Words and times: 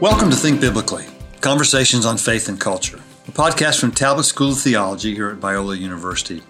Welcome 0.00 0.30
to 0.30 0.36
Think 0.36 0.62
Biblically 0.62 1.04
Conversations 1.42 2.06
on 2.06 2.16
Faith 2.16 2.48
and 2.48 2.58
Culture, 2.58 2.98
a 3.28 3.32
podcast 3.32 3.78
from 3.78 3.90
Talbot 3.90 4.24
School 4.24 4.52
of 4.52 4.58
Theology 4.58 5.14
here 5.14 5.28
at 5.28 5.40
Biola 5.40 5.78
University. 5.78 6.42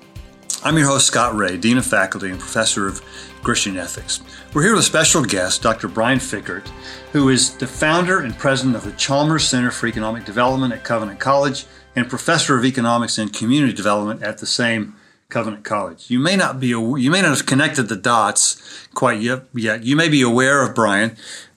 I'm 0.63 0.79
your 0.79 0.87
host, 0.87 1.09
Scott 1.09 1.35
Rae, 1.35 1.57
Dean 1.57 1.77
of 1.77 1.85
Faculty 1.85 2.31
and 2.31 2.39
Professor 2.39 2.87
of 2.87 3.03
Christian 3.43 3.77
Ethics. 3.77 4.21
We're 4.55 4.63
here 4.63 4.71
with 4.71 4.83
a 4.83 4.85
special 4.85 5.25
guest, 5.25 5.63
Dr. 5.63 5.89
Brian 5.89 6.21
Fikkert, 6.21 6.69
who 7.11 7.29
is 7.29 7.57
the 7.57 7.67
founder 7.67 8.21
and 8.21 8.39
president 8.39 8.77
of 8.77 8.85
the 8.85 8.93
Chalmers 8.93 9.49
Center 9.49 9.73
for 9.73 9.89
Economic 9.89 10.25
Development 10.25 10.73
at 10.73 10.85
Covenant 10.85 11.19
College 11.19 11.67
and 11.97 12.09
professor 12.09 12.57
of 12.57 12.65
economics 12.65 13.19
and 13.19 13.33
community 13.33 13.73
development 13.73 14.23
at 14.23 14.39
the 14.39 14.47
same 14.47 14.95
Covenant 15.29 15.65
College. 15.65 16.09
You 16.09 16.21
may 16.21 16.37
not 16.37 16.61
be 16.61 16.71
aware, 16.71 16.99
you 16.99 17.11
may 17.11 17.23
not 17.23 17.37
have 17.37 17.47
connected 17.47 17.89
the 17.89 17.97
dots 17.97 18.87
quite 18.95 19.21
yet. 19.21 19.47
You 19.53 19.97
may 19.97 20.09
be 20.09 20.23
aware 20.23 20.63
of 20.63 20.73
Brian, 20.73 21.17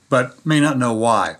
but 0.10 0.44
may 0.44 0.60
not 0.60 0.80
know 0.80 0.94
why. 0.94 1.36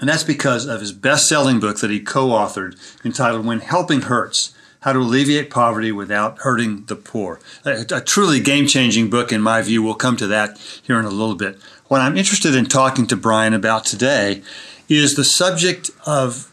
And 0.00 0.08
that's 0.08 0.24
because 0.24 0.66
of 0.66 0.80
his 0.80 0.92
best 0.92 1.28
selling 1.28 1.60
book 1.60 1.78
that 1.78 1.90
he 1.90 2.00
co 2.00 2.28
authored 2.28 2.76
entitled 3.04 3.46
When 3.46 3.60
Helping 3.60 4.02
Hurts 4.02 4.54
How 4.80 4.92
to 4.92 4.98
Alleviate 4.98 5.50
Poverty 5.50 5.92
Without 5.92 6.38
Hurting 6.38 6.84
the 6.86 6.96
Poor. 6.96 7.40
A, 7.64 7.84
a 7.90 8.00
truly 8.00 8.40
game 8.40 8.66
changing 8.66 9.10
book, 9.10 9.32
in 9.32 9.40
my 9.40 9.62
view. 9.62 9.82
We'll 9.82 9.94
come 9.94 10.16
to 10.18 10.26
that 10.26 10.58
here 10.82 10.98
in 10.98 11.04
a 11.04 11.10
little 11.10 11.36
bit. 11.36 11.58
What 11.88 12.00
I'm 12.00 12.16
interested 12.16 12.54
in 12.54 12.66
talking 12.66 13.06
to 13.08 13.16
Brian 13.16 13.54
about 13.54 13.84
today 13.84 14.42
is 14.88 15.14
the 15.14 15.24
subject 15.24 15.90
of 16.06 16.50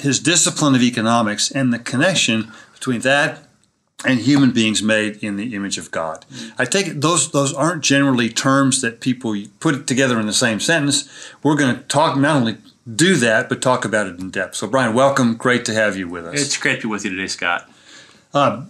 his 0.00 0.20
discipline 0.20 0.74
of 0.74 0.82
economics 0.82 1.50
and 1.50 1.72
the 1.72 1.78
connection 1.78 2.52
between 2.74 3.00
that 3.02 3.44
and 4.04 4.20
human 4.20 4.50
beings 4.50 4.82
made 4.82 5.16
in 5.22 5.36
the 5.36 5.54
image 5.54 5.78
of 5.78 5.90
God. 5.90 6.26
I 6.58 6.64
take 6.64 7.00
those 7.00 7.30
those 7.30 7.52
aren't 7.54 7.84
generally 7.84 8.28
terms 8.28 8.80
that 8.80 9.00
people 9.00 9.36
put 9.60 9.86
together 9.86 10.18
in 10.18 10.26
the 10.26 10.32
same 10.32 10.60
sentence. 10.60 11.08
We're 11.42 11.56
going 11.56 11.76
to 11.76 11.82
talk 11.82 12.16
not 12.16 12.36
only 12.36 12.56
do 12.90 13.16
that, 13.16 13.48
but 13.48 13.62
talk 13.62 13.84
about 13.84 14.06
it 14.06 14.18
in 14.18 14.30
depth. 14.30 14.56
So, 14.56 14.66
Brian, 14.66 14.94
welcome. 14.94 15.36
Great 15.36 15.64
to 15.66 15.74
have 15.74 15.96
you 15.96 16.08
with 16.08 16.26
us. 16.26 16.40
It's 16.40 16.56
great 16.56 16.80
to 16.82 16.88
be 16.88 16.90
with 16.90 17.04
you 17.04 17.10
today, 17.10 17.26
Scott. 17.28 17.70
Uh, 18.34 18.64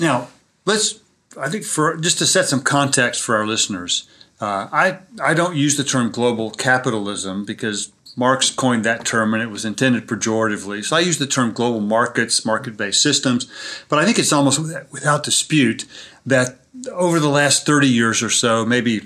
now, 0.00 0.28
let's. 0.64 1.00
I 1.38 1.50
think 1.50 1.64
for 1.64 1.96
just 1.96 2.18
to 2.18 2.26
set 2.26 2.46
some 2.46 2.62
context 2.62 3.22
for 3.22 3.36
our 3.36 3.46
listeners, 3.46 4.08
uh, 4.40 4.68
I 4.72 4.98
I 5.22 5.34
don't 5.34 5.56
use 5.56 5.76
the 5.76 5.84
term 5.84 6.10
global 6.10 6.50
capitalism 6.50 7.44
because 7.44 7.92
Marx 8.16 8.50
coined 8.50 8.84
that 8.84 9.04
term 9.04 9.34
and 9.34 9.42
it 9.42 9.50
was 9.50 9.64
intended 9.64 10.06
pejoratively. 10.06 10.82
So 10.82 10.96
I 10.96 11.00
use 11.00 11.18
the 11.18 11.26
term 11.26 11.52
global 11.52 11.80
markets, 11.80 12.46
market 12.46 12.76
based 12.76 13.02
systems. 13.02 13.46
But 13.88 13.98
I 13.98 14.06
think 14.06 14.18
it's 14.18 14.32
almost 14.32 14.58
without 14.58 15.22
dispute 15.22 15.84
that 16.24 16.58
over 16.90 17.20
the 17.20 17.28
last 17.28 17.66
30 17.66 17.88
years 17.88 18.22
or 18.22 18.30
so, 18.30 18.64
maybe 18.64 19.02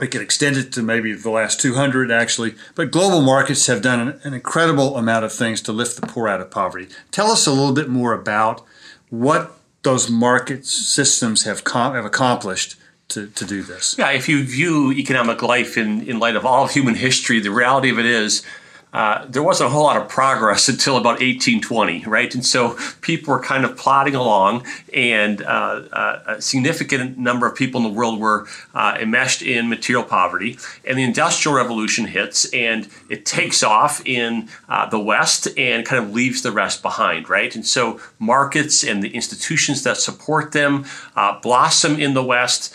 we 0.00 0.08
could 0.08 0.22
extend 0.22 0.56
it 0.56 0.72
to 0.72 0.82
maybe 0.82 1.12
the 1.12 1.30
last 1.30 1.60
200 1.60 2.10
actually, 2.10 2.54
but 2.74 2.90
global 2.90 3.20
markets 3.20 3.66
have 3.66 3.82
done 3.82 4.00
an, 4.00 4.20
an 4.24 4.34
incredible 4.34 4.96
amount 4.96 5.24
of 5.24 5.32
things 5.32 5.60
to 5.62 5.72
lift 5.72 6.00
the 6.00 6.06
poor 6.06 6.28
out 6.28 6.40
of 6.40 6.50
poverty. 6.50 6.88
Tell 7.10 7.30
us 7.30 7.46
a 7.46 7.50
little 7.50 7.72
bit 7.72 7.88
more 7.88 8.12
about 8.12 8.64
what 9.10 9.58
those 9.82 10.10
market 10.10 10.66
systems 10.66 11.44
have, 11.44 11.64
com- 11.64 11.94
have 11.94 12.04
accomplished 12.04 12.76
to, 13.08 13.26
to 13.28 13.44
do 13.44 13.62
this. 13.62 13.96
Yeah, 13.98 14.10
if 14.10 14.28
you 14.28 14.44
view 14.44 14.92
economic 14.92 15.42
life 15.42 15.78
in, 15.78 16.02
in 16.06 16.18
light 16.18 16.36
of 16.36 16.44
all 16.44 16.66
human 16.66 16.94
history, 16.94 17.40
the 17.40 17.50
reality 17.50 17.90
of 17.90 17.98
it 17.98 18.06
is 18.06 18.44
uh, 18.92 19.26
there 19.26 19.42
wasn't 19.42 19.68
a 19.68 19.70
whole 19.70 19.82
lot 19.82 20.00
of 20.00 20.08
progress 20.08 20.68
until 20.68 20.96
about 20.96 21.20
1820, 21.20 22.04
right? 22.06 22.34
And 22.34 22.44
so 22.44 22.78
people 23.00 23.34
were 23.34 23.40
kind 23.40 23.64
of 23.64 23.76
plodding 23.76 24.14
along, 24.14 24.66
and 24.94 25.42
uh, 25.42 25.82
uh, 25.92 26.22
a 26.26 26.42
significant 26.42 27.18
number 27.18 27.46
of 27.46 27.54
people 27.54 27.84
in 27.84 27.92
the 27.92 27.92
world 27.92 28.18
were 28.18 28.46
uh, 28.74 28.96
enmeshed 29.00 29.42
in 29.42 29.68
material 29.68 30.04
poverty. 30.04 30.58
And 30.86 30.98
the 30.98 31.02
Industrial 31.02 31.54
Revolution 31.54 32.06
hits, 32.06 32.52
and 32.52 32.88
it 33.10 33.26
takes 33.26 33.62
off 33.62 34.04
in 34.06 34.48
uh, 34.68 34.88
the 34.88 34.98
West 34.98 35.48
and 35.58 35.84
kind 35.84 36.02
of 36.02 36.14
leaves 36.14 36.42
the 36.42 36.52
rest 36.52 36.82
behind, 36.82 37.28
right? 37.28 37.54
And 37.54 37.66
so 37.66 38.00
markets 38.18 38.82
and 38.82 39.02
the 39.02 39.14
institutions 39.14 39.82
that 39.82 39.98
support 39.98 40.52
them 40.52 40.86
uh, 41.14 41.38
blossom 41.40 42.00
in 42.00 42.14
the 42.14 42.24
West. 42.24 42.74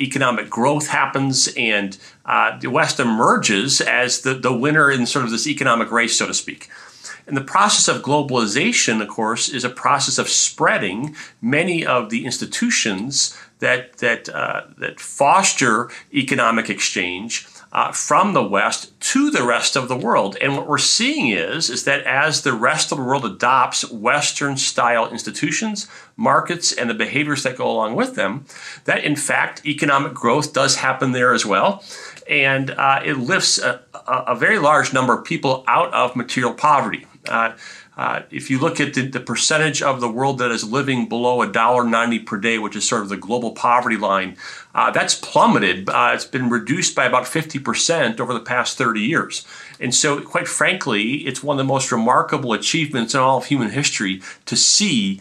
Economic 0.00 0.48
growth 0.48 0.88
happens, 0.88 1.48
and 1.56 1.98
uh, 2.24 2.58
the 2.58 2.70
West 2.70 3.00
emerges 3.00 3.80
as 3.80 4.20
the, 4.20 4.34
the 4.34 4.52
winner 4.52 4.90
in 4.90 5.06
sort 5.06 5.24
of 5.24 5.30
this 5.30 5.46
economic 5.46 5.90
race, 5.90 6.16
so 6.16 6.26
to 6.26 6.34
speak. 6.34 6.68
And 7.26 7.36
the 7.36 7.42
process 7.42 7.88
of 7.88 8.02
globalization, 8.02 9.02
of 9.02 9.08
course, 9.08 9.48
is 9.48 9.64
a 9.64 9.68
process 9.68 10.18
of 10.18 10.28
spreading 10.28 11.16
many 11.42 11.84
of 11.84 12.10
the 12.10 12.24
institutions 12.24 13.36
that 13.58 13.96
that 13.98 14.28
uh, 14.28 14.62
that 14.78 15.00
foster 15.00 15.90
economic 16.14 16.70
exchange 16.70 17.48
uh, 17.72 17.92
from 17.92 18.32
the 18.32 18.42
West 18.42 18.98
to 19.00 19.30
the 19.30 19.44
rest 19.44 19.76
of 19.76 19.88
the 19.88 19.96
world. 19.96 20.36
And 20.40 20.56
what 20.56 20.66
we're 20.66 20.78
seeing 20.78 21.28
is, 21.28 21.68
is 21.68 21.84
that 21.84 22.02
as 22.04 22.42
the 22.42 22.52
rest 22.52 22.92
of 22.92 22.98
the 22.98 23.04
world 23.04 23.24
adopts 23.24 23.90
Western 23.90 24.56
style 24.56 25.08
institutions, 25.10 25.88
markets, 26.16 26.72
and 26.72 26.88
the 26.88 26.94
behaviors 26.94 27.42
that 27.42 27.56
go 27.56 27.70
along 27.70 27.94
with 27.94 28.14
them, 28.14 28.46
that 28.84 29.04
in 29.04 29.16
fact 29.16 29.64
economic 29.66 30.14
growth 30.14 30.52
does 30.52 30.76
happen 30.76 31.12
there 31.12 31.34
as 31.34 31.44
well. 31.44 31.84
And 32.28 32.70
uh, 32.70 33.02
it 33.04 33.18
lifts 33.18 33.58
a, 33.58 33.82
a, 33.94 34.34
very 34.34 34.58
large 34.58 34.92
number 34.92 35.16
of 35.16 35.24
people 35.24 35.62
out 35.68 35.92
of 35.94 36.16
material 36.16 36.54
poverty. 36.54 37.06
Uh, 37.28 37.52
uh, 37.96 38.22
if 38.30 38.50
you 38.50 38.58
look 38.58 38.78
at 38.78 38.92
the, 38.92 39.02
the, 39.06 39.20
percentage 39.20 39.80
of 39.80 40.02
the 40.02 40.08
world 40.08 40.38
that 40.38 40.50
is 40.50 40.70
living 40.70 41.08
below 41.08 41.38
$1.90 41.38 42.26
per 42.26 42.36
day, 42.36 42.58
which 42.58 42.76
is 42.76 42.86
sort 42.86 43.00
of 43.00 43.08
the 43.08 43.16
global 43.16 43.52
poverty 43.52 43.96
line, 43.96 44.36
uh, 44.74 44.90
that's 44.90 45.14
plummeted. 45.14 45.88
Uh, 45.88 46.10
it's 46.12 46.26
been 46.26 46.50
reduced 46.50 46.94
by 46.94 47.06
about 47.06 47.24
50% 47.24 48.20
over 48.20 48.34
the 48.34 48.40
past 48.40 48.76
30 48.76 49.00
years. 49.00 49.46
And 49.80 49.94
so, 49.94 50.20
quite 50.20 50.46
frankly, 50.46 51.26
it's 51.26 51.42
one 51.42 51.54
of 51.54 51.58
the 51.58 51.72
most 51.72 51.90
remarkable 51.90 52.52
achievements 52.52 53.14
in 53.14 53.20
all 53.20 53.38
of 53.38 53.46
human 53.46 53.70
history 53.70 54.20
to 54.44 54.56
see 54.56 55.20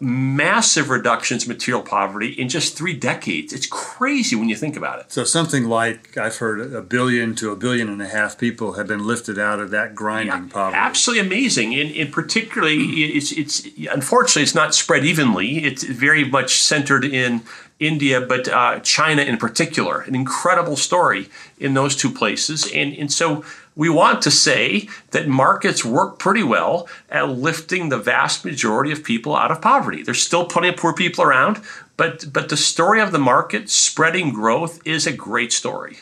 massive 0.00 0.90
reductions 0.90 1.44
in 1.44 1.48
material 1.48 1.82
poverty 1.82 2.28
in 2.28 2.48
just 2.48 2.76
three 2.76 2.94
decades. 2.94 3.52
It's 3.52 3.66
crazy 3.66 4.36
when 4.36 4.48
you 4.48 4.56
think 4.56 4.76
about 4.76 5.00
it. 5.00 5.12
So 5.12 5.24
something 5.24 5.64
like 5.64 6.16
I've 6.16 6.36
heard 6.36 6.72
a 6.72 6.82
billion 6.82 7.34
to 7.36 7.50
a 7.50 7.56
billion 7.56 7.88
and 7.88 8.02
a 8.02 8.08
half 8.08 8.38
people 8.38 8.74
have 8.74 8.86
been 8.86 9.06
lifted 9.06 9.38
out 9.38 9.60
of 9.60 9.70
that 9.70 9.94
grinding 9.94 10.44
yeah, 10.44 10.52
poverty. 10.52 10.76
Absolutely 10.76 11.26
amazing. 11.26 11.74
And, 11.74 11.94
and 11.94 12.12
particularly, 12.12 12.78
it's 13.04 13.32
it's 13.32 13.66
unfortunately 13.90 14.42
it's 14.42 14.54
not 14.54 14.74
spread 14.74 15.04
evenly. 15.04 15.64
It's 15.64 15.84
very 15.84 16.24
much 16.24 16.60
centered 16.60 17.04
in 17.04 17.42
India, 17.80 18.20
but 18.20 18.48
uh, 18.48 18.80
China 18.80 19.22
in 19.22 19.36
particular. 19.36 20.00
An 20.02 20.14
incredible 20.14 20.76
story 20.76 21.28
in 21.58 21.74
those 21.74 21.96
two 21.96 22.10
places. 22.10 22.70
And 22.72 22.94
and 22.94 23.12
so 23.12 23.44
we 23.76 23.88
want 23.88 24.22
to 24.22 24.30
say 24.30 24.88
that 25.10 25.26
markets 25.26 25.84
work 25.84 26.18
pretty 26.18 26.42
well 26.42 26.88
at 27.08 27.28
lifting 27.28 27.88
the 27.88 27.98
vast 27.98 28.44
majority 28.44 28.92
of 28.92 29.02
people 29.02 29.34
out 29.34 29.50
of 29.50 29.60
poverty. 29.60 30.02
There's 30.02 30.22
still 30.22 30.46
plenty 30.46 30.68
of 30.68 30.76
poor 30.76 30.92
people 30.92 31.24
around, 31.24 31.60
but 31.96 32.32
but 32.32 32.48
the 32.48 32.56
story 32.56 33.00
of 33.00 33.12
the 33.12 33.18
market 33.18 33.68
spreading 33.68 34.32
growth 34.32 34.80
is 34.86 35.06
a 35.06 35.12
great 35.12 35.52
story. 35.52 35.98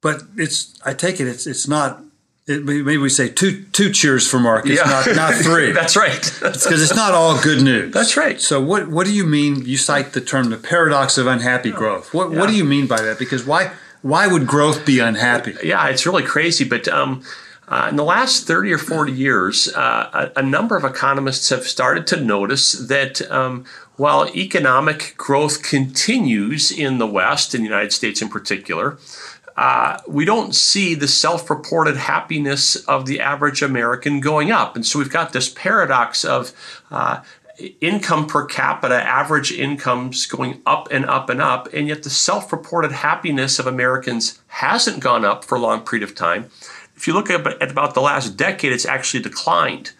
But 0.00 0.22
it's 0.36 0.78
I 0.84 0.94
take 0.94 1.20
it 1.20 1.28
it's 1.28 1.46
it's 1.46 1.68
not 1.68 2.02
it, 2.46 2.64
maybe 2.64 2.96
we 2.96 3.10
say 3.10 3.28
two 3.28 3.64
two 3.72 3.92
cheers 3.92 4.26
for 4.26 4.38
markets, 4.38 4.80
yeah. 4.80 4.90
not 4.90 5.14
not 5.14 5.34
three. 5.44 5.72
That's 5.72 5.96
right. 5.96 6.22
Because 6.40 6.82
it's 6.82 6.96
not 6.96 7.12
all 7.12 7.38
good 7.42 7.62
news. 7.62 7.92
That's 7.92 8.16
right. 8.16 8.40
So 8.40 8.62
what 8.62 8.88
what 8.88 9.06
do 9.06 9.12
you 9.12 9.26
mean? 9.26 9.66
You 9.66 9.76
cite 9.76 10.12
the 10.12 10.22
term 10.22 10.48
the 10.48 10.56
paradox 10.56 11.18
of 11.18 11.26
unhappy 11.26 11.72
oh, 11.72 11.76
growth. 11.76 12.14
What 12.14 12.32
yeah. 12.32 12.38
what 12.38 12.48
do 12.48 12.56
you 12.56 12.64
mean 12.64 12.86
by 12.86 13.02
that? 13.02 13.18
Because 13.18 13.44
why 13.44 13.72
why 14.02 14.26
would 14.26 14.46
growth 14.46 14.86
be 14.86 15.00
unhappy? 15.00 15.54
Yeah, 15.62 15.88
it's 15.88 16.06
really 16.06 16.22
crazy. 16.22 16.64
But 16.64 16.88
um, 16.88 17.22
uh, 17.68 17.88
in 17.90 17.96
the 17.96 18.04
last 18.04 18.46
30 18.46 18.72
or 18.72 18.78
40 18.78 19.12
years, 19.12 19.68
uh, 19.74 20.30
a, 20.36 20.40
a, 20.40 20.42
number 20.42 20.76
of 20.76 20.84
economists 20.84 21.50
have 21.50 21.64
started 21.64 22.06
to 22.08 22.20
notice 22.20 22.72
that 22.72 23.28
um, 23.30 23.64
while 23.96 24.26
economic 24.34 25.14
growth 25.16 25.62
continues 25.62 26.70
in 26.70 26.98
the 26.98 27.06
West, 27.06 27.54
in 27.54 27.60
the 27.60 27.68
United 27.68 27.92
States 27.92 28.22
in 28.22 28.28
particular, 28.28 28.96
uh, 29.58 29.98
we 30.06 30.24
don't 30.24 30.54
see 30.54 30.94
the 30.94 31.08
self 31.08 31.50
reported 31.50 31.96
happiness 31.96 32.76
of 32.76 33.06
the 33.06 33.18
average 33.18 33.60
American 33.60 34.20
going 34.20 34.52
up. 34.52 34.76
And 34.76 34.86
so 34.86 35.00
we've 35.00 35.10
got 35.10 35.32
this 35.32 35.48
paradox 35.48 36.24
of 36.24 36.52
uh, 36.92 37.22
income 37.80 38.26
per 38.26 38.44
capita, 38.44 38.94
average 38.94 39.52
incomes 39.52 40.26
going 40.26 40.60
up 40.66 40.88
and 40.90 41.04
up 41.06 41.28
and 41.28 41.40
up, 41.40 41.68
and 41.72 41.88
yet 41.88 42.02
the 42.02 42.10
self 42.10 42.52
reported 42.52 42.92
happiness 42.92 43.58
of 43.58 43.66
Americans 43.66 44.40
hasn't 44.48 45.00
gone 45.00 45.24
up 45.24 45.44
for 45.44 45.56
a 45.56 45.60
long 45.60 45.84
period 45.84 46.08
of 46.08 46.14
time. 46.14 46.50
If 46.96 47.06
you 47.06 47.14
look 47.14 47.30
at, 47.30 47.62
about 47.62 47.94
the 47.94 48.00
last 48.00 48.36
decade, 48.36 48.72
it's 48.72 48.86
actually 48.86 49.22
declined. 49.22 49.92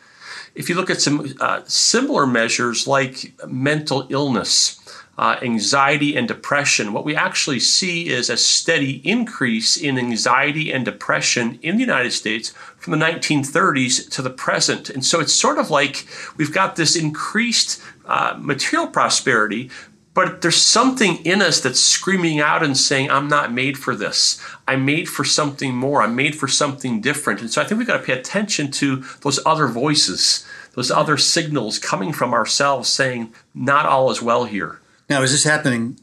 If 0.54 0.68
you 0.68 0.74
look 0.74 0.90
at 0.90 1.00
some 1.00 1.34
uh, 1.40 1.62
similar 1.66 2.26
measures 2.26 2.86
like 2.86 3.32
mental 3.46 4.06
illness, 4.08 4.80
uh, 5.18 5.36
anxiety 5.42 6.16
and 6.16 6.28
depression, 6.28 6.92
what 6.92 7.04
we 7.04 7.16
actually 7.16 7.58
see 7.58 8.08
is 8.08 8.30
a 8.30 8.36
steady 8.36 9.02
increase 9.04 9.76
in 9.76 9.98
anxiety 9.98 10.72
and 10.72 10.84
depression 10.84 11.58
in 11.60 11.74
the 11.74 11.80
United 11.80 12.12
States 12.12 12.50
from 12.76 12.92
the 12.92 13.04
1930s 13.04 14.08
to 14.10 14.22
the 14.22 14.30
present. 14.30 14.88
And 14.88 15.04
so 15.04 15.18
it's 15.18 15.32
sort 15.32 15.58
of 15.58 15.70
like 15.70 16.06
we've 16.36 16.54
got 16.54 16.76
this 16.76 16.94
increased 16.94 17.82
uh, 18.06 18.36
material 18.38 18.86
prosperity, 18.86 19.70
but 20.14 20.40
there's 20.40 20.56
something 20.56 21.16
in 21.26 21.42
us 21.42 21.60
that's 21.60 21.80
screaming 21.80 22.38
out 22.38 22.62
and 22.62 22.76
saying, 22.76 23.10
I'm 23.10 23.28
not 23.28 23.52
made 23.52 23.76
for 23.76 23.96
this. 23.96 24.40
I'm 24.68 24.84
made 24.84 25.08
for 25.08 25.24
something 25.24 25.74
more. 25.74 26.00
I'm 26.00 26.14
made 26.14 26.36
for 26.36 26.46
something 26.46 27.00
different. 27.00 27.40
And 27.40 27.50
so 27.50 27.60
I 27.60 27.64
think 27.64 27.78
we've 27.78 27.88
got 27.88 27.98
to 27.98 28.04
pay 28.04 28.18
attention 28.18 28.70
to 28.72 29.04
those 29.22 29.40
other 29.44 29.66
voices, 29.66 30.46
those 30.74 30.92
other 30.92 31.16
signals 31.16 31.80
coming 31.80 32.12
from 32.12 32.32
ourselves 32.32 32.88
saying, 32.88 33.32
not 33.52 33.84
all 33.84 34.12
is 34.12 34.22
well 34.22 34.44
here. 34.44 34.80
Now, 35.08 35.22
is 35.22 35.32
this 35.32 35.44
happening 35.44 35.98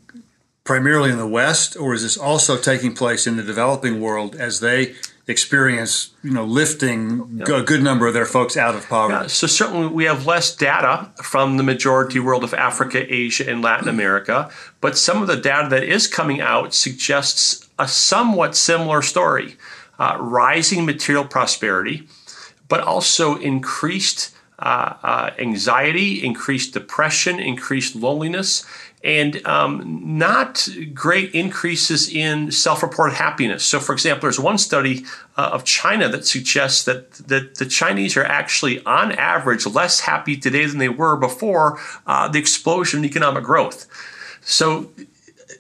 primarily 0.63 1.11
in 1.11 1.17
the 1.17 1.27
West, 1.27 1.77
or 1.77 1.93
is 1.93 2.01
this 2.01 2.17
also 2.17 2.57
taking 2.57 2.93
place 2.93 3.27
in 3.27 3.37
the 3.37 3.43
developing 3.43 4.01
world 4.01 4.35
as 4.35 4.59
they 4.59 4.95
experience, 5.27 6.11
you 6.23 6.31
know, 6.31 6.43
lifting 6.43 7.41
a 7.47 7.61
good 7.61 7.83
number 7.83 8.07
of 8.07 8.13
their 8.13 8.25
folks 8.25 8.57
out 8.57 8.75
of 8.75 8.87
poverty? 8.87 9.23
Yeah, 9.23 9.27
so 9.27 9.47
certainly 9.47 9.87
we 9.87 10.05
have 10.05 10.25
less 10.25 10.55
data 10.55 11.11
from 11.21 11.57
the 11.57 11.63
majority 11.63 12.19
world 12.19 12.43
of 12.43 12.53
Africa, 12.53 13.05
Asia, 13.13 13.49
and 13.49 13.61
Latin 13.61 13.87
America, 13.87 14.49
but 14.81 14.97
some 14.97 15.21
of 15.21 15.27
the 15.27 15.37
data 15.37 15.69
that 15.69 15.83
is 15.83 16.07
coming 16.07 16.41
out 16.41 16.73
suggests 16.73 17.67
a 17.77 17.87
somewhat 17.87 18.55
similar 18.55 19.01
story: 19.03 19.57
uh, 19.99 20.17
rising 20.19 20.83
material 20.85 21.25
prosperity, 21.25 22.07
but 22.67 22.81
also 22.81 23.37
increased. 23.37 24.31
Uh, 24.57 24.93
uh, 25.03 25.31
anxiety, 25.37 26.25
increased 26.25 26.73
depression, 26.73 27.41
increased 27.41 27.93
loneliness, 27.93 28.65
and 29.05 29.45
um, 29.45 30.01
not 30.17 30.67
great 30.91 31.31
increases 31.35 32.09
in 32.09 32.51
self-reported 32.51 33.13
happiness. 33.13 33.63
So, 33.63 33.79
for 33.79 33.93
example, 33.93 34.21
there's 34.23 34.39
one 34.39 34.57
study 34.57 35.05
uh, 35.37 35.51
of 35.53 35.63
China 35.63 36.09
that 36.09 36.25
suggests 36.25 36.85
that, 36.85 37.11
that 37.27 37.55
the 37.55 37.67
Chinese 37.67 38.17
are 38.17 38.23
actually, 38.23 38.83
on 38.83 39.11
average, 39.11 39.67
less 39.67 39.99
happy 39.99 40.35
today 40.35 40.65
than 40.65 40.79
they 40.79 40.89
were 40.89 41.15
before 41.17 41.79
uh, 42.07 42.27
the 42.27 42.39
explosion 42.39 43.01
in 43.01 43.05
economic 43.05 43.43
growth. 43.43 43.87
So, 44.41 44.89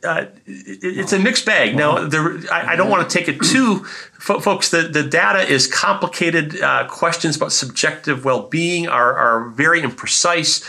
uh, 0.03 0.25
it's 0.47 1.13
a 1.13 1.19
mixed 1.19 1.45
bag. 1.45 1.75
Now, 1.75 2.07
there, 2.07 2.39
I, 2.51 2.73
I, 2.73 2.75
don't 2.75 2.89
want 2.89 3.09
to 3.09 3.17
take 3.17 3.27
it 3.27 3.41
too, 3.41 3.83
folks. 4.19 4.69
The, 4.69 4.83
the 4.83 5.03
data 5.03 5.41
is 5.41 5.67
complicated. 5.67 6.61
Uh, 6.61 6.87
questions 6.87 7.37
about 7.37 7.51
subjective 7.51 8.25
well 8.25 8.47
being 8.47 8.87
are, 8.87 9.13
are 9.13 9.49
very 9.49 9.81
imprecise 9.81 10.63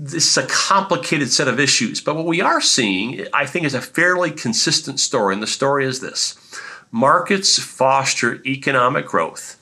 this 0.00 0.28
is 0.28 0.36
a 0.36 0.46
complicated 0.46 1.30
set 1.30 1.48
of 1.48 1.58
issues. 1.58 2.00
But 2.00 2.16
what 2.16 2.26
we 2.26 2.40
are 2.40 2.60
seeing, 2.60 3.26
I 3.32 3.46
think, 3.46 3.66
is 3.66 3.74
a 3.74 3.80
fairly 3.80 4.30
consistent 4.30 5.00
story. 5.00 5.34
And 5.34 5.42
the 5.42 5.46
story 5.46 5.84
is 5.84 6.00
this 6.00 6.36
markets 6.90 7.58
foster 7.58 8.42
economic 8.46 9.06
growth. 9.06 9.56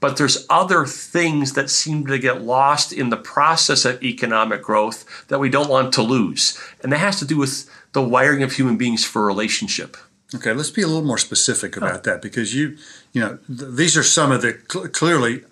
But 0.00 0.16
there's 0.16 0.46
other 0.48 0.86
things 0.86 1.54
that 1.54 1.70
seem 1.70 2.06
to 2.06 2.18
get 2.18 2.42
lost 2.42 2.92
in 2.92 3.10
the 3.10 3.16
process 3.16 3.84
of 3.84 4.02
economic 4.02 4.62
growth 4.62 5.26
that 5.26 5.40
we 5.40 5.50
don't 5.50 5.68
want 5.68 5.92
to 5.94 6.02
lose. 6.02 6.56
And 6.82 6.92
that 6.92 6.98
has 6.98 7.18
to 7.18 7.24
do 7.24 7.36
with 7.36 7.68
the 7.92 8.02
wiring 8.02 8.44
of 8.44 8.52
human 8.52 8.76
beings 8.76 9.04
for 9.04 9.26
relationship. 9.26 9.96
Okay, 10.34 10.52
let's 10.52 10.70
be 10.70 10.82
a 10.82 10.86
little 10.86 11.02
more 11.02 11.18
specific 11.18 11.76
about 11.76 12.04
that 12.04 12.20
because 12.20 12.54
you, 12.54 12.76
you 13.12 13.20
know, 13.20 13.38
th- 13.46 13.72
these 13.72 13.96
are 13.96 14.02
some 14.02 14.30
of 14.30 14.42
the 14.42 14.60
cl- 14.70 14.86
clearly 14.88 15.42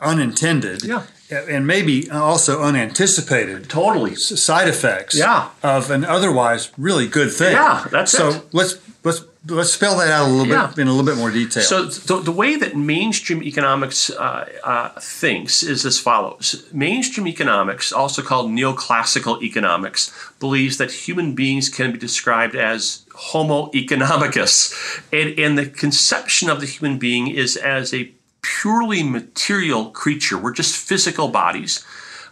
unintended 0.00 0.84
yeah. 0.84 1.02
and 1.30 1.66
maybe 1.66 2.08
also 2.08 2.62
unanticipated 2.62 3.68
totally 3.68 4.14
side 4.14 4.68
effects 4.68 5.16
yeah. 5.16 5.50
of 5.62 5.90
an 5.90 6.04
otherwise 6.04 6.70
really 6.78 7.08
good 7.08 7.32
thing. 7.32 7.52
Yeah, 7.52 7.84
that's 7.90 8.12
so 8.12 8.28
it. 8.28 8.42
let's 8.52 8.78
let's 9.02 9.24
let's 9.48 9.72
spell 9.72 9.98
that 9.98 10.08
out 10.08 10.28
a 10.28 10.30
little 10.30 10.46
yeah. 10.46 10.68
bit 10.68 10.78
in 10.78 10.86
a 10.86 10.92
little 10.92 11.04
bit 11.04 11.18
more 11.18 11.32
detail. 11.32 11.64
So 11.64 11.86
the, 11.86 12.20
the 12.20 12.30
way 12.32 12.54
that 12.54 12.76
mainstream 12.76 13.42
economics 13.42 14.08
uh, 14.10 14.48
uh, 14.62 15.00
thinks 15.00 15.64
is 15.64 15.84
as 15.84 15.98
follows: 15.98 16.64
mainstream 16.72 17.26
economics, 17.26 17.92
also 17.92 18.22
called 18.22 18.52
neoclassical 18.52 19.42
economics, 19.42 20.12
believes 20.38 20.76
that 20.76 20.92
human 20.92 21.34
beings 21.34 21.68
can 21.68 21.90
be 21.90 21.98
described 21.98 22.54
as 22.54 23.04
Homo 23.14 23.70
economicus, 23.72 24.72
and, 25.12 25.36
and 25.40 25.58
the 25.58 25.66
conception 25.66 26.48
of 26.48 26.60
the 26.60 26.66
human 26.66 26.98
being 26.98 27.26
is 27.26 27.56
as 27.56 27.92
a 27.92 28.12
purely 28.42 29.02
material 29.02 29.90
creature. 29.90 30.38
We're 30.38 30.52
just 30.52 30.76
physical 30.76 31.28
bodies. 31.28 31.84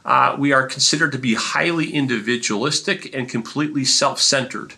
Uh, 0.05 0.37
we 0.39 0.53
are 0.53 0.67
considered 0.67 1.13
to 1.13 1.19
be 1.19 1.35
highly 1.35 1.93
individualistic 1.93 3.15
and 3.15 3.29
completely 3.29 3.85
self 3.85 4.21
centered. 4.21 4.75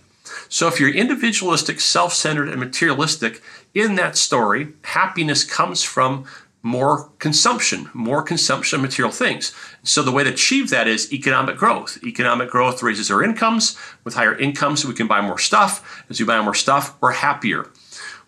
So, 0.49 0.69
if 0.69 0.79
you're 0.79 0.95
individualistic, 0.95 1.81
self 1.81 2.15
centered, 2.15 2.49
and 2.49 2.61
materialistic, 2.61 3.43
in 3.75 3.97
that 3.97 4.17
story, 4.17 4.69
happiness 4.83 5.45
comes 5.45 5.83
from 5.83 6.25
more 6.63 7.11
consumption, 7.19 7.89
more 7.93 8.23
consumption 8.23 8.77
of 8.77 8.83
material 8.83 9.13
things. 9.13 9.53
So, 9.83 10.03
the 10.03 10.13
way 10.13 10.25
to 10.25 10.31
achieve 10.31 10.71
that 10.71 10.87
is 10.87 11.13
economic 11.13 11.57
growth. 11.57 11.99
Economic 12.05 12.51
growth 12.51 12.83
raises 12.83 13.11
our 13.11 13.23
incomes. 13.23 13.77
With 14.05 14.15
higher 14.15 14.37
incomes, 14.37 14.85
we 14.85 14.95
can 14.95 15.07
buy 15.07 15.21
more 15.21 15.39
stuff. 15.39 16.05
As 16.09 16.21
we 16.21 16.27
buy 16.27 16.41
more 16.41 16.55
stuff, 16.55 16.97
we're 17.01 17.13
happier. 17.13 17.69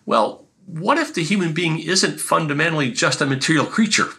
Well, 0.05 0.45
what 0.71 0.97
if 0.97 1.13
the 1.13 1.23
human 1.23 1.53
being 1.53 1.79
isn't 1.79 2.19
fundamentally 2.19 2.91
just 2.91 3.21
a 3.21 3.25
material 3.25 3.65
creature? 3.65 4.09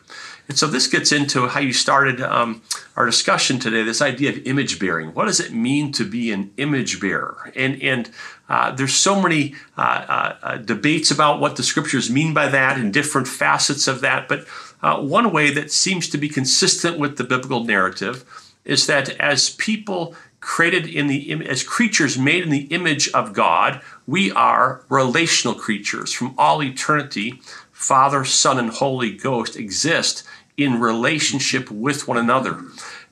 And 0.48 0.58
so 0.58 0.66
this 0.66 0.88
gets 0.88 1.12
into 1.12 1.46
how 1.46 1.60
you 1.60 1.72
started 1.72 2.20
um, 2.20 2.62
our 2.96 3.06
discussion 3.06 3.60
today. 3.60 3.84
This 3.84 4.02
idea 4.02 4.30
of 4.30 4.38
image 4.46 4.80
bearing. 4.80 5.14
What 5.14 5.26
does 5.26 5.38
it 5.38 5.52
mean 5.52 5.92
to 5.92 6.04
be 6.04 6.32
an 6.32 6.52
image 6.56 7.00
bearer? 7.00 7.52
And 7.54 7.80
and 7.80 8.10
uh, 8.48 8.72
there's 8.72 8.96
so 8.96 9.22
many 9.22 9.54
uh, 9.78 9.80
uh, 9.80 10.36
uh 10.42 10.56
debates 10.56 11.12
about 11.12 11.38
what 11.38 11.54
the 11.54 11.62
scriptures 11.62 12.10
mean 12.10 12.34
by 12.34 12.48
that 12.48 12.78
and 12.78 12.92
different 12.92 13.28
facets 13.28 13.86
of 13.86 14.00
that. 14.00 14.26
But 14.26 14.44
uh, 14.82 15.00
one 15.00 15.30
way 15.30 15.52
that 15.52 15.70
seems 15.70 16.08
to 16.08 16.18
be 16.18 16.28
consistent 16.28 16.98
with 16.98 17.16
the 17.16 17.22
biblical 17.22 17.62
narrative 17.62 18.24
is 18.64 18.88
that 18.88 19.10
as 19.20 19.50
people 19.50 20.16
created 20.40 20.86
in 20.86 21.06
the 21.06 21.32
as 21.46 21.62
creatures 21.62 22.18
made 22.18 22.42
in 22.42 22.50
the 22.50 22.66
image 22.70 23.08
of 23.12 23.32
God, 23.32 23.80
we 24.06 24.32
are 24.32 24.84
relational 24.88 25.54
creatures 25.54 26.12
from 26.12 26.34
all 26.38 26.62
eternity. 26.62 27.40
Father, 27.72 28.24
Son, 28.24 28.58
and 28.58 28.70
Holy 28.70 29.12
Ghost 29.16 29.56
exist 29.56 30.22
in 30.56 30.80
relationship 30.80 31.70
with 31.70 32.06
one 32.06 32.18
another. 32.18 32.62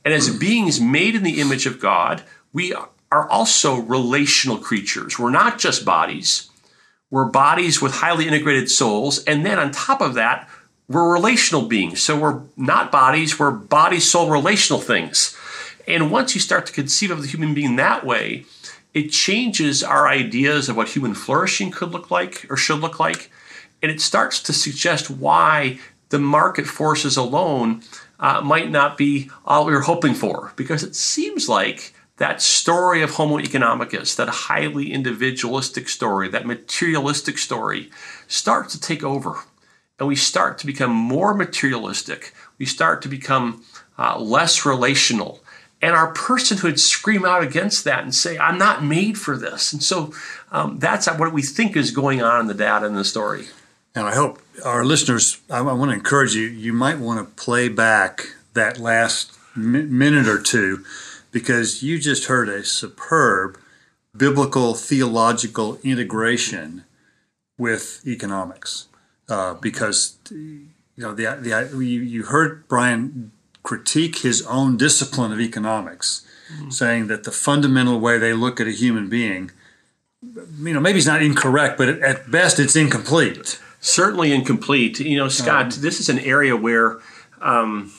And 0.04 0.14
as 0.14 0.36
beings 0.36 0.80
made 0.80 1.14
in 1.14 1.22
the 1.22 1.40
image 1.40 1.66
of 1.66 1.80
God, 1.80 2.22
we 2.52 2.74
are 3.10 3.28
also 3.30 3.76
relational 3.76 4.58
creatures. 4.58 5.18
We're 5.18 5.30
not 5.30 5.58
just 5.58 5.84
bodies, 5.84 6.50
we're 7.10 7.24
bodies 7.24 7.80
with 7.80 7.96
highly 7.96 8.26
integrated 8.26 8.70
souls. 8.70 9.24
And 9.24 9.44
then 9.46 9.58
on 9.58 9.70
top 9.70 10.00
of 10.02 10.14
that, 10.14 10.48
we're 10.88 11.12
relational 11.12 11.62
beings. 11.62 12.02
So 12.02 12.18
we're 12.18 12.42
not 12.56 12.92
bodies, 12.92 13.38
we're 13.38 13.50
body 13.50 14.00
soul 14.00 14.30
relational 14.30 14.80
things. 14.80 15.36
And 15.88 16.10
once 16.10 16.34
you 16.34 16.40
start 16.40 16.66
to 16.66 16.72
conceive 16.72 17.10
of 17.10 17.22
the 17.22 17.28
human 17.28 17.54
being 17.54 17.76
that 17.76 18.04
way, 18.04 18.44
it 18.92 19.08
changes 19.08 19.82
our 19.82 20.06
ideas 20.06 20.68
of 20.68 20.76
what 20.76 20.88
human 20.88 21.14
flourishing 21.14 21.70
could 21.70 21.92
look 21.92 22.10
like 22.10 22.46
or 22.50 22.58
should 22.58 22.80
look 22.80 23.00
like. 23.00 23.30
And 23.82 23.90
it 23.90 24.02
starts 24.02 24.42
to 24.42 24.52
suggest 24.52 25.08
why 25.08 25.78
the 26.10 26.18
market 26.18 26.66
forces 26.66 27.16
alone 27.16 27.82
uh, 28.20 28.42
might 28.42 28.70
not 28.70 28.98
be 28.98 29.30
all 29.46 29.64
we 29.64 29.72
were 29.72 29.80
hoping 29.80 30.12
for. 30.12 30.52
Because 30.56 30.82
it 30.82 30.94
seems 30.94 31.48
like 31.48 31.94
that 32.18 32.42
story 32.42 33.00
of 33.00 33.12
Homo 33.12 33.38
economicus, 33.38 34.14
that 34.16 34.28
highly 34.28 34.92
individualistic 34.92 35.88
story, 35.88 36.28
that 36.28 36.46
materialistic 36.46 37.38
story, 37.38 37.90
starts 38.26 38.74
to 38.74 38.80
take 38.80 39.02
over. 39.02 39.36
And 39.98 40.06
we 40.06 40.16
start 40.16 40.58
to 40.58 40.66
become 40.66 40.92
more 40.92 41.32
materialistic. 41.32 42.34
We 42.58 42.66
start 42.66 43.00
to 43.02 43.08
become 43.08 43.64
uh, 43.98 44.18
less 44.18 44.66
relational 44.66 45.40
and 45.80 45.94
our 45.94 46.12
personhood 46.12 46.78
scream 46.78 47.24
out 47.24 47.42
against 47.42 47.84
that 47.84 48.02
and 48.02 48.14
say, 48.14 48.36
I'm 48.38 48.58
not 48.58 48.82
made 48.82 49.18
for 49.18 49.36
this. 49.36 49.72
And 49.72 49.82
so 49.82 50.12
um, 50.50 50.78
that's 50.78 51.06
what 51.06 51.32
we 51.32 51.42
think 51.42 51.76
is 51.76 51.90
going 51.90 52.22
on 52.22 52.40
in 52.40 52.46
the 52.46 52.54
data 52.54 52.86
and 52.86 52.96
the 52.96 53.04
story. 53.04 53.46
And 53.94 54.06
I 54.06 54.14
hope 54.14 54.40
our 54.64 54.84
listeners, 54.84 55.40
I 55.50 55.60
want 55.60 55.90
to 55.90 55.96
encourage 55.96 56.34
you, 56.34 56.46
you 56.46 56.72
might 56.72 56.98
want 56.98 57.18
to 57.20 57.42
play 57.42 57.68
back 57.68 58.26
that 58.54 58.78
last 58.78 59.38
minute 59.56 60.28
or 60.28 60.40
two 60.40 60.84
because 61.30 61.82
you 61.82 61.98
just 61.98 62.26
heard 62.26 62.48
a 62.48 62.64
superb 62.64 63.58
biblical 64.16 64.74
theological 64.74 65.78
integration 65.82 66.84
with 67.56 68.02
economics. 68.06 68.86
Uh, 69.28 69.54
because 69.54 70.16
you 70.30 70.68
know 70.96 71.12
the 71.12 71.24
the 71.40 71.84
you, 71.84 72.00
you 72.00 72.22
heard 72.24 72.66
Brian 72.66 73.30
critique 73.68 74.20
his 74.20 74.40
own 74.46 74.78
discipline 74.78 75.30
of 75.30 75.38
economics, 75.38 76.26
mm-hmm. 76.50 76.70
saying 76.70 77.06
that 77.08 77.24
the 77.24 77.30
fundamental 77.30 78.00
way 78.00 78.16
they 78.16 78.32
look 78.32 78.62
at 78.62 78.66
a 78.66 78.70
human 78.70 79.10
being, 79.10 79.50
you 80.22 80.72
know, 80.72 80.80
maybe 80.80 80.96
it's 80.96 81.06
not 81.06 81.22
incorrect, 81.22 81.76
but 81.76 81.86
at 81.90 82.30
best 82.30 82.58
it's 82.58 82.74
incomplete. 82.74 83.60
Certainly 83.80 84.32
incomplete. 84.32 85.00
You 85.00 85.18
know, 85.18 85.28
Scott, 85.28 85.74
um, 85.74 85.82
this 85.82 86.00
is 86.00 86.08
an 86.08 86.18
area 86.20 86.56
where 86.56 87.00
um, 87.42 87.92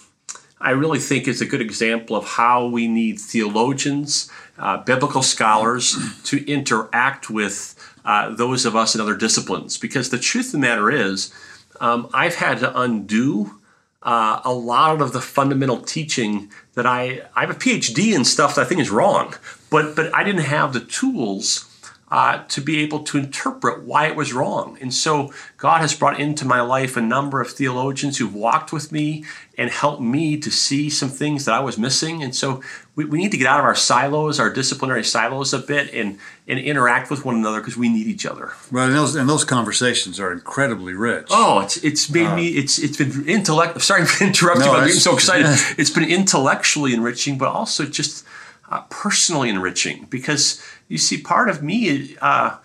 I 0.59 0.71
really 0.71 0.97
think 0.97 1.27
is 1.27 1.39
a 1.39 1.45
good 1.45 1.61
example 1.61 2.15
of 2.15 2.25
how 2.25 2.65
we 2.65 2.87
need 2.87 3.19
theologians, 3.19 4.27
uh, 4.57 4.77
biblical 4.77 5.21
scholars 5.21 5.95
to 6.23 6.43
interact 6.51 7.29
with 7.29 7.75
uh, 8.05 8.33
those 8.33 8.65
of 8.65 8.75
us 8.75 8.95
in 8.95 9.01
other 9.01 9.15
disciplines. 9.15 9.77
Because 9.77 10.09
the 10.09 10.17
truth 10.17 10.47
of 10.47 10.53
the 10.53 10.57
matter 10.57 10.89
is, 10.89 11.31
um, 11.79 12.09
I've 12.11 12.35
had 12.35 12.57
to 12.61 12.75
undo 12.81 13.58
uh, 14.01 14.39
a 14.45 14.53
lot 14.53 15.01
of 15.01 15.11
the 15.11 15.21
fundamental 15.21 15.81
teaching 15.81 16.51
that 16.73 16.85
I 16.85 17.23
I 17.35 17.41
have 17.41 17.49
a 17.49 17.53
PhD 17.55 18.15
in 18.15 18.23
stuff 18.23 18.55
that 18.55 18.61
I 18.61 18.65
think 18.65 18.81
is 18.81 18.89
wrong, 18.89 19.35
but 19.69 19.95
but 19.95 20.13
I 20.15 20.23
didn't 20.23 20.45
have 20.45 20.73
the 20.73 20.79
tools 20.79 21.65
uh, 22.11 22.43
to 22.47 22.61
be 22.61 22.79
able 22.79 23.03
to 23.03 23.17
interpret 23.17 23.83
why 23.83 24.07
it 24.07 24.15
was 24.15 24.33
wrong. 24.33 24.77
And 24.81 24.93
so 24.93 25.31
God 25.57 25.81
has 25.81 25.93
brought 25.93 26.19
into 26.19 26.45
my 26.45 26.61
life 26.61 26.97
a 26.97 27.01
number 27.01 27.39
of 27.39 27.51
theologians 27.51 28.17
who've 28.17 28.33
walked 28.33 28.73
with 28.73 28.91
me 28.91 29.23
and 29.57 29.69
helped 29.69 30.01
me 30.01 30.37
to 30.37 30.49
see 30.49 30.89
some 30.89 31.09
things 31.09 31.45
that 31.45 31.53
I 31.53 31.59
was 31.59 31.77
missing. 31.77 32.23
And 32.23 32.35
so 32.35 32.61
we, 32.99 33.05
we 33.05 33.17
need 33.17 33.31
to 33.31 33.37
get 33.37 33.47
out 33.47 33.59
of 33.59 33.65
our 33.65 33.75
silos, 33.75 34.41
our 34.41 34.49
disciplinary 34.49 35.05
silos 35.05 35.53
a 35.53 35.59
bit, 35.59 35.93
and, 35.93 36.17
and 36.49 36.59
interact 36.59 37.09
with 37.09 37.23
one 37.23 37.35
another 37.35 37.61
because 37.61 37.77
we 37.77 37.87
need 37.87 38.07
each 38.07 38.25
other. 38.25 38.51
Well, 38.73 38.87
and 38.87 38.93
those, 38.93 39.15
and 39.15 39.29
those 39.29 39.45
conversations 39.45 40.19
are 40.19 40.33
incredibly 40.33 40.93
rich. 40.93 41.27
Oh, 41.29 41.61
it's 41.61 41.77
it's 41.77 42.09
made 42.09 42.25
uh, 42.25 42.35
me 42.35 42.49
it's 42.49 42.77
it's 42.77 42.97
been 42.97 43.25
intellect. 43.25 43.81
Sorry 43.81 44.05
for 44.05 44.25
interrupting, 44.25 44.65
no, 44.65 44.73
but 44.73 44.79
I'm 44.81 44.87
getting 44.87 44.99
so 44.99 45.13
excited. 45.13 45.45
it's 45.77 45.91
been 45.91 46.09
intellectually 46.09 46.93
enriching, 46.93 47.37
but 47.37 47.47
also 47.47 47.85
just 47.85 48.25
uh, 48.69 48.81
personally 48.89 49.47
enriching 49.47 50.05
because 50.09 50.61
you 50.89 50.97
see, 50.97 51.21
part 51.21 51.49
of 51.49 51.63
me 51.63 52.17
uh, 52.21 52.57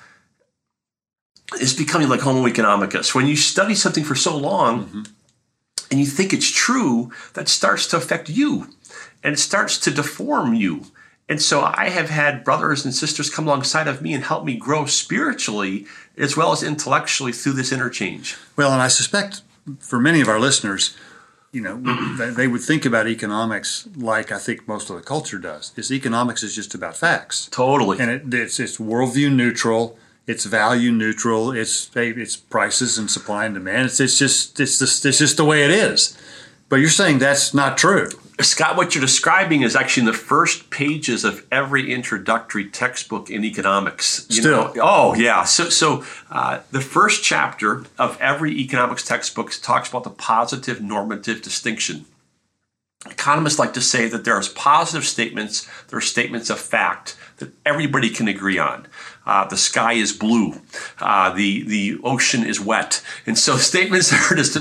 is 1.60 1.74
becoming 1.74 2.08
like 2.08 2.22
Homo 2.22 2.48
economicus. 2.48 3.14
When 3.14 3.28
you 3.28 3.36
study 3.36 3.76
something 3.76 4.02
for 4.02 4.16
so 4.16 4.36
long 4.36 4.86
mm-hmm. 4.86 5.02
and 5.92 6.00
you 6.00 6.06
think 6.06 6.32
it's 6.32 6.50
true, 6.50 7.12
that 7.34 7.48
starts 7.48 7.86
to 7.86 7.98
affect 7.98 8.28
you 8.28 8.74
and 9.24 9.34
it 9.34 9.38
starts 9.38 9.78
to 9.78 9.90
deform 9.90 10.54
you. 10.54 10.84
And 11.28 11.40
so 11.40 11.62
I 11.62 11.88
have 11.88 12.10
had 12.10 12.44
brothers 12.44 12.84
and 12.84 12.94
sisters 12.94 13.30
come 13.30 13.46
alongside 13.46 13.88
of 13.88 14.02
me 14.02 14.12
and 14.12 14.22
help 14.22 14.44
me 14.44 14.56
grow 14.56 14.84
spiritually 14.84 15.86
as 16.18 16.36
well 16.36 16.52
as 16.52 16.62
intellectually 16.62 17.32
through 17.32 17.54
this 17.54 17.72
interchange. 17.72 18.36
Well, 18.56 18.72
and 18.72 18.82
I 18.82 18.88
suspect 18.88 19.40
for 19.78 19.98
many 19.98 20.20
of 20.20 20.28
our 20.28 20.38
listeners, 20.38 20.94
you 21.50 21.62
know, 21.62 21.76
they 22.32 22.46
would 22.46 22.60
think 22.60 22.84
about 22.84 23.06
economics 23.06 23.88
like 23.96 24.30
I 24.30 24.38
think 24.38 24.68
most 24.68 24.90
of 24.90 24.96
the 24.96 25.02
culture 25.02 25.38
does. 25.38 25.72
Is 25.76 25.90
economics 25.90 26.42
is 26.42 26.54
just 26.54 26.74
about 26.74 26.96
facts. 26.96 27.48
Totally. 27.50 27.98
And 28.00 28.10
it, 28.10 28.34
it's 28.34 28.60
it's 28.60 28.76
worldview 28.76 29.32
neutral. 29.32 29.96
It's 30.26 30.44
value 30.44 30.92
neutral. 30.92 31.52
It's 31.52 31.90
it's 31.94 32.36
prices 32.36 32.98
and 32.98 33.10
supply 33.10 33.46
and 33.46 33.54
demand. 33.54 33.86
It's 33.86 34.00
it's 34.00 34.18
just 34.18 34.60
it's 34.60 34.78
just 34.78 35.06
it's 35.06 35.18
just 35.18 35.38
the 35.38 35.44
way 35.44 35.64
it 35.64 35.70
is. 35.70 36.18
But 36.68 36.76
you're 36.76 36.90
saying 36.90 37.18
that's 37.18 37.54
not 37.54 37.78
true. 37.78 38.10
Scott, 38.40 38.76
what 38.76 38.94
you're 38.94 39.02
describing 39.02 39.62
is 39.62 39.76
actually 39.76 40.02
in 40.02 40.06
the 40.06 40.12
first 40.12 40.68
pages 40.70 41.24
of 41.24 41.46
every 41.52 41.92
introductory 41.92 42.68
textbook 42.68 43.30
in 43.30 43.44
economics. 43.44 44.26
You 44.28 44.42
Still, 44.42 44.74
know? 44.74 44.82
oh 44.82 45.14
yeah. 45.14 45.44
So, 45.44 45.68
so 45.68 46.04
uh, 46.30 46.60
the 46.72 46.80
first 46.80 47.22
chapter 47.22 47.84
of 47.96 48.20
every 48.20 48.58
economics 48.58 49.04
textbook 49.04 49.52
talks 49.62 49.88
about 49.88 50.04
the 50.04 50.10
positive 50.10 50.80
normative 50.82 51.42
distinction. 51.42 52.06
Economists 53.08 53.58
like 53.58 53.74
to 53.74 53.82
say 53.82 54.08
that 54.08 54.24
there's 54.24 54.48
positive 54.48 55.04
statements, 55.04 55.68
there 55.88 55.98
are 55.98 56.02
statements 56.02 56.48
of 56.48 56.58
fact 56.58 57.16
that 57.36 57.50
everybody 57.66 58.08
can 58.08 58.28
agree 58.28 58.58
on. 58.58 58.86
Uh, 59.26 59.46
the 59.46 59.56
sky 59.56 59.92
is 59.92 60.12
blue, 60.12 60.60
uh, 61.00 61.30
the 61.34 61.62
the 61.64 61.98
ocean 62.02 62.44
is 62.44 62.60
wet, 62.60 63.02
and 63.26 63.38
so 63.38 63.56
statements 63.72 64.12
are 64.12 64.34
just 64.34 64.56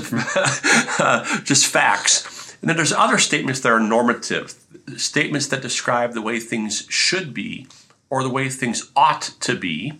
uh, 1.00 1.40
just 1.44 1.66
facts. 1.66 2.33
And 2.64 2.70
then 2.70 2.78
there's 2.78 2.94
other 2.94 3.18
statements 3.18 3.60
that 3.60 3.68
are 3.72 3.78
normative, 3.78 4.54
statements 4.96 5.48
that 5.48 5.60
describe 5.60 6.14
the 6.14 6.22
way 6.22 6.40
things 6.40 6.86
should 6.88 7.34
be 7.34 7.66
or 8.08 8.22
the 8.22 8.30
way 8.30 8.48
things 8.48 8.90
ought 8.96 9.20
to 9.40 9.54
be. 9.54 9.98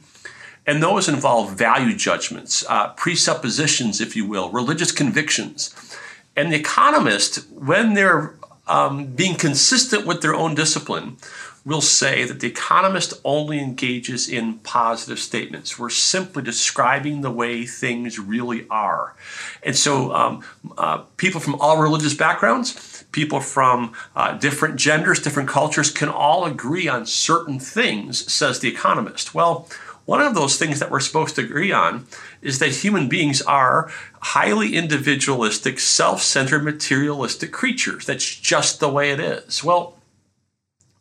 And 0.67 0.83
those 0.83 1.07
involve 1.07 1.59
value 1.59 1.95
judgments, 1.95 2.65
uh, 2.67 2.95
presuppositions, 2.95 4.01
if 4.01 4.17
you 4.17 4.27
will, 4.27 4.49
religious 4.49 4.93
convictions. 4.93 5.75
And 6.37 6.51
the 6.51 6.57
economist, 6.57 7.47
when 7.51 7.93
they're 7.93 8.35
um, 8.67 9.09
being 9.09 9.35
consistent 9.35 10.07
with 10.07 10.23
their 10.23 10.35
own 10.35 10.55
discipline, 10.55 11.19
will 11.65 11.81
say 11.81 12.25
that 12.25 12.41
the 12.41 12.47
economist 12.47 13.15
only 13.25 13.59
engages 13.59 14.29
in 14.29 14.59
positive 14.59 15.19
statements. 15.19 15.79
We're 15.79 15.89
simply 15.91 16.43
describing 16.43 17.23
the 17.23 17.31
way 17.31 17.65
things 17.65 18.19
really 18.19 18.67
are. 18.69 19.15
And 19.63 19.75
so, 19.75 20.13
um, 20.13 20.45
uh, 20.77 20.99
people 21.17 21.41
from 21.41 21.55
all 21.57 21.81
religious 21.81 22.15
backgrounds, 22.15 23.05
people 23.13 23.41
from 23.41 23.95
uh, 24.15 24.37
different 24.37 24.77
genders, 24.77 25.23
different 25.23 25.49
cultures 25.49 25.91
can 25.91 26.09
all 26.09 26.45
agree 26.45 26.87
on 26.87 27.07
certain 27.07 27.59
things, 27.59 28.31
says 28.33 28.59
the 28.59 28.69
economist. 28.69 29.35
Well, 29.35 29.69
one 30.05 30.21
of 30.21 30.35
those 30.35 30.59
things 30.59 30.81
that 30.81 30.91
we're 30.91 31.01
supposed 31.01 31.35
to 31.37 31.43
agree 31.43 31.73
on 31.73 32.07
is 32.43 32.59
that 32.59 32.73
human 32.73 33.09
beings 33.09 33.41
are 33.41 33.91
highly 34.21 34.77
individualistic, 34.77 35.79
self 35.79 36.21
centered, 36.21 36.63
materialistic 36.63 37.53
creatures. 37.53 38.05
That's 38.05 38.37
just 38.37 38.81
the 38.81 38.91
way 38.91 39.13
it 39.13 39.21
is. 39.21 39.65
Well, 39.65 39.97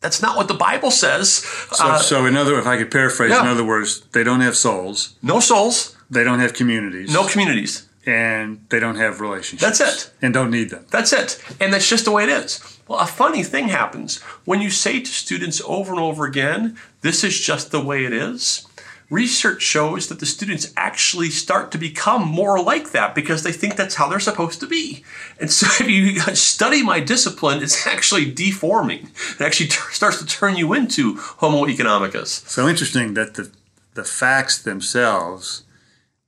that's 0.04 0.20
not 0.20 0.36
what 0.36 0.48
the 0.48 0.54
Bible 0.54 0.90
says. 0.90 1.32
So, 1.32 1.86
uh, 1.86 1.98
so 1.98 2.26
in 2.26 2.36
other, 2.36 2.58
if 2.58 2.66
I 2.66 2.76
could 2.76 2.90
paraphrase, 2.90 3.30
yeah. 3.30 3.40
in 3.40 3.48
other 3.48 3.64
words, 3.64 4.02
they 4.12 4.22
don't 4.22 4.42
have 4.42 4.54
souls. 4.54 5.16
No 5.22 5.40
souls. 5.40 5.96
They 6.10 6.22
don't 6.22 6.40
have 6.40 6.52
communities. 6.52 7.10
No 7.10 7.26
communities. 7.26 7.88
And 8.04 8.66
they 8.68 8.80
don't 8.80 8.96
have 8.96 9.22
relationships. 9.22 9.78
That's 9.78 10.04
it. 10.04 10.12
And 10.20 10.34
don't 10.34 10.50
need 10.50 10.68
them. 10.68 10.84
That's 10.90 11.14
it. 11.14 11.42
And 11.58 11.72
that's 11.72 11.88
just 11.88 12.04
the 12.04 12.10
way 12.10 12.24
it 12.24 12.28
is. 12.28 12.60
Well, 12.86 12.98
a 12.98 13.06
funny 13.06 13.42
thing 13.42 13.68
happens 13.68 14.20
when 14.44 14.60
you 14.60 14.68
say 14.68 15.00
to 15.00 15.10
students 15.10 15.62
over 15.64 15.92
and 15.92 16.00
over 16.00 16.26
again, 16.26 16.76
this 17.00 17.24
is 17.24 17.40
just 17.40 17.70
the 17.70 17.82
way 17.82 18.04
it 18.04 18.12
is 18.12 18.66
research 19.10 19.62
shows 19.62 20.08
that 20.08 20.20
the 20.20 20.26
students 20.26 20.72
actually 20.76 21.30
start 21.30 21.70
to 21.72 21.78
become 21.78 22.26
more 22.26 22.62
like 22.62 22.92
that 22.92 23.14
because 23.14 23.42
they 23.42 23.52
think 23.52 23.76
that's 23.76 23.96
how 23.96 24.08
they're 24.08 24.20
supposed 24.20 24.60
to 24.60 24.66
be. 24.66 25.04
And 25.40 25.50
so 25.50 25.66
if 25.84 25.90
you 25.90 26.20
study 26.34 26.82
my 26.82 27.00
discipline, 27.00 27.62
it's 27.62 27.86
actually 27.86 28.30
deforming. 28.30 29.10
It 29.38 29.40
actually 29.40 29.68
t- 29.68 29.78
starts 29.90 30.18
to 30.18 30.26
turn 30.26 30.56
you 30.56 30.72
into 30.72 31.16
Homo 31.16 31.66
economicus. 31.66 32.46
So 32.48 32.68
interesting 32.68 33.14
that 33.14 33.34
the, 33.34 33.50
the 33.94 34.04
facts 34.04 34.62
themselves 34.62 35.63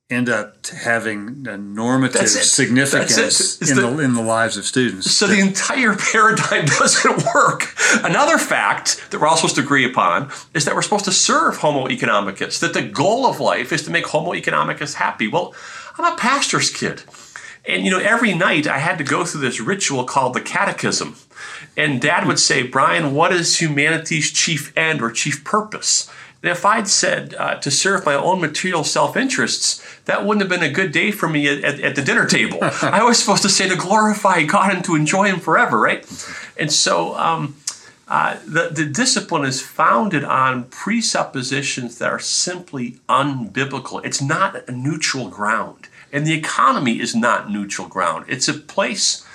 end 0.09 0.29
up 0.29 0.65
having 0.69 1.47
a 1.49 1.57
normative 1.57 2.29
significance 2.29 3.61
in 3.61 3.77
the, 3.77 3.83
the, 3.83 3.99
in 3.99 4.15
the 4.15 4.23
lives 4.23 4.57
of 4.57 4.65
students. 4.65 5.11
So 5.11 5.27
the 5.27 5.41
entire 5.41 5.97
paradigm 5.97 6.65
doesn't 6.79 7.25
work. 7.35 7.75
Another 8.05 8.39
fact 8.39 9.11
that 9.11 9.21
we're 9.21 9.27
all 9.27 9.37
supposed 9.37 9.57
to 9.57 9.63
agree 9.63 9.85
upon 9.85 10.31
is 10.55 10.65
that 10.65 10.77
we're 10.77 10.83
supposed 10.83 11.07
to 11.07 11.13
serve 11.13 11.57
Homo 11.57 11.89
economicus, 11.89 12.61
that 12.61 12.73
the 12.73 12.83
goal 12.83 13.27
of 13.27 13.41
life 13.41 13.73
is 13.73 13.83
to 13.83 13.91
make 13.91 14.07
Homo 14.07 14.33
economicus 14.33 14.95
happy. 14.95 15.27
Well, 15.27 15.55
I'm 15.99 16.13
a 16.13 16.17
pastor's 16.17 16.71
kid. 16.71 17.03
And 17.69 17.85
you 17.85 17.91
know, 17.91 17.99
every 17.99 18.33
night 18.33 18.69
I 18.69 18.79
had 18.79 18.99
to 18.99 19.05
go 19.05 19.25
through 19.25 19.41
this 19.41 19.61
ritual 19.61 20.05
called 20.05 20.35
the 20.35 20.41
catechism. 20.41 21.17
And 21.77 22.01
dad 22.01 22.27
would 22.29 22.39
say, 22.39 22.63
Brian, 22.63 23.13
what 23.13 23.33
is 23.33 23.61
humanity's 23.61 24.31
chief 24.31 24.73
end 24.77 25.03
or 25.03 25.11
chief 25.11 25.43
purpose? 25.43 26.09
And 26.47 26.53
if 26.57 26.65
I'd 26.65 26.87
said 26.87 27.35
uh, 27.35 27.57
to 27.57 27.73
serve 27.73 28.07
my 28.07 28.15
own 28.15 28.41
material 28.41 28.85
self 28.85 29.17
interests, 29.17 29.85
that 30.05 30.25
wouldn't 30.25 30.43
have 30.43 30.49
been 30.49 30.63
a 30.63 30.73
good 30.73 30.93
day 30.93 31.11
for 31.11 31.29
me 31.29 31.49
at, 31.49 31.65
at, 31.65 31.81
at 31.81 31.97
the 31.97 32.03
dinner 32.03 32.25
table. 32.25 32.61
I 32.63 33.03
was 33.03 33.19
supposed 33.19 33.43
to 33.43 33.49
say 33.49 33.69
to 33.69 33.75
glorify 33.75 34.45
God 34.45 34.73
and 34.73 34.85
to 34.85 34.95
enjoy 34.95 35.25
Him 35.25 35.41
forever, 35.41 35.77
right? 35.77 36.07
And 36.57 36.71
so 36.71 37.17
um, 37.17 37.57
uh, 38.07 38.39
the, 38.47 38.69
the 38.69 38.85
discipline 38.85 39.45
is 39.45 39.61
founded 39.61 40.23
on 40.23 40.67
presuppositions 40.67 41.99
that 41.99 42.13
are 42.13 42.21
simply 42.21 43.01
unbiblical. 43.09 44.05
It's 44.05 44.23
not 44.23 44.69
a 44.69 44.71
neutral 44.71 45.29
ground. 45.29 45.89
And 46.13 46.25
the 46.25 46.35
economy 46.35 47.01
is 47.01 47.17
not 47.17 47.51
neutral 47.51 47.89
ground. 47.89 48.27
It's 48.29 48.47
a 48.47 48.55
place 48.55 49.27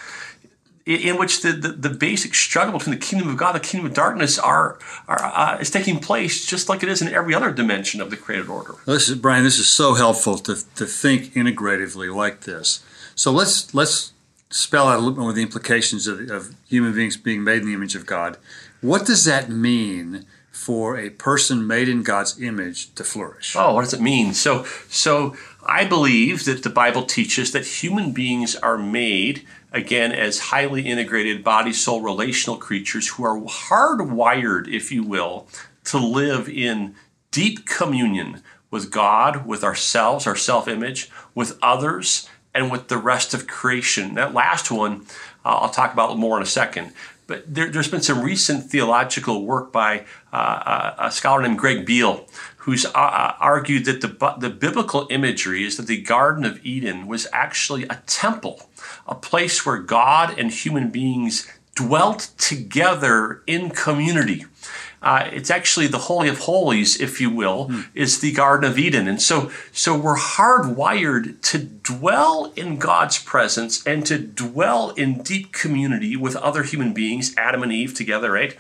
in 0.86 1.18
which 1.18 1.42
the, 1.42 1.52
the, 1.52 1.70
the, 1.70 1.90
basic 1.90 2.34
struggle 2.34 2.78
between 2.78 2.96
the 2.96 3.06
kingdom 3.06 3.30
of 3.30 3.38
God 3.38 3.56
and 3.56 3.64
the 3.64 3.68
kingdom 3.68 3.88
of 3.88 3.94
darkness 3.94 4.40
are, 4.40 4.80
are 5.08 5.24
uh, 5.24 5.58
is 5.60 5.70
taking 5.70 6.00
place 6.00 6.46
just 6.46 6.70
like 6.70 6.82
it 6.82 6.90
is 6.90 7.02
in 7.02 7.08
every 7.08 7.36
other 7.36 7.52
dimension 7.52 8.02
of 8.02 8.10
the 8.10 8.18
created 8.18 8.50
order. 8.50 8.76
This 8.86 9.08
is 9.10 9.16
Brian. 9.18 9.44
This 9.44 9.60
is 9.60 9.70
so 9.70 9.94
helpful 9.94 10.38
to, 10.40 10.56
to 10.76 10.86
think 10.86 11.34
integratively 11.34 12.14
like 12.14 12.42
this. 12.42 12.84
So 13.16 13.32
let's 13.32 13.74
let's 13.74 14.14
spell 14.50 14.88
out 14.88 14.96
a 14.96 15.00
little 15.00 15.14
bit 15.14 15.22
more 15.22 15.34
the 15.34 15.42
implications 15.42 16.08
of, 16.08 16.30
of 16.30 16.56
human 16.68 16.94
beings 16.94 17.16
being 17.18 17.44
made 17.44 17.62
in 17.62 17.68
the 17.68 17.74
image 17.74 17.96
of 17.96 18.06
God. 18.06 18.38
What 18.82 19.06
does 19.06 19.26
that 19.26 19.50
mean 19.50 20.26
for 20.52 20.98
a 20.98 21.10
person 21.10 21.66
made 21.66 21.88
in 21.88 22.04
God's 22.04 22.40
image 22.42 22.94
to 22.96 23.04
flourish? 23.04 23.56
Oh, 23.56 23.74
what 23.74 23.84
does 23.84 23.94
it 23.94 24.02
mean? 24.02 24.34
So 24.34 24.64
so 24.90 25.36
I 25.72 25.86
believe 25.86 26.44
that 26.44 26.63
the 26.63 26.70
Bible 26.70 27.04
teaches 27.04 27.54
that 27.54 27.66
human 27.66 28.12
beings 28.12 28.58
are 28.58 28.78
made 28.78 29.48
again, 29.72 30.12
as 30.12 30.40
highly 30.40 30.82
integrated 30.82 31.46
body 31.46 31.72
soul 31.72 32.01
relational 32.01 32.58
creatures 32.58 33.08
who 33.08 33.24
are 33.24 33.40
hardwired, 33.40 34.68
if 34.68 34.92
you 34.92 35.01
will, 35.01 35.48
to 35.86 35.98
live 35.98 36.50
in 36.50 36.96
deep 37.32 37.66
communion 37.66 38.44
with 38.70 38.92
God, 38.92 39.46
with 39.46 39.63
ourselves, 39.63 40.28
our 40.28 40.36
self 40.36 40.68
image, 40.68 41.10
with 41.34 41.58
others, 41.62 42.30
and 42.54 42.70
with 42.70 42.90
the 42.90 42.98
rest 42.98 43.34
of 43.34 43.48
creation. 43.48 44.16
That 44.16 44.34
last 44.34 44.72
one, 44.72 45.06
uh, 45.46 45.56
I'll 45.56 45.70
talk 45.70 45.94
about 45.94 46.18
more 46.18 46.36
in 46.36 46.44
a 46.44 46.48
second. 46.48 46.92
But 47.28 47.46
there, 47.48 47.72
has 47.72 47.88
been 47.88 48.01
some 48.01 48.22
recent 48.22 48.66
theological 48.70 49.46
work 49.46 49.72
by 49.72 50.04
uh, 50.34 50.36
uh 50.36 50.96
a 51.00 51.12
scholar 51.12 51.42
named 51.42 51.60
Greg 51.60 51.86
Beale, 51.86 52.28
who's 52.62 52.86
uh, 52.86 52.89
uh, 52.94 53.36
argued 53.39 53.86
that 53.86 54.01
the, 54.01 54.36
the 54.38 54.50
biblical 54.50 55.08
imagery 55.10 55.63
is 55.63 55.77
that 55.77 55.88
the 55.88 56.00
Garden 56.01 56.46
of 56.46 56.63
Eden 56.63 57.08
was 57.08 57.27
actually 57.34 57.84
a 57.84 58.01
temple, 58.06 58.70
a 59.08 59.15
place 59.15 59.65
where 59.65 59.80
God 59.80 60.38
and 60.38 60.51
human 60.51 60.91
beings 60.91 61.51
dwelt 61.74 62.30
together 62.38 63.41
in 63.48 63.72
community. 63.72 64.46
Uh, 65.01 65.27
it's 65.34 65.50
actually 65.50 65.88
the 65.88 65.98
holy 65.98 66.30
of 66.30 66.38
holies, 66.38 67.01
if 67.01 67.20
you 67.20 67.32
will, 67.32 67.68
mm. 67.68 67.88
is 67.96 68.20
the 68.20 68.32
Garden 68.32 68.70
of 68.70 68.77
Eden, 68.77 69.08
and 69.08 69.20
so 69.20 69.51
so 69.72 69.98
we're 69.98 70.15
hardwired 70.15 71.41
to 71.41 71.58
dwell 71.58 72.53
in 72.56 72.77
God's 72.77 73.18
presence 73.18 73.84
and 73.88 74.06
to 74.06 74.20
dwell 74.20 74.91
in 74.91 75.24
deep 75.24 75.51
community 75.51 76.15
with 76.15 76.36
other 76.36 76.62
human 76.62 76.94
beings, 76.94 77.34
Adam 77.36 77.63
and 77.63 77.72
Eve 77.72 77.96
together, 77.96 78.32
right? 78.32 78.56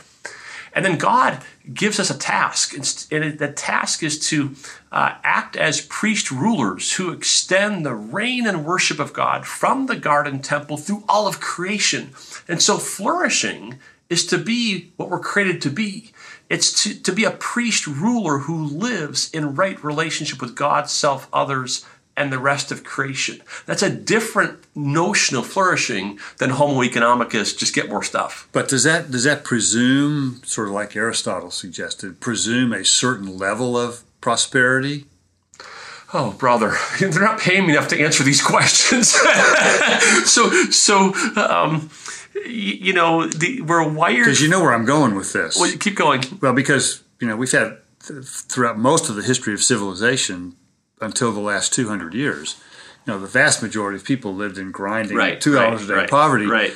And 0.73 0.85
then 0.85 0.97
God 0.97 1.41
gives 1.73 1.99
us 1.99 2.09
a 2.09 2.17
task, 2.17 2.73
and 2.73 3.37
the 3.37 3.51
task 3.51 4.03
is 4.03 4.19
to 4.29 4.55
uh, 4.91 5.15
act 5.23 5.55
as 5.57 5.81
priest 5.81 6.31
rulers 6.31 6.93
who 6.93 7.11
extend 7.11 7.85
the 7.85 7.93
reign 7.93 8.47
and 8.47 8.65
worship 8.65 8.99
of 8.99 9.13
God 9.13 9.45
from 9.45 9.87
the 9.87 9.97
garden 9.97 10.39
temple 10.39 10.77
through 10.77 11.03
all 11.09 11.27
of 11.27 11.39
creation. 11.39 12.11
And 12.47 12.61
so, 12.61 12.77
flourishing 12.77 13.79
is 14.09 14.25
to 14.27 14.37
be 14.37 14.91
what 14.97 15.09
we're 15.09 15.19
created 15.19 15.61
to 15.61 15.69
be. 15.69 16.11
It's 16.49 16.83
to, 16.83 17.01
to 17.03 17.13
be 17.13 17.23
a 17.23 17.31
priest 17.31 17.87
ruler 17.87 18.39
who 18.39 18.65
lives 18.65 19.29
in 19.33 19.55
right 19.55 19.81
relationship 19.83 20.41
with 20.41 20.55
God, 20.55 20.89
self, 20.89 21.29
others, 21.31 21.85
and 22.17 22.31
the 22.31 22.39
rest 22.39 22.71
of 22.71 22.83
creation. 22.83 23.41
That's 23.65 23.81
a 23.81 23.89
different 23.89 24.59
notion 24.75 25.37
of 25.37 25.47
flourishing 25.47 26.19
than 26.37 26.51
Homo 26.51 26.81
economicus, 26.81 27.57
just 27.57 27.73
get 27.73 27.89
more 27.89 28.03
stuff. 28.03 28.47
But 28.51 28.67
does 28.67 28.83
that 28.83 29.11
does 29.11 29.23
that 29.23 29.43
presume, 29.43 30.41
sort 30.43 30.67
of 30.67 30.73
like 30.73 30.95
Aristotle 30.95 31.51
suggested, 31.51 32.19
presume 32.19 32.73
a 32.73 32.85
certain 32.85 33.37
level 33.37 33.77
of 33.77 34.03
prosperity? 34.19 35.05
Oh, 36.13 36.31
brother, 36.31 36.75
they're 36.99 37.21
not 37.21 37.39
paying 37.39 37.65
me 37.65 37.73
enough 37.73 37.87
to 37.89 38.01
answer 38.01 38.23
these 38.23 38.41
questions. 38.41 39.09
so, 40.25 40.49
so, 40.69 41.13
um, 41.37 41.89
you 42.45 42.91
know, 42.93 43.27
the, 43.27 43.61
we're 43.61 43.87
wired. 43.87 44.25
Because 44.25 44.41
you 44.41 44.49
know 44.49 44.61
where 44.61 44.73
I'm 44.73 44.85
going 44.85 45.15
with 45.15 45.31
this. 45.33 45.57
Well, 45.57 45.71
keep 45.79 45.95
going. 45.95 46.23
Well, 46.41 46.53
because 46.53 47.03
you 47.19 47.27
know 47.27 47.37
we've 47.37 47.51
had 47.51 47.77
throughout 48.01 48.77
most 48.77 49.09
of 49.09 49.15
the 49.15 49.21
history 49.21 49.53
of 49.53 49.61
civilization 49.61 50.55
until 51.01 51.31
the 51.31 51.39
last 51.39 51.73
200 51.73 52.13
years, 52.13 52.61
you 53.05 53.13
know, 53.13 53.19
the 53.19 53.27
vast 53.27 53.61
majority 53.61 53.97
of 53.97 54.05
people 54.05 54.33
lived 54.33 54.57
in 54.57 54.71
grinding 54.71 55.17
right, 55.17 55.41
two 55.41 55.55
dollars 55.55 55.81
right, 55.81 55.83
a 55.83 55.87
day 55.87 55.93
right, 56.01 56.09
poverty. 56.09 56.45
Right. 56.45 56.73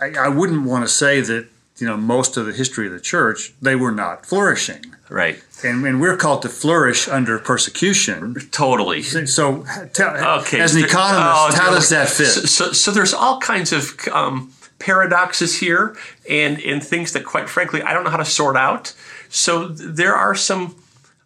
I, 0.00 0.12
I 0.18 0.28
wouldn't 0.28 0.64
want 0.64 0.84
to 0.84 0.88
say 0.88 1.20
that 1.20 1.48
you 1.78 1.86
know 1.86 1.96
most 1.96 2.36
of 2.36 2.46
the 2.46 2.52
history 2.52 2.86
of 2.86 2.92
the 2.92 3.00
church 3.00 3.52
they 3.62 3.76
were 3.76 3.92
not 3.92 4.26
flourishing. 4.26 4.84
Right. 5.08 5.42
And, 5.64 5.86
and 5.86 6.00
we're 6.00 6.16
called 6.16 6.42
to 6.42 6.48
flourish 6.48 7.08
under 7.08 7.38
persecution. 7.38 8.34
Totally. 8.50 9.02
So, 9.02 9.64
tell, 9.94 10.40
okay. 10.40 10.60
as 10.60 10.74
an 10.74 10.84
economist, 10.84 11.34
oh, 11.34 11.52
how 11.54 11.70
does 11.70 11.88
that 11.88 12.08
fit? 12.08 12.26
So, 12.26 12.40
so, 12.42 12.72
so, 12.72 12.90
there's 12.90 13.14
all 13.14 13.40
kinds 13.40 13.72
of 13.72 13.98
um, 14.12 14.52
paradoxes 14.78 15.58
here 15.58 15.96
and, 16.28 16.60
and 16.60 16.84
things 16.84 17.12
that, 17.12 17.24
quite 17.24 17.48
frankly, 17.48 17.82
I 17.82 17.94
don't 17.94 18.04
know 18.04 18.10
how 18.10 18.18
to 18.18 18.24
sort 18.24 18.56
out. 18.56 18.94
So 19.28 19.68
there 19.68 20.14
are 20.14 20.34
some 20.34 20.76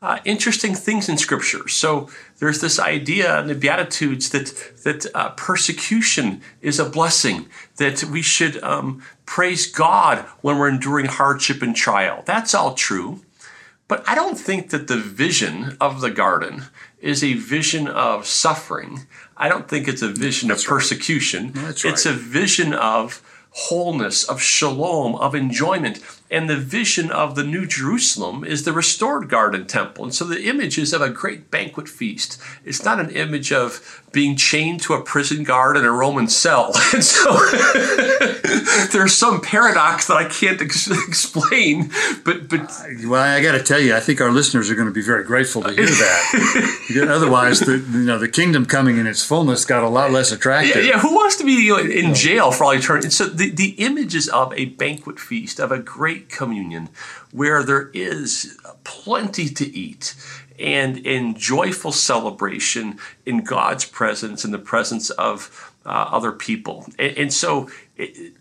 uh, 0.02 0.18
interesting 0.24 0.74
things 0.74 1.08
in 1.08 1.16
Scripture. 1.16 1.68
So 1.68 2.10
there's 2.38 2.60
this 2.60 2.78
idea 2.78 3.40
in 3.40 3.46
the 3.46 3.54
Beatitudes 3.54 4.30
that 4.30 4.52
that 4.82 5.06
uh, 5.14 5.30
persecution 5.30 6.42
is 6.60 6.80
a 6.80 6.84
blessing, 6.84 7.48
that 7.76 8.02
we 8.04 8.20
should 8.20 8.62
um, 8.64 9.02
praise 9.26 9.70
God 9.70 10.18
when 10.40 10.58
we're 10.58 10.68
enduring 10.68 11.06
hardship 11.06 11.62
and 11.62 11.74
trial. 11.74 12.22
That's 12.26 12.52
all 12.52 12.74
true. 12.74 13.22
But 13.86 14.08
I 14.08 14.14
don't 14.14 14.38
think 14.38 14.70
that 14.70 14.88
the 14.88 14.96
vision 14.96 15.76
of 15.80 16.00
the 16.00 16.10
garden 16.10 16.64
is 17.00 17.22
a 17.22 17.34
vision 17.34 17.86
of 17.86 18.26
suffering. 18.26 19.06
I 19.36 19.48
don't 19.48 19.68
think 19.68 19.86
it's 19.86 20.02
a 20.02 20.08
vision 20.08 20.48
That's 20.48 20.64
of 20.64 20.68
persecution. 20.68 21.52
Right. 21.52 21.84
It's 21.84 22.06
a 22.06 22.12
vision 22.12 22.72
of 22.72 23.22
wholeness, 23.50 24.24
of 24.24 24.40
shalom, 24.40 25.14
of 25.16 25.34
enjoyment. 25.34 25.98
And 26.32 26.48
the 26.48 26.56
vision 26.56 27.10
of 27.10 27.34
the 27.34 27.44
New 27.44 27.66
Jerusalem 27.66 28.42
is 28.42 28.64
the 28.64 28.72
restored 28.72 29.28
garden 29.28 29.66
temple. 29.66 30.04
And 30.04 30.14
so 30.14 30.24
the 30.24 30.44
image 30.48 30.78
is 30.78 30.94
of 30.94 31.02
a 31.02 31.10
great 31.10 31.50
banquet 31.50 31.90
feast. 31.90 32.40
It's 32.64 32.82
not 32.82 32.98
an 32.98 33.10
image 33.10 33.52
of 33.52 34.02
being 34.12 34.36
chained 34.36 34.80
to 34.82 34.94
a 34.94 35.02
prison 35.02 35.42
guard 35.42 35.76
in 35.76 35.84
a 35.84 35.90
Roman 35.90 36.28
cell. 36.28 36.72
And 36.92 37.02
so 37.02 37.32
there's 38.92 39.14
some 39.14 39.40
paradox 39.40 40.06
that 40.08 40.16
I 40.16 40.28
can't 40.28 40.60
ex- 40.60 40.90
explain. 40.90 41.90
But, 42.22 42.48
but 42.50 42.70
well, 43.06 43.22
I 43.22 43.40
got 43.40 43.52
to 43.52 43.62
tell 43.62 43.80
you, 43.80 43.94
I 43.96 44.00
think 44.00 44.20
our 44.20 44.30
listeners 44.30 44.68
are 44.68 44.74
going 44.74 44.88
to 44.88 44.92
be 44.92 45.00
very 45.00 45.24
grateful 45.24 45.62
to 45.62 45.72
hear 45.72 45.86
that. 45.86 47.08
Otherwise, 47.08 47.60
the 47.60 47.78
you 47.78 48.04
know 48.04 48.18
the 48.18 48.28
kingdom 48.28 48.66
coming 48.66 48.98
in 48.98 49.06
its 49.06 49.24
fullness 49.24 49.64
got 49.64 49.82
a 49.82 49.88
lot 49.88 50.10
less 50.10 50.32
attractive. 50.32 50.84
Yeah, 50.84 50.92
yeah. 50.92 51.00
who 51.00 51.14
wants 51.14 51.36
to 51.36 51.44
be 51.44 51.70
in 51.70 52.14
jail 52.14 52.52
for 52.52 52.64
all 52.64 52.72
eternity? 52.72 53.08
So 53.10 53.26
the, 53.26 53.50
the 53.50 53.70
images 53.78 54.28
of 54.28 54.52
a 54.52 54.66
banquet 54.66 55.18
feast, 55.18 55.58
of 55.58 55.72
a 55.72 55.78
great 55.78 56.21
communion, 56.28 56.88
where 57.30 57.62
there 57.62 57.90
is 57.92 58.58
plenty 58.84 59.48
to 59.48 59.76
eat 59.76 60.14
and 60.58 60.98
in 60.98 61.34
joyful 61.34 61.92
celebration 61.92 62.98
in 63.26 63.42
God's 63.42 63.84
presence, 63.84 64.44
in 64.44 64.50
the 64.50 64.58
presence 64.58 65.10
of 65.10 65.72
uh, 65.84 65.88
other 65.88 66.32
people. 66.32 66.86
And, 66.98 67.18
and 67.18 67.32
so 67.32 67.68
it, 67.96 68.34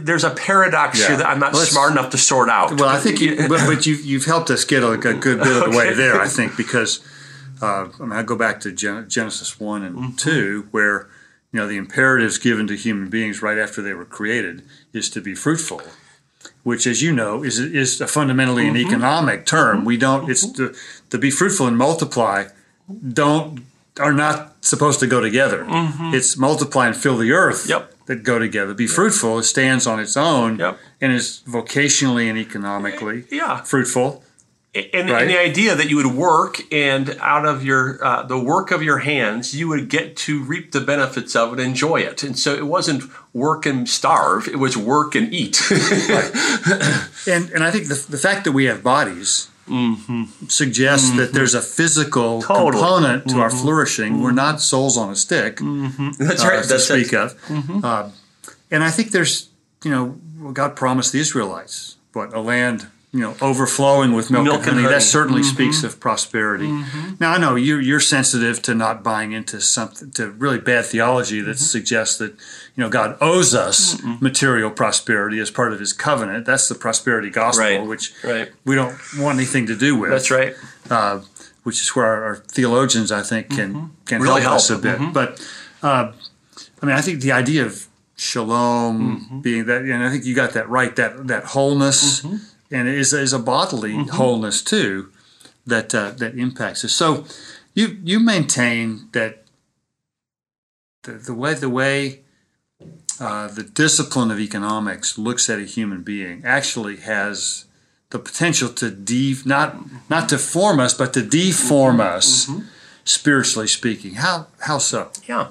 there's 0.00 0.24
a 0.24 0.30
paradox 0.30 0.98
yeah. 0.98 1.08
here 1.08 1.16
that 1.18 1.26
I'm 1.26 1.38
not 1.38 1.52
well, 1.52 1.62
smart 1.62 1.92
enough 1.92 2.10
to 2.10 2.18
sort 2.18 2.48
out. 2.48 2.80
Well, 2.80 2.88
I 2.88 2.98
think, 2.98 3.20
you, 3.20 3.36
but, 3.48 3.66
but 3.66 3.86
you've, 3.86 4.04
you've 4.04 4.24
helped 4.24 4.50
us 4.50 4.64
get 4.64 4.82
a, 4.82 4.92
a 4.92 4.96
good 4.96 5.22
bit 5.22 5.38
of 5.38 5.54
the 5.54 5.64
okay. 5.66 5.76
way 5.76 5.94
there, 5.94 6.20
I 6.20 6.28
think, 6.28 6.56
because 6.56 7.06
uh, 7.60 7.88
I 8.00 8.02
mean, 8.02 8.12
I 8.12 8.22
go 8.22 8.36
back 8.36 8.60
to 8.60 8.72
Genesis 8.72 9.60
1 9.60 9.82
and 9.82 9.96
mm-hmm. 9.96 10.16
2, 10.16 10.68
where 10.70 11.08
you 11.52 11.60
know 11.60 11.66
the 11.66 11.76
imperatives 11.76 12.38
given 12.38 12.66
to 12.66 12.76
human 12.76 13.10
beings 13.10 13.42
right 13.42 13.58
after 13.58 13.82
they 13.82 13.92
were 13.92 14.06
created 14.06 14.62
is 14.92 15.10
to 15.10 15.20
be 15.20 15.34
fruitful 15.34 15.82
which, 16.62 16.86
as 16.86 17.02
you 17.02 17.12
know, 17.12 17.42
is 17.42 17.58
is 17.58 18.00
a 18.00 18.06
fundamentally 18.06 18.64
mm-hmm. 18.64 18.76
an 18.76 18.86
economic 18.86 19.46
term. 19.46 19.78
Mm-hmm. 19.78 19.86
We 19.86 19.96
don't. 19.96 20.30
It's 20.30 20.50
to, 20.52 20.74
to 21.10 21.18
be 21.18 21.30
fruitful 21.30 21.66
and 21.66 21.76
multiply. 21.76 22.46
Don't 23.12 23.64
are 24.00 24.12
not 24.12 24.64
supposed 24.64 25.00
to 25.00 25.06
go 25.06 25.20
together. 25.20 25.64
Mm-hmm. 25.64 26.14
It's 26.14 26.36
multiply 26.36 26.86
and 26.86 26.96
fill 26.96 27.16
the 27.16 27.32
earth 27.32 27.68
yep. 27.68 27.92
that 28.06 28.22
go 28.22 28.38
together. 28.38 28.74
Be 28.74 28.84
yep. 28.84 28.92
fruitful. 28.92 29.38
It 29.38 29.44
stands 29.44 29.86
on 29.86 30.00
its 30.00 30.16
own 30.16 30.58
yep. 30.58 30.78
and 31.00 31.12
is 31.12 31.42
vocationally 31.46 32.28
and 32.28 32.38
economically 32.38 33.24
yeah. 33.30 33.62
fruitful. 33.62 34.24
And, 34.74 35.10
right? 35.10 35.20
and, 35.20 35.30
the 35.30 35.38
idea 35.38 35.74
that 35.74 35.90
you 35.90 35.96
would 35.96 36.06
work 36.06 36.62
and 36.72 37.10
out 37.20 37.44
of 37.44 37.62
your 37.62 38.02
uh, 38.02 38.22
the 38.22 38.38
work 38.38 38.70
of 38.70 38.82
your 38.82 39.00
hands 39.00 39.54
you 39.54 39.68
would 39.68 39.90
get 39.90 40.16
to 40.18 40.42
reap 40.42 40.72
the 40.72 40.80
benefits 40.80 41.36
of 41.36 41.52
it 41.52 41.60
enjoy 41.60 42.00
it 42.00 42.22
and 42.22 42.38
so 42.38 42.54
it 42.54 42.66
wasn't 42.66 43.02
work 43.34 43.66
and 43.66 43.86
starve 43.86 44.48
it 44.48 44.58
was 44.58 44.74
work 44.74 45.14
and 45.14 45.30
eat 45.34 45.60
right. 45.70 46.32
and 47.28 47.50
and 47.50 47.62
i 47.62 47.70
think 47.70 47.88
the, 47.88 48.06
the 48.08 48.16
fact 48.16 48.44
that 48.44 48.52
we 48.52 48.64
have 48.64 48.82
bodies 48.82 49.50
mm-hmm. 49.68 50.24
suggests 50.48 51.08
mm-hmm. 51.08 51.18
that 51.18 51.34
there's 51.34 51.52
a 51.52 51.60
physical 51.60 52.40
totally. 52.40 52.70
component 52.70 53.24
to 53.24 53.32
mm-hmm. 53.32 53.40
our 53.40 53.50
flourishing 53.50 54.22
we're 54.22 54.32
not 54.32 54.58
souls 54.58 54.96
on 54.96 55.10
a 55.10 55.16
stick 55.16 55.56
mm-hmm. 55.56 56.12
that's 56.18 56.42
uh, 56.42 56.48
right 56.48 56.64
to 56.64 56.78
speak 56.78 57.12
of 57.12 57.38
uh, 57.84 58.08
and 58.70 58.82
i 58.82 58.90
think 58.90 59.10
there's 59.10 59.50
you 59.84 59.90
know 59.90 60.18
god 60.54 60.74
promised 60.74 61.12
the 61.12 61.20
israelites 61.20 61.98
what 62.14 62.32
a 62.32 62.40
land 62.40 62.86
you 63.12 63.20
know, 63.20 63.36
overflowing 63.42 64.12
with 64.12 64.30
milk, 64.30 64.44
milk 64.44 64.56
and, 64.60 64.64
honey, 64.64 64.76
and 64.78 64.86
honey. 64.86 64.94
that 64.94 65.02
certainly 65.02 65.42
mm-hmm. 65.42 65.54
speaks 65.54 65.84
of 65.84 66.00
prosperity. 66.00 66.68
Mm-hmm. 66.68 67.14
Now, 67.20 67.32
I 67.32 67.38
know 67.38 67.56
you're, 67.56 67.80
you're 67.80 68.00
sensitive 68.00 68.62
to 68.62 68.74
not 68.74 69.02
buying 69.02 69.32
into 69.32 69.60
something, 69.60 70.10
to 70.12 70.30
really 70.30 70.58
bad 70.58 70.86
theology 70.86 71.42
that 71.42 71.56
mm-hmm. 71.56 71.58
suggests 71.58 72.16
that, 72.18 72.30
you 72.32 72.78
know, 72.78 72.88
God 72.88 73.18
owes 73.20 73.54
us 73.54 74.02
material 74.22 74.70
prosperity 74.70 75.38
as 75.40 75.50
part 75.50 75.74
of 75.74 75.80
his 75.80 75.92
covenant. 75.92 76.46
That's 76.46 76.68
the 76.68 76.74
prosperity 76.74 77.28
gospel, 77.28 77.64
right. 77.64 77.86
which 77.86 78.14
right. 78.24 78.50
we 78.64 78.74
don't 78.74 78.98
want 79.18 79.36
anything 79.36 79.66
to 79.66 79.76
do 79.76 79.94
with. 79.94 80.10
That's 80.10 80.30
right. 80.30 80.54
Uh, 80.88 81.20
which 81.64 81.82
is 81.82 81.94
where 81.94 82.06
our, 82.06 82.24
our, 82.24 82.36
theologians, 82.36 83.12
I 83.12 83.22
think, 83.22 83.50
can, 83.50 83.74
mm-hmm. 83.74 83.86
can 84.06 84.22
really 84.22 84.40
help, 84.40 84.52
help, 84.52 84.56
us 84.56 84.70
a 84.70 84.78
bit. 84.78 84.98
Mm-hmm. 84.98 85.12
But, 85.12 85.46
uh, 85.82 86.12
I 86.80 86.86
mean, 86.86 86.96
I 86.96 87.02
think 87.02 87.20
the 87.20 87.32
idea 87.32 87.66
of 87.66 87.86
shalom 88.16 89.40
being 89.42 89.66
that, 89.66 89.82
and 89.82 90.02
I 90.02 90.10
think 90.10 90.24
you 90.24 90.34
got 90.34 90.54
that 90.54 90.70
right, 90.70 90.96
that, 90.96 91.26
that 91.26 91.44
wholeness 91.44 92.24
and 92.72 92.88
it 92.88 92.98
is, 92.98 93.12
is 93.12 93.32
a 93.32 93.38
bodily 93.38 93.92
mm-hmm. 93.92 94.16
wholeness 94.16 94.62
too 94.62 95.10
that 95.66 95.94
uh, 95.94 96.10
that 96.12 96.36
impacts 96.36 96.84
us. 96.84 96.92
So 96.92 97.24
you 97.74 97.98
you 98.02 98.20
maintain 98.20 99.08
that 99.12 99.44
the, 101.02 101.12
the 101.12 101.34
way 101.34 101.54
the 101.54 101.68
way 101.68 102.20
uh, 103.20 103.48
the 103.48 103.62
discipline 103.62 104.30
of 104.30 104.40
economics 104.40 105.18
looks 105.18 105.48
at 105.48 105.58
a 105.58 105.64
human 105.64 106.02
being 106.02 106.44
actually 106.44 106.96
has 106.96 107.66
the 108.10 108.18
potential 108.18 108.68
to 108.68 108.90
de 108.90 109.36
not 109.44 109.76
not 110.10 110.28
to 110.28 110.38
form 110.38 110.80
us 110.80 110.94
but 110.94 111.12
to 111.14 111.22
deform 111.22 111.98
mm-hmm. 111.98 112.16
us 112.16 112.46
mm-hmm. 112.46 112.66
spiritually 113.04 113.68
speaking. 113.68 114.14
How 114.14 114.48
how 114.60 114.78
so? 114.78 115.10
Yeah. 115.26 115.48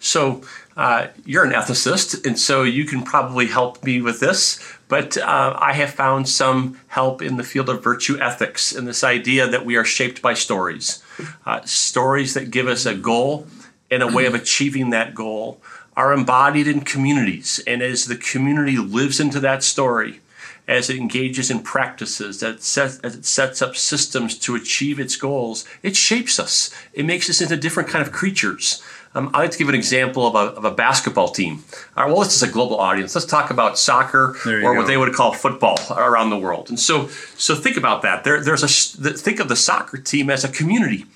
So 0.00 0.42
uh, 0.76 1.08
you're 1.24 1.44
an 1.44 1.52
ethicist, 1.52 2.24
and 2.24 2.38
so 2.38 2.62
you 2.62 2.84
can 2.84 3.02
probably 3.02 3.46
help 3.46 3.82
me 3.82 4.00
with 4.00 4.20
this. 4.20 4.60
But 4.88 5.18
uh, 5.18 5.56
I 5.60 5.74
have 5.74 5.90
found 5.90 6.28
some 6.28 6.80
help 6.88 7.20
in 7.20 7.36
the 7.36 7.44
field 7.44 7.68
of 7.68 7.84
virtue 7.84 8.18
ethics 8.18 8.72
and 8.74 8.88
this 8.88 9.04
idea 9.04 9.46
that 9.46 9.66
we 9.66 9.76
are 9.76 9.84
shaped 9.84 10.22
by 10.22 10.34
stories, 10.34 11.02
uh, 11.44 11.60
stories 11.64 12.34
that 12.34 12.50
give 12.50 12.66
us 12.66 12.86
a 12.86 12.94
goal 12.94 13.46
and 13.90 14.02
a 14.02 14.08
way 14.08 14.26
of 14.26 14.34
achieving 14.34 14.90
that 14.90 15.14
goal 15.14 15.60
are 15.96 16.12
embodied 16.12 16.68
in 16.68 16.80
communities. 16.80 17.60
And 17.66 17.82
as 17.82 18.06
the 18.06 18.16
community 18.16 18.78
lives 18.78 19.20
into 19.20 19.40
that 19.40 19.62
story, 19.62 20.20
as 20.68 20.90
it 20.90 20.96
engages 20.96 21.50
in 21.50 21.60
practices, 21.60 22.40
that 22.40 22.62
set, 22.62 23.00
as 23.02 23.16
it 23.16 23.24
sets 23.24 23.62
up 23.62 23.74
systems 23.74 24.38
to 24.38 24.54
achieve 24.54 25.00
its 25.00 25.16
goals, 25.16 25.64
it 25.82 25.96
shapes 25.96 26.38
us. 26.38 26.70
It 26.92 27.06
makes 27.06 27.28
us 27.30 27.40
into 27.40 27.56
different 27.56 27.88
kind 27.88 28.06
of 28.06 28.12
creatures. 28.12 28.82
Um, 29.14 29.30
I 29.34 29.40
like 29.40 29.50
to 29.52 29.58
give 29.58 29.68
an 29.68 29.74
example 29.74 30.26
of 30.26 30.34
a, 30.34 30.56
of 30.56 30.64
a 30.64 30.70
basketball 30.70 31.28
team. 31.28 31.64
All 31.96 32.04
right, 32.04 32.12
well, 32.12 32.22
this 32.22 32.34
is 32.34 32.42
a 32.42 32.52
global 32.52 32.78
audience. 32.78 33.14
Let's 33.14 33.26
talk 33.26 33.50
about 33.50 33.78
soccer 33.78 34.36
or 34.44 34.60
go. 34.60 34.74
what 34.74 34.86
they 34.86 34.96
would 34.96 35.12
call 35.14 35.32
football 35.32 35.78
around 35.90 36.30
the 36.30 36.38
world. 36.38 36.68
And 36.68 36.78
so, 36.78 37.08
so 37.08 37.54
think 37.54 37.76
about 37.76 38.02
that. 38.02 38.24
There, 38.24 38.42
there's 38.42 38.62
a 38.62 39.12
think 39.12 39.40
of 39.40 39.48
the 39.48 39.56
soccer 39.56 39.98
team 39.98 40.30
as 40.30 40.44
a 40.44 40.48
community 40.48 41.06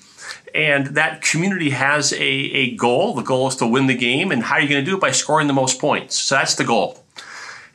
and 0.53 0.87
that 0.87 1.21
community 1.21 1.71
has 1.71 2.13
a, 2.13 2.21
a 2.21 2.75
goal. 2.75 3.13
The 3.13 3.23
goal 3.23 3.47
is 3.47 3.55
to 3.57 3.67
win 3.67 3.87
the 3.87 3.95
game, 3.95 4.31
and 4.31 4.43
how 4.43 4.55
are 4.55 4.61
you 4.61 4.69
going 4.69 4.83
to 4.83 4.89
do 4.89 4.97
it? 4.97 5.01
By 5.01 5.11
scoring 5.11 5.47
the 5.47 5.53
most 5.53 5.79
points. 5.79 6.17
So 6.17 6.35
that's 6.35 6.55
the 6.55 6.63
goal. 6.63 7.03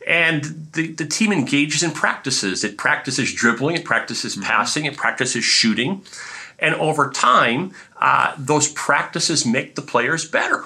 And 0.07 0.69
the, 0.73 0.93
the 0.93 1.05
team 1.05 1.33
engages 1.33 1.83
in 1.83 1.91
practices. 1.91 2.65
It 2.65 2.79
practices 2.79 3.33
dribbling, 3.33 3.77
it 3.77 3.85
practices 3.85 4.35
mm-hmm. 4.35 4.45
passing, 4.45 4.85
it 4.87 4.97
practices 4.97 5.45
shooting. 5.45 6.03
And 6.59 6.75
over 6.75 7.11
time, 7.11 7.73
uh, 8.01 8.35
those 8.37 8.69
practices 8.73 9.47
make 9.47 9.75
the 9.75 9.83
players 9.83 10.29
better. 10.29 10.65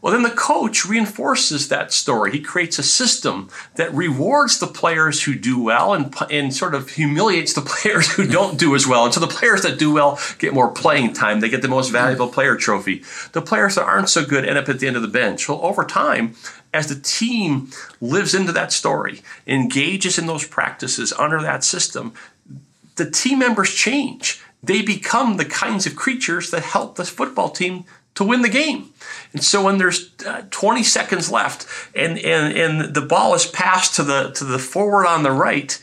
Well, 0.00 0.12
then 0.12 0.22
the 0.22 0.30
coach 0.30 0.84
reinforces 0.84 1.68
that 1.68 1.92
story. 1.92 2.30
He 2.30 2.40
creates 2.40 2.78
a 2.78 2.84
system 2.84 3.48
that 3.74 3.92
rewards 3.92 4.58
the 4.58 4.68
players 4.68 5.24
who 5.24 5.34
do 5.34 5.60
well 5.60 5.92
and, 5.92 6.14
and 6.30 6.54
sort 6.54 6.74
of 6.74 6.90
humiliates 6.90 7.52
the 7.52 7.60
players 7.66 8.12
who 8.12 8.26
don't 8.26 8.58
do 8.58 8.76
as 8.76 8.86
well. 8.86 9.04
And 9.04 9.14
so 9.14 9.18
the 9.20 9.26
players 9.26 9.62
that 9.62 9.78
do 9.78 9.92
well 9.92 10.20
get 10.38 10.54
more 10.54 10.70
playing 10.70 11.14
time. 11.14 11.40
They 11.40 11.48
get 11.48 11.62
the 11.62 11.68
most 11.68 11.90
valuable 11.90 12.28
player 12.28 12.54
trophy. 12.54 13.02
The 13.32 13.42
players 13.42 13.74
that 13.74 13.84
aren't 13.84 14.08
so 14.08 14.24
good 14.24 14.44
end 14.44 14.58
up 14.58 14.68
at 14.68 14.78
the 14.78 14.86
end 14.86 14.96
of 14.96 15.02
the 15.02 15.08
bench. 15.08 15.48
Well, 15.48 15.60
over 15.62 15.84
time, 15.84 16.34
as 16.72 16.86
the 16.86 17.00
team 17.00 17.70
lives 18.00 18.34
into 18.34 18.52
that 18.52 18.72
story, 18.72 19.22
engages 19.48 20.16
in 20.16 20.26
those 20.26 20.46
practices 20.46 21.12
under 21.14 21.42
that 21.42 21.64
system, 21.64 22.12
the 22.96 23.10
team 23.10 23.40
members 23.40 23.74
change. 23.74 24.40
They 24.62 24.82
become 24.82 25.36
the 25.36 25.44
kinds 25.44 25.86
of 25.86 25.96
creatures 25.96 26.50
that 26.50 26.62
help 26.62 26.96
this 26.96 27.08
football 27.08 27.50
team 27.50 27.84
to 28.14 28.24
win 28.24 28.42
the 28.42 28.48
game. 28.48 28.92
And 29.32 29.44
so 29.44 29.64
when 29.64 29.78
there's 29.78 30.10
uh, 30.26 30.42
20 30.50 30.82
seconds 30.82 31.30
left 31.30 31.66
and, 31.94 32.18
and, 32.18 32.56
and 32.56 32.94
the 32.94 33.00
ball 33.00 33.34
is 33.34 33.46
passed 33.46 33.94
to 33.94 34.02
the, 34.02 34.30
to 34.32 34.44
the 34.44 34.58
forward 34.58 35.06
on 35.06 35.22
the 35.22 35.30
right, 35.30 35.80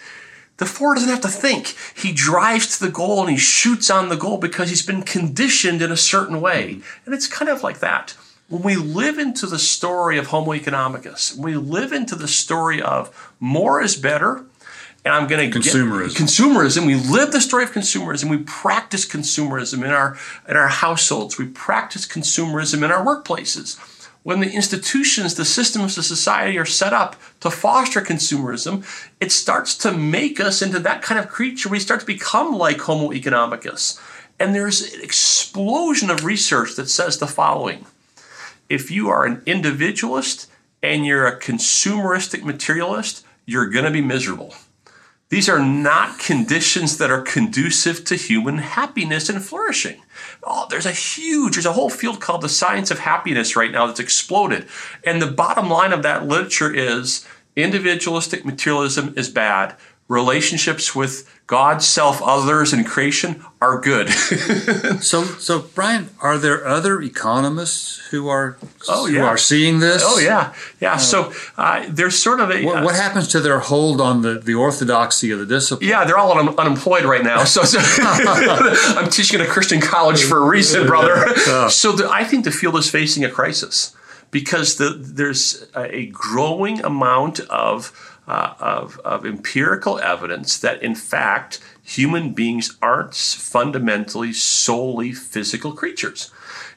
the 0.57 0.65
forward 0.65 0.95
doesn't 0.95 1.09
have 1.09 1.21
to 1.21 1.29
think. 1.29 1.75
He 1.95 2.11
drives 2.11 2.77
to 2.77 2.85
the 2.85 2.91
goal 2.91 3.21
and 3.21 3.29
he 3.29 3.37
shoots 3.37 3.89
on 3.89 4.09
the 4.09 4.17
goal 4.17 4.37
because 4.37 4.69
he's 4.69 4.85
been 4.85 5.03
conditioned 5.03 5.81
in 5.81 5.91
a 5.91 5.97
certain 5.97 6.41
way. 6.41 6.81
And 7.05 7.15
it's 7.15 7.27
kind 7.27 7.49
of 7.49 7.63
like 7.63 7.79
that. 7.79 8.15
When 8.47 8.61
we 8.61 8.75
live 8.75 9.17
into 9.17 9.47
the 9.47 9.57
story 9.57 10.17
of 10.17 10.27
Homo 10.27 10.51
economicus, 10.51 11.35
we 11.35 11.55
live 11.55 11.91
into 11.91 12.15
the 12.15 12.27
story 12.27 12.81
of 12.81 13.33
more 13.39 13.81
is 13.81 13.95
better, 13.95 14.45
and 15.05 15.13
I'm 15.13 15.27
going 15.27 15.51
to 15.51 15.59
consumerism. 15.59 16.17
Get, 16.17 16.27
consumerism. 16.27 16.87
We 16.87 16.95
live 16.95 17.31
the 17.31 17.39
story 17.39 17.63
of 17.63 17.71
consumerism. 17.71 18.29
We 18.29 18.39
practice 18.39 19.05
consumerism 19.05 19.85
in 19.85 19.91
our 19.91 20.17
in 20.49 20.57
our 20.57 20.67
households. 20.67 21.37
We 21.37 21.47
practice 21.47 22.07
consumerism 22.07 22.83
in 22.83 22.91
our 22.91 23.05
workplaces. 23.05 23.79
When 24.23 24.39
the 24.39 24.51
institutions, 24.51 25.35
the 25.35 25.45
systems 25.45 25.99
of 25.99 26.05
society 26.05 26.57
are 26.57 26.65
set 26.65 26.93
up 26.93 27.15
to 27.41 27.51
foster 27.51 28.01
consumerism, 28.01 28.83
it 29.21 29.31
starts 29.31 29.77
to 29.77 29.91
make 29.91 30.39
us 30.39 30.63
into 30.63 30.79
that 30.79 31.03
kind 31.03 31.19
of 31.19 31.29
creature. 31.29 31.69
We 31.69 31.79
start 31.79 31.99
to 31.99 32.05
become 32.07 32.57
like 32.57 32.79
Homo 32.79 33.11
economicus. 33.11 34.01
And 34.39 34.55
there's 34.55 34.95
an 34.95 35.01
explosion 35.01 36.09
of 36.09 36.25
research 36.25 36.75
that 36.75 36.89
says 36.89 37.19
the 37.19 37.27
following 37.27 37.85
if 38.67 38.89
you 38.89 39.09
are 39.09 39.27
an 39.27 39.43
individualist 39.45 40.49
and 40.81 41.05
you're 41.05 41.27
a 41.27 41.39
consumeristic 41.39 42.43
materialist, 42.43 43.23
you're 43.45 43.69
going 43.69 43.85
to 43.85 43.91
be 43.91 44.01
miserable. 44.01 44.55
These 45.29 45.49
are 45.49 45.59
not 45.59 46.19
conditions 46.19 46.97
that 46.99 47.09
are 47.09 47.21
conducive 47.21 48.05
to 48.05 48.15
human 48.15 48.59
happiness 48.59 49.27
and 49.27 49.43
flourishing. 49.43 50.01
Oh, 50.43 50.67
there's 50.69 50.85
a 50.85 50.91
huge, 50.91 51.55
there's 51.55 51.65
a 51.65 51.73
whole 51.73 51.89
field 51.89 52.21
called 52.21 52.41
the 52.41 52.49
science 52.49 52.91
of 52.91 52.99
happiness 52.99 53.55
right 53.55 53.71
now 53.71 53.87
that's 53.87 53.99
exploded. 53.99 54.67
And 55.03 55.19
the 55.19 55.31
bottom 55.31 55.67
line 55.67 55.93
of 55.93 56.03
that 56.03 56.27
literature 56.27 56.71
is 56.71 57.27
individualistic 57.55 58.45
materialism 58.45 59.15
is 59.17 59.29
bad. 59.29 59.75
Relationships 60.07 60.93
with 60.93 61.27
God, 61.47 61.83
self, 61.83 62.23
others, 62.23 62.73
and 62.73 62.87
creation 62.87 63.45
are 63.61 63.79
good. 63.79 64.09
so, 64.99 65.23
so 65.23 65.61
Brian, 65.75 66.09
are 66.19 66.39
there 66.39 66.65
other 66.65 66.99
economists 67.03 67.97
who 68.09 68.27
are 68.27 68.57
oh, 68.89 69.05
yeah. 69.05 69.19
who 69.19 69.25
are 69.25 69.37
seeing 69.37 69.79
this? 69.79 70.01
Oh 70.03 70.17
yeah, 70.17 70.55
yeah. 70.79 70.93
Uh, 70.93 70.97
so 70.97 71.33
uh, 71.55 71.85
there's 71.87 72.17
sort 72.17 72.39
of 72.39 72.49
a 72.49 72.65
what, 72.65 72.83
what, 72.83 72.95
happens 72.95 73.27
to 73.27 73.39
their 73.39 73.59
hold 73.59 74.01
on 74.01 74.23
the, 74.23 74.39
the 74.39 74.55
orthodoxy 74.55 75.29
of 75.29 75.37
the 75.37 75.45
discipline? 75.45 75.87
Yeah, 75.87 76.03
they're 76.03 76.17
all 76.17 76.35
un- 76.35 76.57
unemployed 76.57 77.05
right 77.05 77.23
now. 77.23 77.43
So, 77.43 77.63
so 77.63 77.77
I'm 78.99 79.11
teaching 79.11 79.39
at 79.39 79.45
a 79.45 79.49
Christian 79.49 79.81
college 79.81 80.23
for 80.23 80.39
a 80.39 80.47
reason, 80.47 80.87
brother. 80.87 81.35
So 81.69 81.91
the, 81.91 82.09
I 82.09 82.23
think 82.23 82.45
the 82.45 82.51
field 82.51 82.75
is 82.77 82.89
facing 82.89 83.23
a 83.23 83.29
crisis 83.29 83.95
because 84.31 84.77
the, 84.77 84.89
there's 84.99 85.67
a 85.75 86.07
growing 86.07 86.83
amount 86.83 87.39
of 87.41 88.14
uh, 88.27 88.53
of, 88.59 88.99
of 88.99 89.25
empirical 89.25 89.99
evidence 89.99 90.57
that, 90.57 90.81
in 90.81 90.95
fact, 90.95 91.59
human 91.83 92.33
beings 92.33 92.77
aren't 92.81 93.15
fundamentally 93.15 94.33
solely 94.33 95.11
physical 95.11 95.73
creatures. 95.73 96.31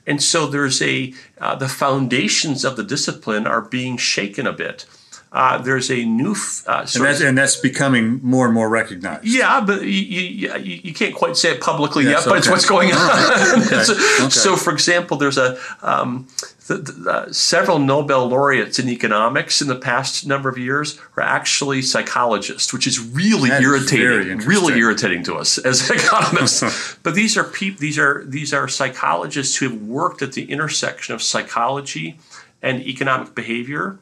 And 0.07 0.23
so 0.23 0.47
there's 0.47 0.81
a, 0.81 1.13
uh, 1.39 1.55
the 1.55 1.69
foundations 1.69 2.65
of 2.65 2.77
the 2.77 2.85
discipline 2.85 3.47
are 3.47 3.61
being 3.61 3.97
shaken 3.97 4.47
a 4.47 4.53
bit. 4.53 4.87
Uh, 5.31 5.59
there's 5.59 5.91
a 5.91 6.05
new 6.07 6.35
uh, 6.67 6.87
and, 6.95 7.05
that's, 7.05 7.21
and, 7.21 7.37
that's, 7.37 7.57
becoming 7.57 8.19
more 8.23 8.47
and 8.47 8.55
more 8.55 8.69
recognized. 8.69 9.27
Yeah, 9.27 9.61
but 9.61 9.83
you, 9.83 9.91
you, 9.91 10.55
you 10.57 10.95
can't 10.95 11.15
quite 11.15 11.37
say 11.37 11.51
it 11.51 11.61
publicly 11.61 12.05
yes, 12.05 12.25
yet, 12.25 12.31
but 12.31 12.39
it's 12.39 12.49
what's 12.49 12.65
going 12.65 12.93
on. 12.93 13.63
okay. 13.63 13.83
so, 13.85 13.93
okay. 13.93 14.29
so, 14.31 14.57
for 14.57 14.73
example, 14.73 15.19
there's 15.19 15.37
a 15.37 15.59
um, 15.83 16.29
the, 16.69 16.77
the, 16.77 17.11
uh, 17.11 17.33
several 17.33 17.79
Nobel 17.79 18.29
laureates 18.29 18.79
in 18.79 18.89
economics 18.91 19.63
in 19.63 19.69
the 19.69 19.75
past 19.75 20.27
number 20.27 20.51
of 20.51 20.59
years 20.59 21.01
are 21.17 21.23
actually 21.23 21.81
psychologists, 21.81 22.73
which 22.73 22.87
is 22.87 23.01
really 23.01 23.49
that 23.49 23.63
irritating, 23.63 24.39
is 24.39 24.47
really 24.47 24.79
irritating 24.79 25.23
to 25.25 25.35
us 25.35 25.57
as 25.57 25.91
economists. 25.91 26.97
but 27.03 27.15
these 27.15 27.37
are 27.37 27.45
peop- 27.45 27.79
these 27.79 27.99
are 27.99 28.23
these 28.27 28.53
are 28.53 28.69
psychologists 28.69 29.57
who 29.57 29.71
have 29.71 29.83
worked 29.83 30.21
at 30.21 30.35
the 30.35 30.51
intersection 30.51 31.15
of 31.15 31.23
psychology 31.23 32.21
and 32.63 32.83
economic 32.83 33.35
behavior. 33.35 33.99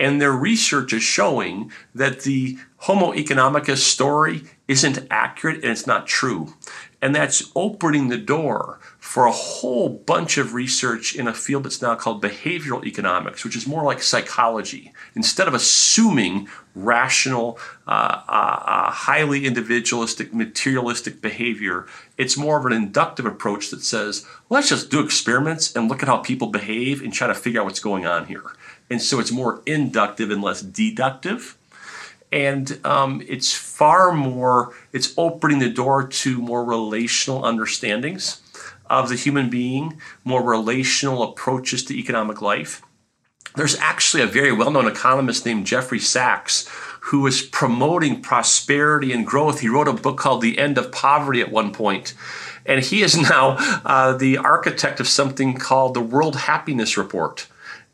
And 0.00 0.20
their 0.20 0.32
research 0.32 0.92
is 0.92 1.02
showing 1.02 1.72
that 1.94 2.20
the 2.20 2.58
Homo 2.78 3.12
economicus 3.12 3.78
story 3.78 4.44
isn't 4.66 5.06
accurate 5.10 5.56
and 5.56 5.72
it's 5.72 5.86
not 5.86 6.06
true. 6.06 6.54
And 7.00 7.14
that's 7.14 7.50
opening 7.54 8.08
the 8.08 8.18
door 8.18 8.80
for 9.08 9.24
a 9.24 9.32
whole 9.32 9.88
bunch 9.88 10.36
of 10.36 10.52
research 10.52 11.16
in 11.16 11.26
a 11.26 11.32
field 11.32 11.64
that's 11.64 11.80
now 11.80 11.94
called 11.94 12.22
behavioral 12.22 12.84
economics, 12.84 13.42
which 13.42 13.56
is 13.56 13.66
more 13.66 13.82
like 13.82 14.02
psychology. 14.02 14.92
Instead 15.14 15.48
of 15.48 15.54
assuming 15.54 16.46
rational, 16.74 17.58
uh, 17.86 18.20
uh, 18.28 18.62
uh, 18.66 18.90
highly 18.90 19.46
individualistic, 19.46 20.34
materialistic 20.34 21.22
behavior, 21.22 21.86
it's 22.18 22.36
more 22.36 22.58
of 22.58 22.66
an 22.66 22.72
inductive 22.74 23.24
approach 23.24 23.70
that 23.70 23.82
says, 23.82 24.26
let's 24.50 24.68
just 24.68 24.90
do 24.90 25.02
experiments 25.02 25.74
and 25.74 25.88
look 25.88 26.02
at 26.02 26.08
how 26.08 26.18
people 26.18 26.48
behave 26.48 27.00
and 27.00 27.10
try 27.10 27.26
to 27.26 27.34
figure 27.34 27.62
out 27.62 27.64
what's 27.64 27.80
going 27.80 28.04
on 28.04 28.26
here. 28.26 28.44
And 28.90 29.00
so 29.00 29.20
it's 29.20 29.32
more 29.32 29.62
inductive 29.64 30.30
and 30.30 30.42
less 30.42 30.60
deductive 30.60 31.56
and 32.30 32.78
um, 32.84 33.22
it's 33.26 33.54
far 33.54 34.12
more 34.12 34.74
it's 34.92 35.14
opening 35.16 35.60
the 35.60 35.70
door 35.70 36.06
to 36.06 36.38
more 36.42 36.62
relational 36.62 37.42
understandings 37.42 38.42
of 38.90 39.08
the 39.08 39.16
human 39.16 39.50
being, 39.50 40.00
more 40.24 40.42
relational 40.42 41.22
approaches 41.22 41.84
to 41.84 41.98
economic 41.98 42.42
life. 42.42 42.82
There's 43.56 43.76
actually 43.76 44.22
a 44.22 44.26
very 44.26 44.52
well 44.52 44.70
known 44.70 44.86
economist 44.86 45.44
named 45.44 45.66
Jeffrey 45.66 45.98
Sachs 45.98 46.68
who 47.00 47.26
is 47.26 47.40
promoting 47.40 48.20
prosperity 48.20 49.12
and 49.12 49.26
growth. 49.26 49.60
He 49.60 49.68
wrote 49.68 49.88
a 49.88 49.92
book 49.92 50.18
called 50.18 50.42
The 50.42 50.58
End 50.58 50.76
of 50.76 50.92
Poverty 50.92 51.40
at 51.40 51.50
one 51.50 51.72
point. 51.72 52.14
And 52.66 52.84
he 52.84 53.02
is 53.02 53.16
now 53.30 53.56
uh, 53.84 54.12
the 54.16 54.36
architect 54.36 55.00
of 55.00 55.08
something 55.08 55.56
called 55.56 55.94
the 55.94 56.00
World 56.00 56.36
Happiness 56.36 56.96
Report. 56.98 57.46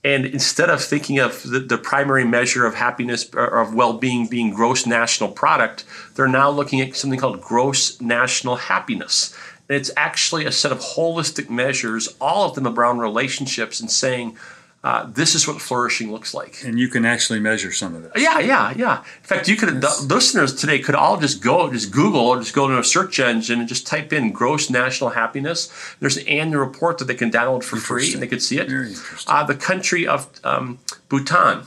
And 0.02 0.26
instead 0.26 0.68
of 0.68 0.84
thinking 0.84 1.18
of 1.18 1.42
the, 1.44 1.60
the, 1.60 1.78
primary 1.78 2.24
measure 2.24 2.66
of 2.66 2.74
happiness 2.74 3.26
or 3.32 3.60
of 3.60 3.74
well 3.74 3.94
being 3.94 4.26
being 4.26 4.52
gross 4.52 4.84
national 4.84 5.30
product, 5.30 5.84
they're 6.14 6.28
now 6.28 6.50
looking 6.50 6.82
at 6.82 6.94
something 6.94 7.18
called 7.18 7.40
gross 7.40 7.98
national 8.02 8.56
happiness. 8.56 9.34
And 9.68 9.76
it's 9.76 9.90
actually 9.96 10.44
a 10.44 10.52
set 10.52 10.72
of 10.72 10.80
holistic 10.80 11.48
measures, 11.48 12.14
all 12.20 12.48
of 12.48 12.54
them 12.54 12.66
around 12.66 12.98
relationships, 12.98 13.80
and 13.80 13.90
saying, 13.90 14.36
uh, 14.84 15.06
this 15.10 15.34
is 15.34 15.48
what 15.48 15.62
flourishing 15.62 16.12
looks 16.12 16.34
like. 16.34 16.62
And 16.62 16.78
you 16.78 16.88
can 16.88 17.06
actually 17.06 17.40
measure 17.40 17.72
some 17.72 17.94
of 17.94 18.02
this. 18.02 18.12
Yeah, 18.16 18.38
yeah, 18.38 18.74
yeah. 18.76 18.98
In 18.98 19.22
fact, 19.22 19.48
you 19.48 19.56
could 19.56 19.80
the 19.80 20.06
listeners 20.14 20.54
today 20.54 20.78
could 20.78 20.94
all 20.94 21.18
just 21.18 21.42
go, 21.42 21.72
just 21.72 21.90
Google 21.90 22.20
or 22.20 22.38
just 22.38 22.54
go 22.54 22.68
to 22.68 22.78
a 22.78 22.84
search 22.84 23.18
engine 23.18 23.60
and 23.60 23.68
just 23.68 23.86
type 23.86 24.12
in 24.12 24.30
gross 24.30 24.68
national 24.68 25.10
happiness. 25.10 25.72
There's 26.00 26.18
an 26.18 26.28
annual 26.28 26.60
report 26.60 26.98
that 26.98 27.06
they 27.06 27.14
can 27.14 27.30
download 27.30 27.64
for 27.64 27.76
free 27.76 28.12
and 28.12 28.20
they 28.20 28.26
could 28.26 28.42
see 28.42 28.58
it. 28.58 28.68
Very 28.68 28.88
interesting. 28.88 29.34
Uh, 29.34 29.44
the 29.44 29.54
country 29.54 30.06
of 30.06 30.28
um, 30.44 30.78
Bhutan, 31.08 31.62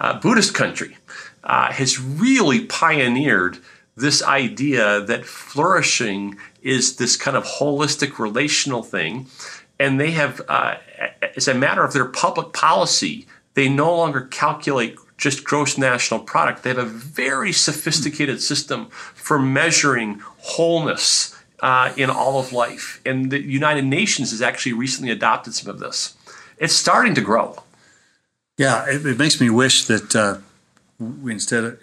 uh, 0.00 0.18
Buddhist 0.18 0.52
country, 0.52 0.96
uh, 1.44 1.70
has 1.70 2.00
really 2.00 2.64
pioneered 2.64 3.58
this 3.96 4.22
idea 4.22 5.00
that 5.00 5.24
flourishing 5.24 6.36
is 6.62 6.96
this 6.96 7.16
kind 7.16 7.36
of 7.36 7.44
holistic 7.44 8.18
relational 8.18 8.82
thing. 8.82 9.26
And 9.78 10.00
they 10.00 10.10
have, 10.12 10.40
uh, 10.48 10.76
as 11.36 11.48
a 11.48 11.54
matter 11.54 11.82
of 11.84 11.92
their 11.92 12.04
public 12.04 12.52
policy, 12.52 13.26
they 13.54 13.68
no 13.68 13.94
longer 13.96 14.22
calculate 14.22 14.96
just 15.16 15.44
gross 15.44 15.78
national 15.78 16.20
product. 16.20 16.62
They 16.62 16.70
have 16.70 16.78
a 16.78 16.84
very 16.84 17.52
sophisticated 17.52 18.42
system 18.42 18.88
for 18.90 19.38
measuring 19.38 20.20
wholeness 20.38 21.34
uh, 21.60 21.92
in 21.96 22.10
all 22.10 22.38
of 22.38 22.52
life. 22.52 23.00
And 23.06 23.30
the 23.30 23.40
United 23.40 23.86
Nations 23.86 24.30
has 24.30 24.42
actually 24.42 24.74
recently 24.74 25.10
adopted 25.10 25.54
some 25.54 25.70
of 25.70 25.78
this. 25.78 26.14
It's 26.58 26.74
starting 26.74 27.14
to 27.14 27.22
grow. 27.22 27.62
Yeah, 28.58 28.86
it, 28.88 29.04
it 29.06 29.18
makes 29.18 29.40
me 29.40 29.48
wish 29.48 29.84
that 29.86 30.14
uh, 30.14 30.38
we, 30.98 31.32
instead 31.32 31.64
of 31.64 31.80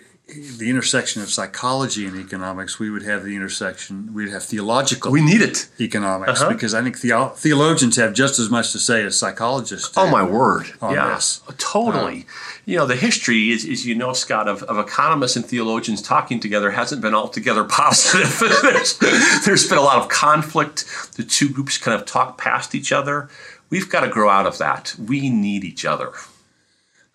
the 0.57 0.69
intersection 0.69 1.21
of 1.21 1.29
psychology 1.29 2.05
and 2.05 2.17
economics, 2.19 2.79
we 2.79 2.89
would 2.89 3.03
have 3.03 3.23
the 3.23 3.35
intersection, 3.35 4.13
we'd 4.13 4.29
have 4.29 4.43
theological 4.43 5.11
We 5.11 5.21
need 5.23 5.41
it. 5.41 5.67
economics 5.79 6.41
Uh-huh. 6.41 6.51
because 6.53 6.73
I 6.73 6.81
think 6.83 6.97
theo- 6.97 7.29
theologians 7.29 7.95
have 7.97 8.13
just 8.13 8.39
as 8.39 8.49
much 8.49 8.71
to 8.71 8.79
say 8.79 9.03
as 9.03 9.17
psychologists. 9.17 9.91
Oh 9.97 10.07
my 10.09 10.23
word! 10.23 10.73
on 10.81 10.93
yeah, 10.95 11.15
this. 11.15 11.41
totally. 11.57 12.25
you 12.65 12.77
know, 12.77 12.85
the 12.85 12.95
history 12.95 13.51
is, 13.51 13.65
is 13.65 13.85
you 13.85 13.95
know, 13.95 14.13
Scott, 14.13 14.47
of, 14.47 14.63
of 14.63 14.77
economists 14.77 15.35
and 15.35 15.45
theologians 15.45 16.01
talking 16.01 16.39
together 16.39 16.71
hasn't 16.71 17.01
been 17.01 17.13
altogether 17.15 17.63
positive. 17.81 18.39
there's, 18.61 18.97
there's 19.45 19.67
been 19.67 19.77
a 19.77 19.81
lot 19.81 19.97
of 20.01 20.09
conflict. 20.09 20.85
The 21.17 21.23
two 21.23 21.49
groups 21.49 21.77
kind 21.77 21.99
of 21.99 22.05
talk 22.05 22.37
past 22.37 22.73
each 22.75 22.91
other. 22.91 23.29
We've 23.69 23.89
got 23.89 24.01
to 24.01 24.07
grow 24.09 24.29
out 24.29 24.45
of 24.45 24.57
that. 24.59 24.95
We 24.99 25.29
need 25.29 25.63
each 25.63 25.83
other. 25.85 26.11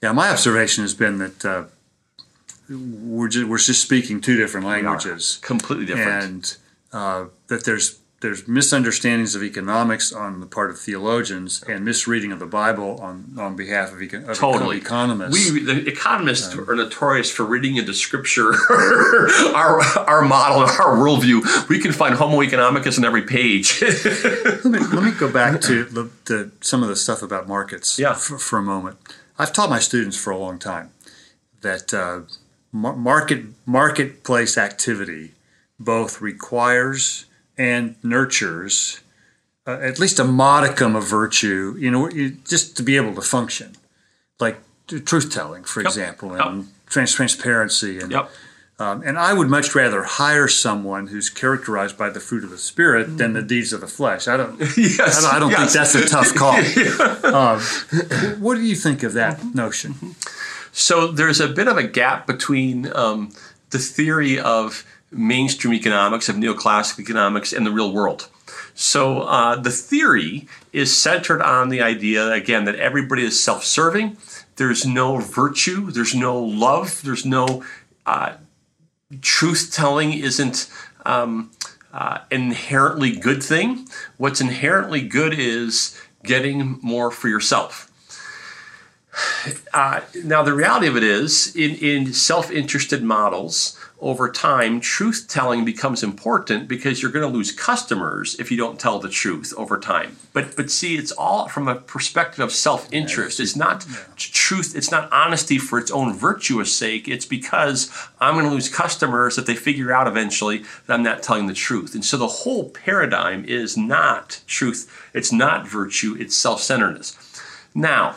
Yeah, 0.03 0.13
my 0.13 0.31
observation 0.31 0.85
has 0.85 0.95
been 0.95 1.19
that 1.19 1.45
uh, 1.45 1.65
we're 2.71 3.29
just, 3.29 3.49
we're 3.49 3.59
just 3.59 3.83
speaking 3.83 4.21
two 4.21 4.37
different 4.37 4.67
languages, 4.67 5.39
Completely 5.43 5.87
different. 5.87 6.25
and 6.25 6.57
uh, 6.93 7.25
that 7.49 7.65
there's 7.65 7.99
there's 8.21 8.49
misunderstandings 8.49 9.37
of 9.37 9.45
economics 9.45 10.13
on 10.13 10.41
the 10.41 10.47
part 10.47 10.71
of 10.73 10.79
theologians 10.81 11.63
and 11.69 11.85
misreading 11.85 12.33
of 12.33 12.41
the 12.41 12.47
Bible 12.47 12.99
on 13.01 13.33
on 13.39 13.55
behalf 13.55 13.93
of, 13.93 13.99
econ- 14.01 14.29
of 14.29 14.37
Totally. 14.37 14.79
economists. 14.79 15.53
We, 15.53 15.61
the 15.61 15.87
economists 15.89 16.53
are 16.57 16.75
notorious 16.75 17.31
for 17.31 17.45
reading 17.45 17.77
into 17.77 17.95
scripture 17.95 18.55
our, 19.55 19.81
our 20.09 20.23
model, 20.23 20.63
our 20.63 20.97
worldview. 20.97 21.69
We 21.69 21.79
can 21.79 21.93
find 21.93 22.17
Homo 22.17 22.39
economicus 22.41 22.99
in 22.99 23.05
every 23.05 23.23
page. 23.23 23.81
let, 23.83 24.65
me, 24.65 24.81
let 24.81 25.05
me 25.05 25.13
go 25.13 25.31
back 25.31 25.61
to 25.63 25.85
the, 25.85 26.11
the, 26.25 26.51
some 26.61 26.83
of 26.83 26.89
the 26.89 26.97
stuff 26.97 27.23
about 27.23 27.47
markets 27.47 28.01
Yeah. 28.01 28.15
for, 28.15 28.37
for 28.39 28.59
a 28.59 28.63
moment. 28.63 28.97
I've 29.39 29.53
taught 29.53 29.71
my 29.71 29.79
students 29.79 30.17
for 30.17 30.33
a 30.33 30.37
long 30.39 30.59
time 30.59 30.91
that 31.61 31.95
uh, 31.95 32.23
market 32.73 33.45
marketplace 33.67 34.59
activity 34.59 35.33
both 35.81 36.21
requires 36.21 37.27
and 37.57 37.97
nurtures 38.03 39.01
uh, 39.69 39.79
at 39.83 39.99
least 39.99 40.19
a 40.19 40.25
modicum 40.25 40.97
of 40.97 41.07
virtue, 41.07 41.77
you 41.79 41.91
know, 41.91 42.09
just 42.45 42.75
to 42.79 42.83
be 42.83 42.97
able 42.97 43.15
to 43.15 43.21
function, 43.21 43.77
like 44.41 44.59
truth 45.05 45.31
telling, 45.31 45.63
for 45.63 45.83
example, 45.83 46.33
and 46.33 46.69
trans- 46.87 47.13
transparency 47.13 47.99
and 47.99 48.11
yep. 48.11 48.31
um, 48.79 49.03
and 49.05 49.19
I 49.19 49.35
would 49.35 49.49
much 49.49 49.75
rather 49.75 50.05
hire 50.05 50.49
someone 50.49 51.09
who's 51.09 51.29
characterized 51.29 51.99
by 51.99 52.09
the 52.09 52.19
fruit 52.19 52.45
of 52.45 52.51
the 52.51 52.57
spirit 52.57 53.19
than 53.19 53.35
the 53.35 53.43
deeds 53.43 53.75
of 53.75 53.83
the 53.83 53.87
flesh. 53.87 54.27
I 54.27 54.39
don't. 54.39 54.59
Yes. 54.59 55.23
I 55.27 55.39
don't, 55.39 55.53
I 55.53 55.57
don't 55.57 55.75
yes. 55.75 55.93
think 55.93 55.93
that's 55.93 55.95
a 55.95 56.09
tough 56.09 56.35
call. 56.35 57.35
um, 57.35 58.41
what 58.41 58.55
do 58.55 58.63
you 58.63 58.75
think 58.75 59.03
of 59.03 59.13
that 59.13 59.55
notion? 59.55 60.15
So 60.73 61.09
there's 61.09 61.41
a 61.41 61.49
bit 61.49 61.69
of 61.69 61.77
a 61.77 61.83
gap 61.83 62.27
between 62.27 62.95
um, 62.95 63.33
the 63.71 63.79
theory 63.79 64.39
of 64.39 64.85
mainstream 65.11 65.75
economics, 65.75 66.29
of 66.29 66.37
neoclassical 66.37 67.01
economics, 67.01 67.53
and 67.53 67.67
the 67.67 67.71
real 67.71 67.93
world. 67.93 68.29
So 68.75 69.23
uh, 69.23 69.57
the 69.57 69.71
theory 69.71 70.47
is 70.73 70.97
centered 70.97 71.43
on 71.43 71.69
the 71.69 71.83
idea, 71.83 72.31
again, 72.31 72.65
that 72.67 72.77
everybody 72.77 73.25
is 73.25 73.43
self 73.43 73.65
serving. 73.65 74.17
There's 74.57 74.87
no 74.87 75.19
virtue, 75.19 75.91
there's 75.91 76.15
no 76.15 76.39
love, 76.39 77.03
there's 77.03 77.25
no 77.25 77.65
uh, 78.07 78.35
truth 79.21 79.71
telling, 79.73 80.13
isn't. 80.13 80.71
Um, 81.05 81.51
uh, 81.93 82.19
inherently 82.31 83.17
good 83.17 83.43
thing. 83.43 83.87
What's 84.19 84.41
inherently 84.41 85.01
good 85.01 85.33
is 85.33 85.99
getting 86.23 86.79
more 86.83 87.11
for 87.11 87.29
yourself. 87.29 87.88
Uh, 89.73 90.01
now, 90.25 90.43
the 90.43 90.53
reality 90.53 90.87
of 90.87 90.97
it 90.97 91.03
is, 91.03 91.55
in, 91.57 91.75
in 91.77 92.13
self 92.13 92.51
interested 92.51 93.03
models, 93.03 93.79
over 94.01 94.31
time, 94.31 94.81
truth 94.81 95.27
telling 95.29 95.65
becomes 95.65 96.05
important 96.05 96.69
because 96.69 97.03
you're 97.03 97.11
going 97.11 97.29
to 97.29 97.37
lose 97.37 97.51
customers 97.51 98.39
if 98.39 98.49
you 98.49 98.57
don't 98.57 98.79
tell 98.79 99.01
the 99.01 99.09
truth 99.09 99.53
over 99.57 99.77
time. 99.77 100.17
But 100.33 100.55
but 100.55 100.71
see, 100.71 100.97
it's 100.97 101.11
all 101.11 101.49
from 101.49 101.67
a 101.67 101.75
perspective 101.75 102.39
of 102.39 102.53
self 102.53 102.89
interest. 102.93 103.41
It's 103.41 103.57
not 103.57 103.85
truth. 104.17 104.77
It's 104.77 104.93
not 104.93 105.13
honesty 105.13 105.59
for 105.59 105.81
its 105.81 105.91
own 105.91 106.15
virtuous 106.15 106.73
sake. 106.73 107.09
It's 107.09 107.27
because 107.27 107.91
I'm 108.21 108.35
going 108.35 108.47
to 108.47 108.53
lose 108.53 108.69
customers 108.69 109.37
if 109.37 109.47
they 109.47 109.57
figure 109.57 109.93
out 109.93 110.07
eventually 110.07 110.59
that 110.87 110.95
I'm 110.95 111.03
not 111.03 111.25
telling 111.25 111.49
the 111.49 111.55
truth. 111.55 111.95
And 111.95 112.05
so 112.05 112.17
the 112.17 112.29
whole 112.29 112.71
paradigm 112.71 113.45
is 113.47 113.77
not 113.77 114.43
truth. 114.47 114.89
It's 115.13 115.33
not 115.33 115.67
virtue. 115.67 116.17
It's 116.21 116.37
self 116.37 116.63
centeredness. 116.63 117.17
Now, 117.75 118.17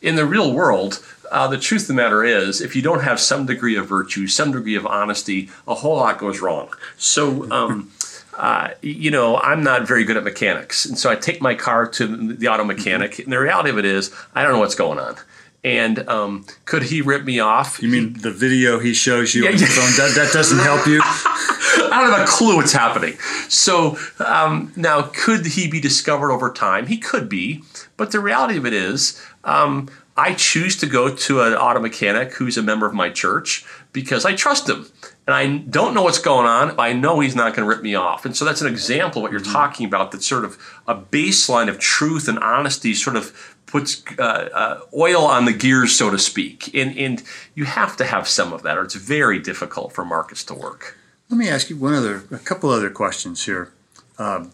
in 0.00 0.16
the 0.16 0.24
real 0.24 0.52
world, 0.52 1.04
uh, 1.30 1.46
the 1.48 1.58
truth 1.58 1.82
of 1.82 1.88
the 1.88 1.94
matter 1.94 2.24
is, 2.24 2.60
if 2.60 2.74
you 2.74 2.82
don't 2.82 3.02
have 3.02 3.20
some 3.20 3.46
degree 3.46 3.76
of 3.76 3.86
virtue, 3.86 4.26
some 4.26 4.52
degree 4.52 4.74
of 4.74 4.86
honesty, 4.86 5.48
a 5.68 5.74
whole 5.74 5.96
lot 5.96 6.18
goes 6.18 6.40
wrong. 6.40 6.72
So, 6.96 7.50
um, 7.52 7.90
uh, 8.38 8.70
you 8.82 9.10
know, 9.10 9.36
I'm 9.36 9.62
not 9.62 9.86
very 9.86 10.04
good 10.04 10.16
at 10.16 10.24
mechanics. 10.24 10.84
And 10.84 10.98
so 10.98 11.10
I 11.10 11.14
take 11.14 11.40
my 11.40 11.54
car 11.54 11.86
to 11.86 12.34
the 12.34 12.48
auto 12.48 12.64
mechanic, 12.64 13.18
and 13.20 13.32
the 13.32 13.38
reality 13.38 13.70
of 13.70 13.78
it 13.78 13.84
is, 13.84 14.12
I 14.34 14.42
don't 14.42 14.52
know 14.52 14.58
what's 14.58 14.74
going 14.74 14.98
on. 14.98 15.16
And 15.62 16.08
um, 16.08 16.46
could 16.64 16.84
he 16.84 17.02
rip 17.02 17.24
me 17.24 17.38
off? 17.38 17.82
You 17.82 17.90
mean 17.90 18.14
the 18.14 18.30
video 18.30 18.78
he 18.78 18.94
shows 18.94 19.34
you 19.34 19.44
Yeah, 19.44 19.50
on 19.50 19.56
the 19.56 19.60
yeah. 19.60 19.66
phone? 19.68 19.90
That, 19.98 20.14
that 20.16 20.32
doesn't 20.32 20.58
help 20.58 20.86
you? 20.86 21.00
I 21.04 22.00
don't 22.02 22.18
have 22.18 22.26
a 22.26 22.30
clue 22.30 22.56
what's 22.56 22.72
happening. 22.72 23.18
So 23.50 23.98
um, 24.24 24.72
now, 24.74 25.02
could 25.02 25.44
he 25.44 25.68
be 25.68 25.78
discovered 25.78 26.32
over 26.32 26.50
time? 26.50 26.86
He 26.86 26.96
could 26.96 27.28
be, 27.28 27.62
but 27.98 28.10
the 28.10 28.20
reality 28.20 28.56
of 28.56 28.64
it 28.64 28.72
is, 28.72 29.20
um, 29.44 29.88
I 30.16 30.34
choose 30.34 30.76
to 30.78 30.86
go 30.86 31.14
to 31.14 31.40
an 31.40 31.54
auto 31.54 31.80
mechanic 31.80 32.34
who's 32.34 32.58
a 32.58 32.62
member 32.62 32.86
of 32.86 32.92
my 32.92 33.08
church 33.08 33.64
because 33.92 34.24
I 34.24 34.34
trust 34.34 34.68
him. 34.68 34.86
And 35.26 35.34
I 35.34 35.58
don't 35.68 35.94
know 35.94 36.02
what's 36.02 36.18
going 36.18 36.46
on, 36.46 36.76
but 36.76 36.80
I 36.80 36.92
know 36.92 37.20
he's 37.20 37.36
not 37.36 37.54
going 37.54 37.66
to 37.66 37.74
rip 37.74 37.82
me 37.82 37.94
off. 37.94 38.24
And 38.24 38.36
so 38.36 38.44
that's 38.44 38.60
an 38.60 38.66
example 38.66 39.20
of 39.20 39.22
what 39.22 39.32
you're 39.32 39.40
talking 39.40 39.86
about 39.86 40.12
that's 40.12 40.26
sort 40.26 40.44
of 40.44 40.58
a 40.86 40.94
baseline 40.94 41.68
of 41.68 41.78
truth 41.78 42.28
and 42.28 42.38
honesty, 42.38 42.94
sort 42.94 43.16
of 43.16 43.56
puts 43.66 44.02
uh, 44.18 44.22
uh, 44.22 44.80
oil 44.94 45.24
on 45.24 45.44
the 45.44 45.52
gears, 45.52 45.96
so 45.96 46.10
to 46.10 46.18
speak. 46.18 46.74
And, 46.74 46.98
and 46.98 47.22
you 47.54 47.64
have 47.64 47.96
to 47.98 48.04
have 48.04 48.26
some 48.26 48.52
of 48.52 48.62
that, 48.62 48.76
or 48.76 48.82
it's 48.82 48.96
very 48.96 49.38
difficult 49.38 49.92
for 49.92 50.04
markets 50.04 50.42
to 50.44 50.54
work. 50.54 50.98
Let 51.28 51.38
me 51.38 51.48
ask 51.48 51.70
you 51.70 51.76
one 51.76 51.94
other, 51.94 52.24
a 52.32 52.38
couple 52.38 52.70
other 52.70 52.90
questions 52.90 53.46
here. 53.46 53.72
Um, 54.18 54.50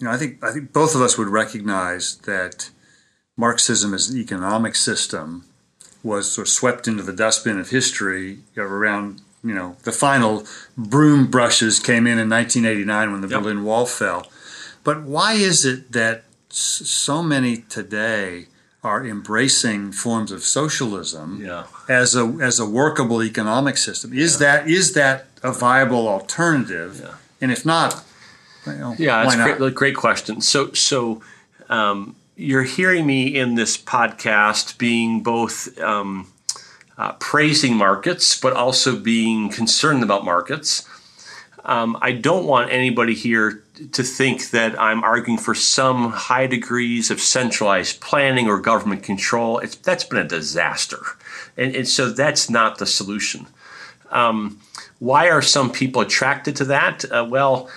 you 0.00 0.06
know, 0.06 0.10
I 0.10 0.18
think 0.18 0.44
I 0.44 0.52
think 0.52 0.72
both 0.72 0.94
of 0.94 1.00
us 1.00 1.16
would 1.16 1.28
recognize 1.28 2.16
that 2.18 2.70
Marxism 3.36 3.92
as 3.94 4.08
an 4.08 4.18
economic 4.18 4.74
system 4.74 5.44
was 6.02 6.30
sort 6.32 6.46
of 6.46 6.52
swept 6.52 6.86
into 6.88 7.02
the 7.02 7.12
dustbin 7.12 7.58
of 7.58 7.70
history 7.70 8.38
around 8.56 9.20
you 9.44 9.54
know 9.54 9.76
the 9.84 9.92
final 9.92 10.44
broom 10.76 11.26
brushes 11.30 11.78
came 11.78 12.06
in 12.06 12.18
in 12.18 12.28
1989 12.30 13.12
when 13.12 13.20
the 13.20 13.28
Yep. 13.28 13.42
Berlin 13.42 13.64
Wall 13.64 13.86
fell. 13.86 14.26
But 14.84 15.02
why 15.02 15.34
is 15.34 15.64
it 15.64 15.92
that 15.92 16.24
so 16.48 17.22
many 17.22 17.58
today 17.68 18.46
are 18.82 19.04
embracing 19.04 19.92
forms 19.92 20.30
of 20.32 20.42
socialism 20.42 21.40
Yeah. 21.44 21.64
as 21.88 22.14
a 22.16 22.24
as 22.40 22.58
a 22.58 22.66
workable 22.66 23.22
economic 23.22 23.76
system? 23.76 24.12
Is 24.12 24.38
that 24.38 24.68
is 24.68 24.92
that 24.94 25.26
a 25.42 25.52
viable 25.52 26.08
alternative? 26.08 27.00
Yeah. 27.02 27.14
And 27.40 27.52
if 27.52 27.66
not, 27.66 28.02
know, 28.66 28.94
Yeah, 28.98 29.22
that's 29.24 29.36
not? 29.36 29.58
great. 29.58 29.74
Great 29.74 29.96
question. 29.96 30.40
So, 30.40 30.72
so 30.72 31.22
um, 31.68 32.16
you're 32.36 32.64
hearing 32.64 33.06
me 33.06 33.34
in 33.34 33.54
this 33.54 33.78
podcast 33.78 34.76
being 34.76 35.22
both 35.22 35.78
um, 35.80 36.30
uh, 36.98 37.12
praising 37.12 37.74
markets, 37.74 38.38
but 38.38 38.52
also 38.52 38.96
being 38.98 39.48
concerned 39.48 40.02
about 40.02 40.24
markets. 40.24 40.86
Um, 41.64 41.98
I 42.00 42.12
don't 42.12 42.46
want 42.46 42.70
anybody 42.70 43.14
here 43.14 43.62
to 43.92 44.02
think 44.02 44.50
that 44.50 44.80
I'm 44.80 45.02
arguing 45.02 45.38
for 45.38 45.54
some 45.54 46.12
high 46.12 46.46
degrees 46.46 47.10
of 47.10 47.20
centralized 47.20 48.00
planning 48.00 48.46
or 48.46 48.60
government 48.60 49.02
control. 49.02 49.58
It's, 49.58 49.74
that's 49.74 50.04
been 50.04 50.18
a 50.18 50.28
disaster. 50.28 50.98
And, 51.56 51.74
and 51.74 51.88
so 51.88 52.10
that's 52.10 52.48
not 52.48 52.78
the 52.78 52.86
solution. 52.86 53.46
Um, 54.10 54.60
why 54.98 55.28
are 55.28 55.42
some 55.42 55.72
people 55.72 56.02
attracted 56.02 56.54
to 56.56 56.64
that? 56.66 57.04
Uh, 57.10 57.26
well, 57.28 57.68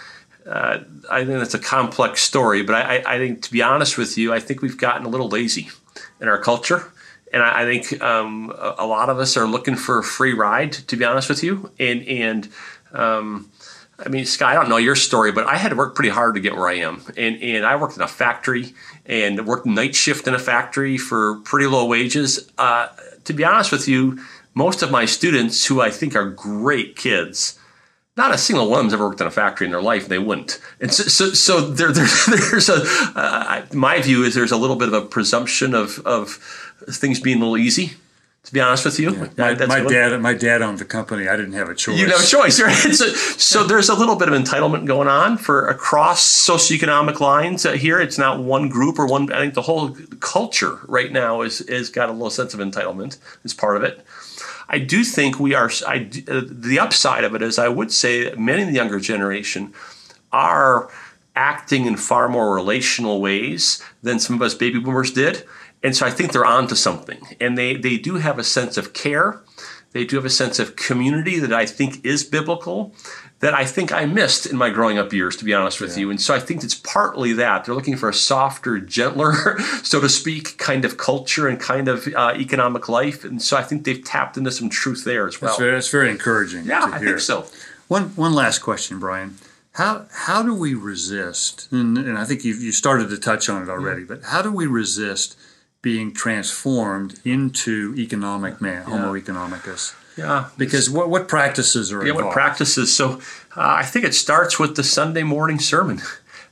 uh, 0.50 0.80
I 1.10 1.26
think 1.26 1.40
that's 1.40 1.54
a 1.54 1.60
complex 1.60 2.22
story, 2.22 2.64
but 2.64 2.76
I, 2.76 3.04
I, 3.06 3.18
think, 3.18 3.44
to 3.44 3.52
be 3.52 3.62
honest 3.62 3.98
with 3.98 4.18
you, 4.18 4.34
I 4.34 4.40
think 4.40 4.62
we've 4.62 4.78
gotten 4.78 5.06
a 5.06 5.10
little 5.10 5.30
lazy 5.30 5.70
in 6.20 6.28
our 6.28 6.40
culture. 6.40 6.92
And 7.32 7.44
I, 7.44 7.62
I 7.62 7.66
think 7.66 8.02
um, 8.02 8.52
a, 8.58 8.76
a, 8.80 8.88
lot 8.88 9.10
of 9.10 9.20
us 9.20 9.38
are 9.38 9.46
looking 9.46 9.76
for 9.76 10.00
a 10.00 10.04
free 10.04 10.34
ride, 10.34 10.74
to 10.74 10.96
be 10.96 11.06
honest 11.06 11.30
with 11.30 11.44
you. 11.44 11.72
And, 11.80 12.02
and 12.08 12.50
um, 12.94 13.52
I 14.04 14.10
mean, 14.10 14.26
Scott, 14.26 14.52
I 14.52 14.54
don't 14.56 14.70
know 14.70 14.78
your 14.78 14.96
story, 14.96 15.32
but 15.32 15.46
I 15.46 15.58
had 15.58 15.70
to 15.70 15.76
work 15.76 15.94
pretty 15.94 16.10
hard 16.10 16.34
to 16.36 16.42
get 16.42 16.56
where 16.56 16.68
I 16.68 16.76
am. 16.76 17.04
And, 17.16 17.42
and 17.44 17.66
I 17.66 17.76
worked 17.76 17.96
in 17.96 18.02
a 18.02 18.08
factory 18.08 18.74
and 19.06 19.46
worked 19.46 19.68
night 19.68 19.94
shift 19.94 20.28
in 20.28 20.34
a 20.34 20.40
factory 20.40 20.98
for 20.98 21.36
pretty 21.42 21.68
low 21.68 21.86
wages. 21.86 22.50
Uh, 22.58 22.88
to 23.26 23.34
be 23.34 23.44
honest 23.44 23.72
with 23.72 23.88
you, 23.88 24.20
most 24.56 24.82
of 24.82 24.90
my 24.90 25.06
students, 25.06 25.66
who 25.66 25.80
I 25.80 25.92
think 25.92 26.16
are 26.16 26.30
great 26.30 26.96
kids, 26.96 27.59
not 28.20 28.34
a 28.34 28.38
single 28.38 28.70
one 28.70 28.80
of 28.80 28.84
them's 28.84 28.94
ever 28.94 29.08
worked 29.08 29.22
in 29.22 29.28
a 29.28 29.32
factory 29.32 29.66
in 29.66 29.72
their 29.72 29.82
life. 29.82 30.08
They 30.08 30.20
wouldn't. 30.20 30.60
And 30.80 30.94
so, 30.94 31.04
so, 31.04 31.30
so 31.32 31.62
there, 31.62 31.92
there, 31.92 32.06
there's 32.28 32.70
a, 32.70 32.84
uh, 33.16 33.66
my 33.74 34.02
view 34.02 34.24
is 34.24 34.36
there's 34.36 34.52
a 34.52 34.58
little 34.58 34.76
bit 34.76 34.90
of 34.90 34.94
a 34.94 35.02
presumption 35.02 35.74
of, 35.74 36.00
of 36.06 36.34
things 36.90 37.20
being 37.20 37.38
a 37.38 37.40
little 37.40 37.58
easy 37.58 37.94
to 38.50 38.54
be 38.54 38.62
honest 38.62 38.86
with 38.86 39.00
you. 39.00 39.12
Yeah. 39.12 39.28
My, 39.38 39.66
my 39.66 39.82
dad, 39.82 40.22
my 40.22 40.34
dad 40.34 40.62
owned 40.62 40.80
the 40.80 40.86
company. 40.86 41.28
I 41.28 41.36
didn't 41.36 41.54
have 41.54 41.70
a 41.70 41.76
choice. 41.76 42.00
You 42.00 42.08
have 42.08 42.22
a 42.22 42.26
choice, 42.26 42.60
right? 42.62 42.74
so, 42.74 43.08
so 43.10 43.64
there's 43.64 43.90
a 43.90 43.94
little 43.94 44.16
bit 44.16 44.28
of 44.28 44.34
entitlement 44.34 44.86
going 44.86 45.08
on 45.08 45.38
for 45.38 45.68
across 45.68 46.26
socioeconomic 46.26 47.20
lines 47.20 47.66
uh, 47.66 47.74
here. 47.74 48.00
It's 48.00 48.18
not 48.18 48.40
one 48.40 48.70
group 48.70 48.98
or 48.98 49.08
one. 49.08 49.32
I 49.32 49.40
think 49.40 49.54
the 49.54 49.62
whole 49.62 49.96
culture 50.20 50.80
right 50.88 51.12
now 51.12 51.42
is 51.42 51.62
is 51.62 51.90
got 51.90 52.10
a 52.10 52.12
little 52.12 52.30
sense 52.30 52.54
of 52.54 52.60
entitlement. 52.60 53.18
Is 53.44 53.54
part 53.54 53.78
of 53.78 53.84
it. 53.84 54.04
I 54.70 54.80
do 54.80 55.04
think 55.04 55.40
we 55.40 55.56
are. 55.56 55.72
I, 55.88 56.10
uh, 56.28 56.42
the 56.46 56.80
upside 56.80 57.24
of 57.24 57.36
it 57.36 57.42
is, 57.42 57.60
I 57.60 57.68
would 57.68 57.92
say, 57.92 58.34
many 58.38 58.62
in 58.62 58.68
the 58.68 58.76
younger 58.76 59.00
generation 59.00 59.74
are 60.32 60.90
acting 61.36 61.86
in 61.86 61.98
far 61.98 62.30
more 62.30 62.54
relational 62.54 63.20
ways 63.20 63.84
than 64.04 64.20
some 64.20 64.36
of 64.36 64.42
us 64.42 64.54
baby 64.54 64.80
boomers 64.80 65.12
did 65.12 65.44
and 65.84 65.96
so 65.96 66.06
I 66.06 66.12
think 66.12 66.32
they're 66.32 66.46
onto 66.46 66.76
something. 66.76 67.20
And 67.40 67.58
they, 67.58 67.76
they 67.76 67.98
do 67.98 68.16
have 68.16 68.38
a 68.38 68.44
sense 68.44 68.78
of 68.78 68.94
care. 68.94 69.42
They 69.92 70.06
do 70.06 70.18
have 70.18 70.26
a 70.26 70.30
sense 70.30 70.60
of 70.60 70.76
community 70.76 71.40
that 71.40 71.54
I 71.54 71.66
think 71.66 72.06
is 72.06 72.24
biblical, 72.24 72.94
that 73.40 73.54
I 73.54 73.66
think 73.66 73.92
I 73.94 74.06
missed 74.06 74.46
in 74.46 74.58
my 74.58 74.70
growing 74.70 74.98
up 74.98 75.14
years, 75.14 75.36
to 75.38 75.46
be 75.46 75.54
honest 75.54 75.80
with 75.80 75.92
yeah. 75.92 76.02
you. 76.02 76.10
And 76.10 76.20
so 76.20 76.34
I 76.34 76.40
think 76.40 76.64
it's 76.64 76.76
partly 76.76 77.34
that. 77.34 77.64
They're 77.64 77.76
looking 77.76 77.96
for 77.96 78.10
a 78.10 78.14
softer, 78.14 78.80
gentler, 78.80 79.60
so 79.84 80.02
to 80.02 80.10
speak, 80.10 80.58
kind 80.58 80.84
of 80.84 80.98
culture 80.98 81.48
and 81.48 81.60
kind 81.60 81.88
of 81.88 82.08
uh, 82.08 82.34
economic 82.36 82.90
life. 82.90 83.24
And 83.24 83.42
so 83.42 83.56
I 83.56 83.64
think 83.64 83.86
they've 83.86 84.04
tapped 84.04 84.38
into 84.38 84.52
some 84.52 84.70
truth 84.70 85.06
there 85.06 85.28
as 85.28 85.42
well. 85.42 85.52
That's 85.52 85.60
very, 85.60 85.72
that's 85.72 85.90
very 85.90 86.10
encouraging. 86.10 86.66
Yeah, 86.66 86.84
I 86.84 87.00
hear. 87.00 87.08
think 87.08 87.20
so. 87.20 87.48
One, 87.88 88.10
one 88.16 88.34
last 88.34 88.60
question, 88.60 89.00
Brian. 89.00 89.36
How, 89.74 90.08
how 90.12 90.44
do 90.44 90.54
we 90.54 90.74
resist? 90.74 91.72
And, 91.72 91.98
and 91.98 92.18
I 92.18 92.26
think 92.26 92.44
you 92.44 92.54
you 92.56 92.72
started 92.72 93.10
to 93.10 93.18
touch 93.18 93.48
on 93.48 93.62
it 93.64 93.70
already, 93.70 94.02
yeah. 94.02 94.08
but 94.10 94.24
how 94.24 94.42
do 94.42 94.52
we 94.52 94.68
resist– 94.68 95.38
being 95.82 96.14
transformed 96.14 97.20
into 97.24 97.96
economic 97.98 98.60
man, 98.62 98.84
yeah. 98.88 98.98
Homo 98.98 99.20
economicus. 99.20 99.96
Yeah, 100.20 100.50
because 100.58 100.90
what 100.90 101.10
what 101.10 101.28
practices 101.28 101.92
are 101.92 102.04
yeah 102.04 102.10
involved? 102.12 102.26
what 102.26 102.34
practices? 102.34 102.96
So 102.96 103.20
uh, 103.56 103.82
I 103.82 103.84
think 103.84 104.06
it 104.06 104.14
starts 104.14 104.60
with 104.60 104.76
the 104.76 104.84
Sunday 104.84 105.24
morning 105.24 105.60
sermon. 105.60 106.02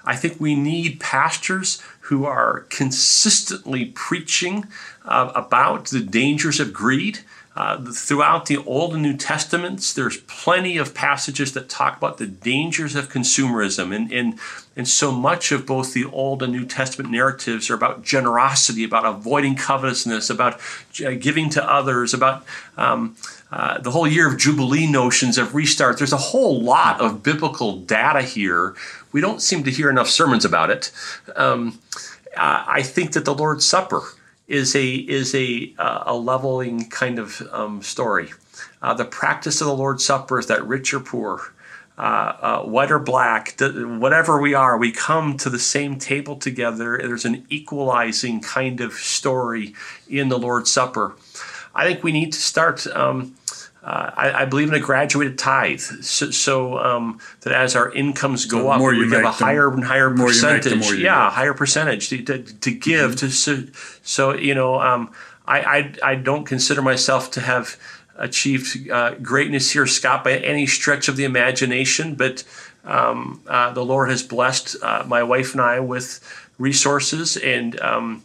I 0.05 0.15
think 0.15 0.39
we 0.39 0.55
need 0.55 1.01
pastors 1.01 1.81
who 2.07 2.25
are 2.25 2.61
consistently 2.69 3.85
preaching 3.93 4.65
uh, 5.03 5.31
about 5.35 5.87
the 5.87 5.99
dangers 5.99 6.59
of 6.59 6.73
greed. 6.73 7.19
Uh, 7.57 7.83
throughout 7.91 8.45
the 8.45 8.57
Old 8.57 8.93
and 8.93 9.01
New 9.01 9.17
Testaments, 9.17 9.91
there's 9.91 10.17
plenty 10.17 10.77
of 10.77 10.93
passages 10.93 11.53
that 11.53 11.67
talk 11.67 11.97
about 11.97 12.19
the 12.19 12.27
dangers 12.27 12.95
of 12.95 13.09
consumerism. 13.09 13.95
And, 13.95 14.11
and, 14.11 14.39
and 14.75 14.87
so 14.87 15.11
much 15.11 15.51
of 15.51 15.65
both 15.65 15.91
the 15.93 16.05
Old 16.05 16.43
and 16.43 16.53
New 16.53 16.65
Testament 16.65 17.09
narratives 17.09 17.71
are 17.71 17.73
about 17.73 18.03
generosity, 18.03 18.83
about 18.83 19.05
avoiding 19.05 19.55
covetousness, 19.55 20.29
about 20.29 20.61
uh, 21.03 21.15
giving 21.19 21.49
to 21.49 21.61
others, 21.67 22.13
about 22.13 22.45
um, 22.77 23.15
uh, 23.51 23.79
the 23.79 23.91
whole 23.91 24.07
year 24.07 24.27
of 24.27 24.37
Jubilee 24.37 24.87
notions 24.87 25.37
of 25.37 25.55
restart. 25.55 25.97
There's 25.97 26.13
a 26.13 26.17
whole 26.17 26.61
lot 26.61 26.99
of 26.99 27.23
biblical 27.23 27.77
data 27.77 28.21
here. 28.21 28.75
We 29.11 29.21
don't 29.21 29.41
seem 29.41 29.63
to 29.63 29.71
hear 29.71 29.89
enough 29.89 30.09
sermons 30.09 30.43
about 30.43 30.69
it. 30.69 30.91
Um, 31.35 31.79
I 32.35 32.83
think 32.83 33.13
that 33.13 33.25
the 33.25 33.33
Lord's 33.33 33.65
Supper 33.65 34.01
is 34.47 34.75
a 34.75 34.95
is 34.95 35.35
a 35.35 35.73
uh, 35.77 36.03
a 36.07 36.15
leveling 36.15 36.89
kind 36.89 37.19
of 37.19 37.41
um, 37.51 37.81
story. 37.81 38.31
Uh, 38.81 38.93
the 38.93 39.05
practice 39.05 39.61
of 39.61 39.67
the 39.67 39.75
Lord's 39.75 40.05
Supper 40.05 40.39
is 40.39 40.47
that 40.47 40.65
rich 40.65 40.93
or 40.93 40.99
poor, 40.99 41.53
uh, 41.97 42.01
uh 42.01 42.61
white 42.63 42.91
or 42.91 42.99
black, 42.99 43.55
whatever 43.59 44.39
we 44.39 44.53
are, 44.53 44.77
we 44.77 44.91
come 44.91 45.35
to 45.37 45.49
the 45.49 45.59
same 45.59 45.97
table 45.97 46.35
together. 46.35 46.97
There's 46.97 47.25
an 47.25 47.45
equalizing 47.49 48.41
kind 48.41 48.81
of 48.81 48.93
story 48.93 49.73
in 50.07 50.29
the 50.29 50.39
Lord's 50.39 50.71
Supper. 50.71 51.15
I 51.77 51.85
think 51.85 52.03
we 52.03 52.11
need 52.11 52.33
to 52.33 52.39
start. 52.39 52.85
Um, 52.87 53.35
uh, 53.83 54.11
I, 54.17 54.41
I, 54.41 54.45
believe 54.45 54.67
in 54.67 54.73
a 54.73 54.81
graduated 54.81 55.37
tithe, 55.37 55.79
so, 55.79 56.29
so 56.31 56.77
um, 56.77 57.19
that 57.41 57.53
as 57.53 57.73
our 57.73 57.89
incomes 57.93 58.45
go 58.45 58.63
so 58.63 58.69
up, 58.69 58.81
we 58.81 59.07
give 59.09 59.23
a 59.23 59.31
higher 59.31 59.71
and 59.71 59.83
higher 59.83 60.13
percentage. 60.13 60.91
Yeah, 60.91 61.29
higher 61.29 61.53
percentage 61.53 62.09
to, 62.09 62.21
to, 62.23 62.39
to 62.43 62.71
give. 62.71 63.11
Mm-hmm. 63.11 63.27
To 63.27 63.31
so, 63.31 63.63
so, 64.01 64.33
you 64.33 64.55
know, 64.55 64.81
um, 64.81 65.11
I, 65.45 65.61
I 65.61 66.11
I 66.11 66.15
don't 66.15 66.45
consider 66.45 66.81
myself 66.81 67.31
to 67.31 67.41
have 67.41 67.77
achieved 68.17 68.89
uh, 68.89 69.11
greatness 69.21 69.71
here, 69.71 69.87
Scott, 69.87 70.23
by 70.23 70.33
any 70.33 70.65
stretch 70.65 71.07
of 71.07 71.15
the 71.15 71.23
imagination. 71.23 72.15
But 72.15 72.43
um, 72.83 73.41
uh, 73.47 73.71
the 73.71 73.85
Lord 73.85 74.09
has 74.09 74.23
blessed 74.23 74.75
uh, 74.81 75.05
my 75.07 75.23
wife 75.23 75.53
and 75.53 75.61
I 75.61 75.79
with 75.79 76.19
resources, 76.57 77.37
and 77.37 77.79
um, 77.79 78.23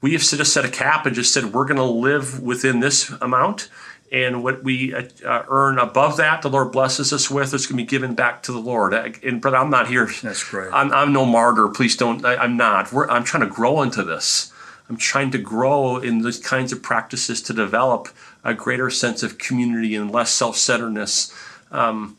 we 0.00 0.12
have 0.12 0.22
set 0.24 0.40
a 0.40 0.44
set 0.44 0.64
a 0.64 0.68
cap 0.68 1.06
and 1.06 1.14
just 1.14 1.32
said 1.32 1.52
we're 1.52 1.64
going 1.64 1.76
to 1.76 1.82
live 1.82 2.40
within 2.40 2.80
this 2.80 3.10
amount 3.20 3.68
and 4.10 4.42
what 4.42 4.64
we 4.64 4.94
uh, 4.94 5.02
uh, 5.24 5.44
earn 5.48 5.78
above 5.78 6.16
that, 6.16 6.42
the 6.42 6.48
Lord 6.48 6.72
blesses 6.72 7.12
us 7.12 7.30
with, 7.30 7.52
it's 7.52 7.66
going 7.66 7.76
to 7.76 7.84
be 7.84 7.88
given 7.88 8.14
back 8.14 8.42
to 8.44 8.52
the 8.52 8.58
Lord. 8.58 8.94
And 8.94 9.42
but 9.42 9.54
I'm 9.54 9.70
not 9.70 9.88
here. 9.88 10.08
That's 10.22 10.44
great. 10.44 10.72
I'm, 10.72 10.92
I'm 10.92 11.12
no 11.12 11.26
martyr. 11.26 11.68
Please 11.68 11.96
don't. 11.96 12.24
I, 12.24 12.42
am 12.44 12.56
not. 12.56 12.92
We're, 12.92 13.08
I'm 13.08 13.24
trying 13.24 13.42
to 13.42 13.50
grow 13.50 13.82
into 13.82 14.02
this. 14.02 14.52
I'm 14.88 14.96
trying 14.96 15.30
to 15.32 15.38
grow 15.38 15.98
in 15.98 16.22
these 16.22 16.38
kinds 16.38 16.72
of 16.72 16.82
practices 16.82 17.42
to 17.42 17.52
develop 17.52 18.08
a 18.42 18.54
greater 18.54 18.88
sense 18.88 19.22
of 19.22 19.36
community 19.36 19.94
and 19.94 20.10
less 20.10 20.30
self-centeredness. 20.30 21.34
Um, 21.70 22.16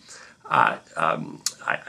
I, 0.47 0.77
um, 0.95 1.41
I, 1.65 1.79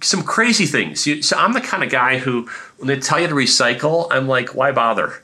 some 0.00 0.22
crazy 0.22 0.66
things. 0.66 1.26
So 1.26 1.36
I'm 1.36 1.54
the 1.54 1.60
kind 1.60 1.82
of 1.82 1.90
guy 1.90 2.18
who, 2.18 2.48
when 2.76 2.86
they 2.86 3.00
tell 3.00 3.18
you 3.18 3.26
to 3.26 3.34
recycle, 3.34 4.06
I'm 4.12 4.28
like, 4.28 4.54
why 4.54 4.70
bother? 4.70 5.22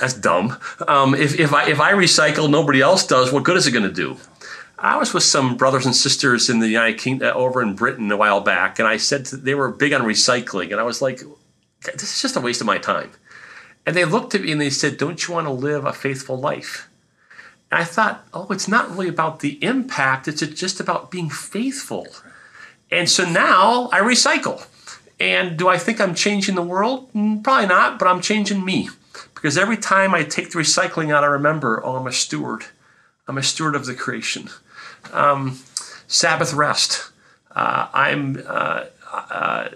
That's 0.00 0.14
dumb. 0.14 0.56
Um, 0.86 1.14
if, 1.14 1.38
if, 1.38 1.52
I, 1.52 1.68
if 1.68 1.80
I 1.80 1.92
recycle, 1.92 2.50
nobody 2.50 2.80
else 2.80 3.06
does, 3.06 3.32
what 3.32 3.44
good 3.44 3.56
is 3.56 3.66
it 3.66 3.72
going 3.72 3.88
to 3.88 3.92
do? 3.92 4.16
I 4.78 4.98
was 4.98 5.14
with 5.14 5.22
some 5.22 5.56
brothers 5.56 5.86
and 5.86 5.96
sisters 5.96 6.50
in 6.50 6.58
the 6.58 6.68
United 6.68 6.98
Kingdom, 6.98 7.28
uh, 7.28 7.32
over 7.32 7.62
in 7.62 7.74
Britain 7.74 8.10
a 8.12 8.16
while 8.16 8.40
back, 8.40 8.78
and 8.78 8.86
I 8.86 8.98
said 8.98 9.24
to, 9.26 9.36
they 9.36 9.54
were 9.54 9.70
big 9.70 9.92
on 9.92 10.02
recycling, 10.02 10.70
and 10.70 10.78
I 10.78 10.82
was 10.82 11.00
like, 11.00 11.22
"This 11.94 12.14
is 12.14 12.22
just 12.22 12.36
a 12.36 12.40
waste 12.40 12.60
of 12.60 12.66
my 12.66 12.78
time." 12.78 13.10
And 13.86 13.96
they 13.96 14.04
looked 14.04 14.34
at 14.34 14.42
me 14.42 14.52
and 14.52 14.60
they 14.60 14.70
said, 14.70 14.98
"Don't 14.98 15.26
you 15.26 15.32
want 15.32 15.46
to 15.46 15.52
live 15.52 15.86
a 15.86 15.94
faithful 15.94 16.38
life?" 16.38 16.88
And 17.70 17.80
I 17.80 17.84
thought, 17.84 18.26
"Oh, 18.34 18.48
it's 18.50 18.68
not 18.68 18.90
really 18.90 19.08
about 19.08 19.40
the 19.40 19.62
impact; 19.64 20.28
it's 20.28 20.42
just 20.42 20.78
about 20.78 21.10
being 21.10 21.30
faithful." 21.30 22.08
And 22.90 23.08
so 23.08 23.28
now 23.28 23.88
I 23.92 24.00
recycle. 24.00 24.66
And 25.18 25.56
do 25.56 25.68
I 25.68 25.78
think 25.78 26.00
I'm 26.00 26.14
changing 26.14 26.54
the 26.54 26.62
world? 26.62 27.10
Mm, 27.14 27.42
probably 27.42 27.66
not, 27.66 27.98
but 27.98 28.08
I'm 28.08 28.20
changing 28.20 28.64
me. 28.64 28.90
Because 29.46 29.58
every 29.58 29.76
time 29.76 30.12
I 30.12 30.24
take 30.24 30.50
the 30.50 30.58
recycling 30.58 31.14
out, 31.14 31.22
I 31.22 31.28
remember, 31.28 31.80
oh, 31.86 31.94
I'm 31.94 32.08
a 32.08 32.12
steward. 32.12 32.64
I'm 33.28 33.38
a 33.38 33.44
steward 33.44 33.76
of 33.76 33.86
the 33.86 33.94
creation. 33.94 34.50
Um, 35.12 35.60
Sabbath 36.08 36.52
rest. 36.52 37.12
Uh, 37.54 37.86
I'm 37.94 38.42
uh, 38.44 38.86
uh, 39.12 39.68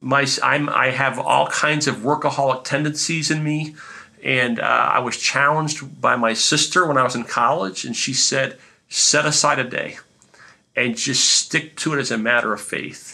my 0.00 0.26
I'm 0.42 0.68
I 0.68 0.90
have 0.90 1.20
all 1.20 1.46
kinds 1.46 1.86
of 1.86 1.98
workaholic 1.98 2.64
tendencies 2.64 3.30
in 3.30 3.44
me, 3.44 3.76
and 4.20 4.58
uh, 4.58 4.64
I 4.64 4.98
was 4.98 5.16
challenged 5.16 6.00
by 6.00 6.16
my 6.16 6.32
sister 6.32 6.84
when 6.84 6.98
I 6.98 7.04
was 7.04 7.14
in 7.14 7.22
college, 7.22 7.84
and 7.84 7.94
she 7.94 8.12
said, 8.12 8.58
set 8.88 9.24
aside 9.24 9.60
a 9.60 9.64
day, 9.70 9.98
and 10.74 10.96
just 10.96 11.22
stick 11.22 11.76
to 11.76 11.94
it 11.94 12.00
as 12.00 12.10
a 12.10 12.18
matter 12.18 12.52
of 12.52 12.60
faith. 12.60 13.11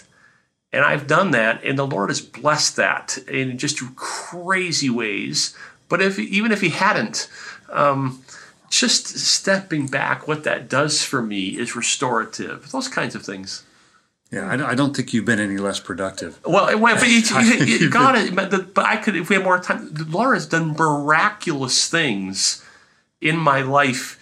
And 0.72 0.85
I've 0.85 1.07
done 1.07 1.30
that, 1.30 1.64
and 1.64 1.78
the 1.78 1.86
Lord 1.86 2.11
has 2.11 2.20
blessed 2.20 2.76
that 2.76 3.16
in 3.26 3.57
just 3.57 3.80
crazy 3.97 4.90
ways. 4.90 5.57
But 5.88 6.03
if 6.03 6.18
even 6.18 6.53
if 6.53 6.61
He 6.61 6.68
hadn't, 6.68 7.28
um, 7.70 8.22
just 8.70 9.07
stepping 9.18 9.86
back, 9.86 10.28
what 10.28 10.45
that 10.45 10.68
does 10.68 11.03
for 11.03 11.22
me 11.22 11.59
is 11.59 11.74
restorative. 11.74 12.70
Those 12.70 12.88
kinds 12.88 13.14
of 13.14 13.24
things. 13.24 13.64
Yeah, 14.30 14.47
I, 14.47 14.72
I 14.72 14.74
don't 14.74 14.95
think 14.95 15.14
you've 15.14 15.24
been 15.24 15.40
any 15.40 15.57
less 15.57 15.80
productive. 15.80 16.38
Well, 16.45 16.66
but 16.78 17.09
you, 17.09 17.22
you, 17.40 17.64
you 17.64 17.90
got 17.90 18.14
it. 18.14 18.34
But, 18.34 18.74
but 18.74 18.84
I 18.84 18.97
could, 18.97 19.16
if 19.16 19.30
we 19.30 19.36
had 19.36 19.45
more 19.45 19.59
time. 19.59 19.95
Lord 20.09 20.34
has 20.34 20.47
done 20.47 20.74
miraculous 20.74 21.88
things 21.88 22.64
in 23.20 23.36
my 23.36 23.62
life. 23.62 24.16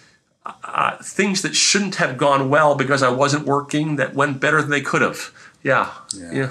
Uh, 0.63 0.95
things 1.03 1.41
that 1.41 1.57
shouldn't 1.57 1.95
have 1.95 2.17
gone 2.17 2.49
well 2.49 2.73
because 2.73 3.03
I 3.03 3.09
wasn't 3.09 3.45
working 3.45 3.97
that 3.97 4.15
went 4.15 4.39
better 4.39 4.61
than 4.61 4.71
they 4.71 4.79
could 4.79 5.01
have. 5.01 5.33
Yeah. 5.67 5.89
Yeah. 6.15 6.31
Yeah. 6.39 6.49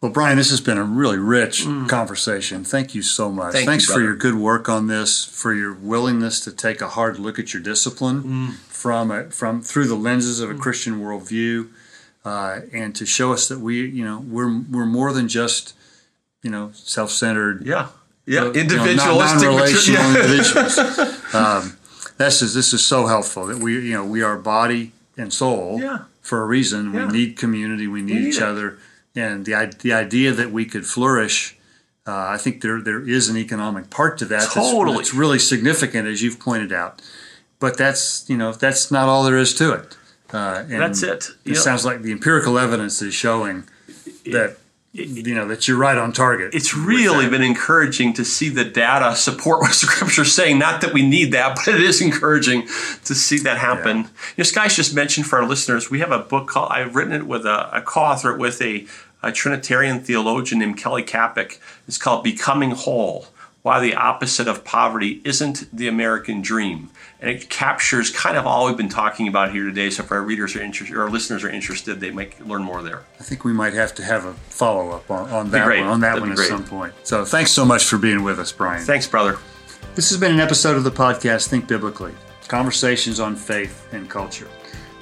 Well, 0.00 0.12
Brian, 0.12 0.36
this 0.38 0.50
has 0.50 0.60
been 0.60 0.78
a 0.78 0.84
really 0.84 1.18
rich 1.18 1.64
conversation. 1.88 2.62
Thank 2.62 2.94
you 2.94 3.02
so 3.02 3.32
much. 3.32 3.48
Mm. 3.48 3.52
Thank 3.52 3.64
you, 3.64 3.70
Thanks 3.72 3.84
for 3.86 4.00
your 4.00 4.14
good 4.14 4.36
work 4.36 4.68
on 4.68 4.86
this, 4.86 5.24
for 5.24 5.52
your 5.52 5.72
willingness 5.74 6.38
to 6.44 6.52
take 6.52 6.80
a 6.80 6.88
hard 6.88 7.18
look 7.18 7.38
at 7.40 7.52
your 7.52 7.62
discipline 7.62 8.22
Mm. 8.22 8.54
from 8.68 9.10
a, 9.10 9.24
from 9.30 9.60
through 9.60 9.88
the 9.88 9.96
lenses 9.96 10.38
of 10.38 10.50
a 10.50 10.54
Christian 10.54 11.00
worldview, 11.00 11.68
uh, 12.24 12.60
and 12.72 12.94
to 12.94 13.04
show 13.06 13.32
us 13.32 13.48
that 13.48 13.58
we, 13.58 13.74
you 13.88 14.04
know, 14.04 14.18
we're 14.20 14.60
we're 14.70 14.86
more 14.86 15.12
than 15.12 15.26
just, 15.26 15.74
you 16.44 16.50
know, 16.50 16.70
self-centered, 16.74 17.66
Yeah. 17.66 17.88
Yeah. 18.26 18.34
you 18.34 18.40
know, 18.40 18.46
non- 18.52 18.56
Individualistic. 18.56 19.40
non-relational 19.48 20.02
yeah. 20.12 20.16
individuals. 20.16 20.78
um, 21.34 21.76
this 22.18 22.40
is 22.42 22.54
this 22.54 22.72
is 22.72 22.86
so 22.86 23.06
helpful 23.06 23.46
that 23.46 23.58
we, 23.58 23.72
you 23.88 23.94
know, 23.94 24.04
we 24.04 24.22
are 24.22 24.36
body 24.38 24.92
and 25.16 25.32
soul 25.32 25.80
Yeah. 25.80 25.98
For 26.28 26.42
a 26.42 26.46
reason. 26.46 26.92
Yeah. 26.92 27.06
We 27.06 27.12
need 27.18 27.36
community. 27.36 27.86
We 27.88 28.02
need, 28.02 28.14
need 28.20 28.28
each 28.28 28.36
it. 28.36 28.42
other, 28.42 28.78
and 29.16 29.44
the 29.46 29.54
the 29.80 29.92
idea 29.92 30.32
that 30.32 30.50
we 30.52 30.64
could 30.64 30.86
flourish. 30.86 31.56
Uh, 32.06 32.34
I 32.36 32.38
think 32.38 32.62
there 32.62 32.80
there 32.80 33.06
is 33.06 33.28
an 33.28 33.36
economic 33.36 33.90
part 33.90 34.16
to 34.18 34.24
that. 34.26 34.40
that's- 34.48 34.54
Totally. 34.54 34.96
that's 34.96 35.12
really 35.14 35.38
significant, 35.38 36.08
as 36.08 36.22
you've 36.22 36.38
pointed 36.40 36.72
out. 36.72 37.02
But 37.60 37.76
that's 37.76 38.24
you 38.30 38.36
know 38.36 38.52
that's 38.52 38.90
not 38.90 39.08
all 39.08 39.24
there 39.24 39.36
is 39.38 39.54
to 39.56 39.72
it. 39.72 39.96
Uh, 40.32 40.64
and 40.68 40.82
That's 40.82 41.02
it. 41.02 41.30
It 41.46 41.54
sounds 41.56 41.86
like 41.86 42.02
the 42.02 42.12
empirical 42.12 42.58
evidence 42.58 43.00
is 43.00 43.14
showing 43.14 43.64
that 44.26 44.58
you 44.98 45.34
know 45.34 45.46
that 45.48 45.68
you're 45.68 45.76
right 45.76 45.96
on 45.96 46.12
target. 46.12 46.54
It's 46.54 46.74
really 46.74 47.28
been 47.28 47.42
encouraging 47.42 48.12
to 48.14 48.24
see 48.24 48.48
the 48.48 48.64
data 48.64 49.14
support 49.14 49.60
what 49.60 49.72
Scripture's 49.74 50.32
saying. 50.32 50.58
Not 50.58 50.80
that 50.80 50.92
we 50.92 51.06
need 51.06 51.32
that, 51.32 51.56
but 51.56 51.68
it 51.68 51.80
is 51.80 52.00
encouraging 52.00 52.66
to 53.04 53.14
see 53.14 53.38
that 53.40 53.58
happen. 53.58 53.98
You 53.98 54.04
know, 54.38 54.44
Sky's 54.44 54.76
just 54.76 54.94
mentioned 54.94 55.26
for 55.26 55.38
our 55.38 55.46
listeners, 55.46 55.90
we 55.90 56.00
have 56.00 56.12
a 56.12 56.18
book 56.18 56.48
called, 56.48 56.70
I've 56.72 56.94
written 56.94 57.12
it 57.12 57.26
with 57.26 57.46
a, 57.46 57.76
a 57.76 57.82
co-author 57.82 58.36
with 58.36 58.60
a, 58.60 58.86
a 59.22 59.32
Trinitarian 59.32 60.00
theologian 60.00 60.58
named 60.58 60.76
Kelly 60.76 61.02
Kapic. 61.02 61.60
It's 61.86 61.98
called 61.98 62.24
Becoming 62.24 62.72
Whole, 62.72 63.26
Why 63.62 63.80
the 63.80 63.94
Opposite 63.94 64.46
of 64.46 64.64
Poverty 64.64 65.20
Isn't 65.24 65.68
the 65.76 65.88
American 65.88 66.40
Dream. 66.40 66.90
And 67.20 67.28
it 67.28 67.50
captures 67.50 68.10
kind 68.10 68.36
of 68.36 68.46
all 68.46 68.66
we've 68.66 68.76
been 68.76 68.88
talking 68.88 69.26
about 69.26 69.50
here 69.50 69.64
today. 69.64 69.90
So 69.90 70.04
if 70.04 70.12
our 70.12 70.22
readers 70.22 70.54
are 70.54 70.62
interested, 70.62 70.96
or 70.96 71.02
our 71.02 71.10
listeners 71.10 71.42
are 71.42 71.50
interested, 71.50 71.98
they 71.98 72.12
might 72.12 72.46
learn 72.46 72.62
more 72.62 72.82
there. 72.82 73.04
I 73.18 73.24
think 73.24 73.44
we 73.44 73.52
might 73.52 73.72
have 73.72 73.94
to 73.96 74.04
have 74.04 74.24
a 74.24 74.34
follow 74.34 74.90
up 74.90 75.10
on, 75.10 75.28
on 75.30 75.50
that 75.50 75.66
one 75.66 75.78
on 75.80 76.00
that 76.00 76.14
That'd 76.14 76.22
one 76.22 76.32
at 76.32 76.38
some 76.38 76.64
point. 76.64 76.94
So 77.02 77.24
thanks 77.24 77.50
so 77.50 77.64
much 77.64 77.84
for 77.84 77.98
being 77.98 78.22
with 78.22 78.38
us, 78.38 78.52
Brian. 78.52 78.84
Thanks, 78.84 79.06
brother. 79.06 79.38
This 79.96 80.10
has 80.10 80.18
been 80.20 80.32
an 80.32 80.40
episode 80.40 80.76
of 80.76 80.84
the 80.84 80.92
podcast 80.92 81.48
Think 81.48 81.66
Biblically 81.66 82.14
Conversations 82.46 83.18
on 83.18 83.34
Faith 83.34 83.88
and 83.92 84.08
Culture. 84.08 84.48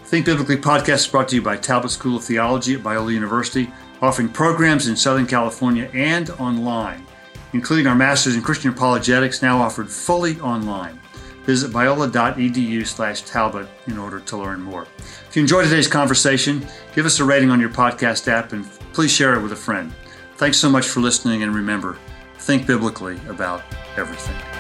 Think 0.05 0.25
Biblically 0.25 0.57
podcast 0.57 0.95
is 0.95 1.07
brought 1.07 1.29
to 1.29 1.37
you 1.37 1.43
by 1.43 1.57
Talbot 1.57 1.91
School 1.91 2.17
of 2.17 2.25
Theology 2.25 2.75
at 2.75 2.81
Biola 2.81 3.13
University, 3.13 3.71
offering 4.01 4.29
programs 4.29 4.89
in 4.89 4.97
Southern 4.97 5.27
California 5.27 5.91
and 5.93 6.31
online, 6.31 7.06
including 7.57 7.87
our 7.87 7.95
Masters 7.95 8.37
in 8.37 8.43
Christian 8.43 8.71
Apologetics, 8.71 9.41
now 9.41 9.59
offered 9.59 9.91
fully 9.91 10.39
online. 10.41 11.01
Visit 11.45 11.71
biola.edu 11.71 12.87
slash 12.87 13.23
Talbot 13.23 13.67
in 13.87 13.97
order 13.97 14.21
to 14.21 14.37
learn 14.37 14.61
more. 14.61 14.87
If 15.29 15.35
you 15.35 15.41
enjoyed 15.41 15.65
today's 15.65 15.89
conversation, 15.89 16.67
give 16.95 17.07
us 17.07 17.19
a 17.19 17.25
rating 17.25 17.51
on 17.51 17.59
your 17.59 17.71
podcast 17.71 18.29
app 18.29 18.53
and 18.53 18.65
please 18.93 19.11
share 19.11 19.35
it 19.35 19.43
with 19.43 19.53
a 19.53 19.57
friend. 19.57 19.93
Thanks 20.37 20.59
so 20.59 20.69
much 20.69 20.87
for 20.87 21.01
listening, 21.01 21.43
and 21.43 21.55
remember, 21.55 21.97
think 22.39 22.67
biblically 22.67 23.19
about 23.29 23.63
everything. 23.97 24.56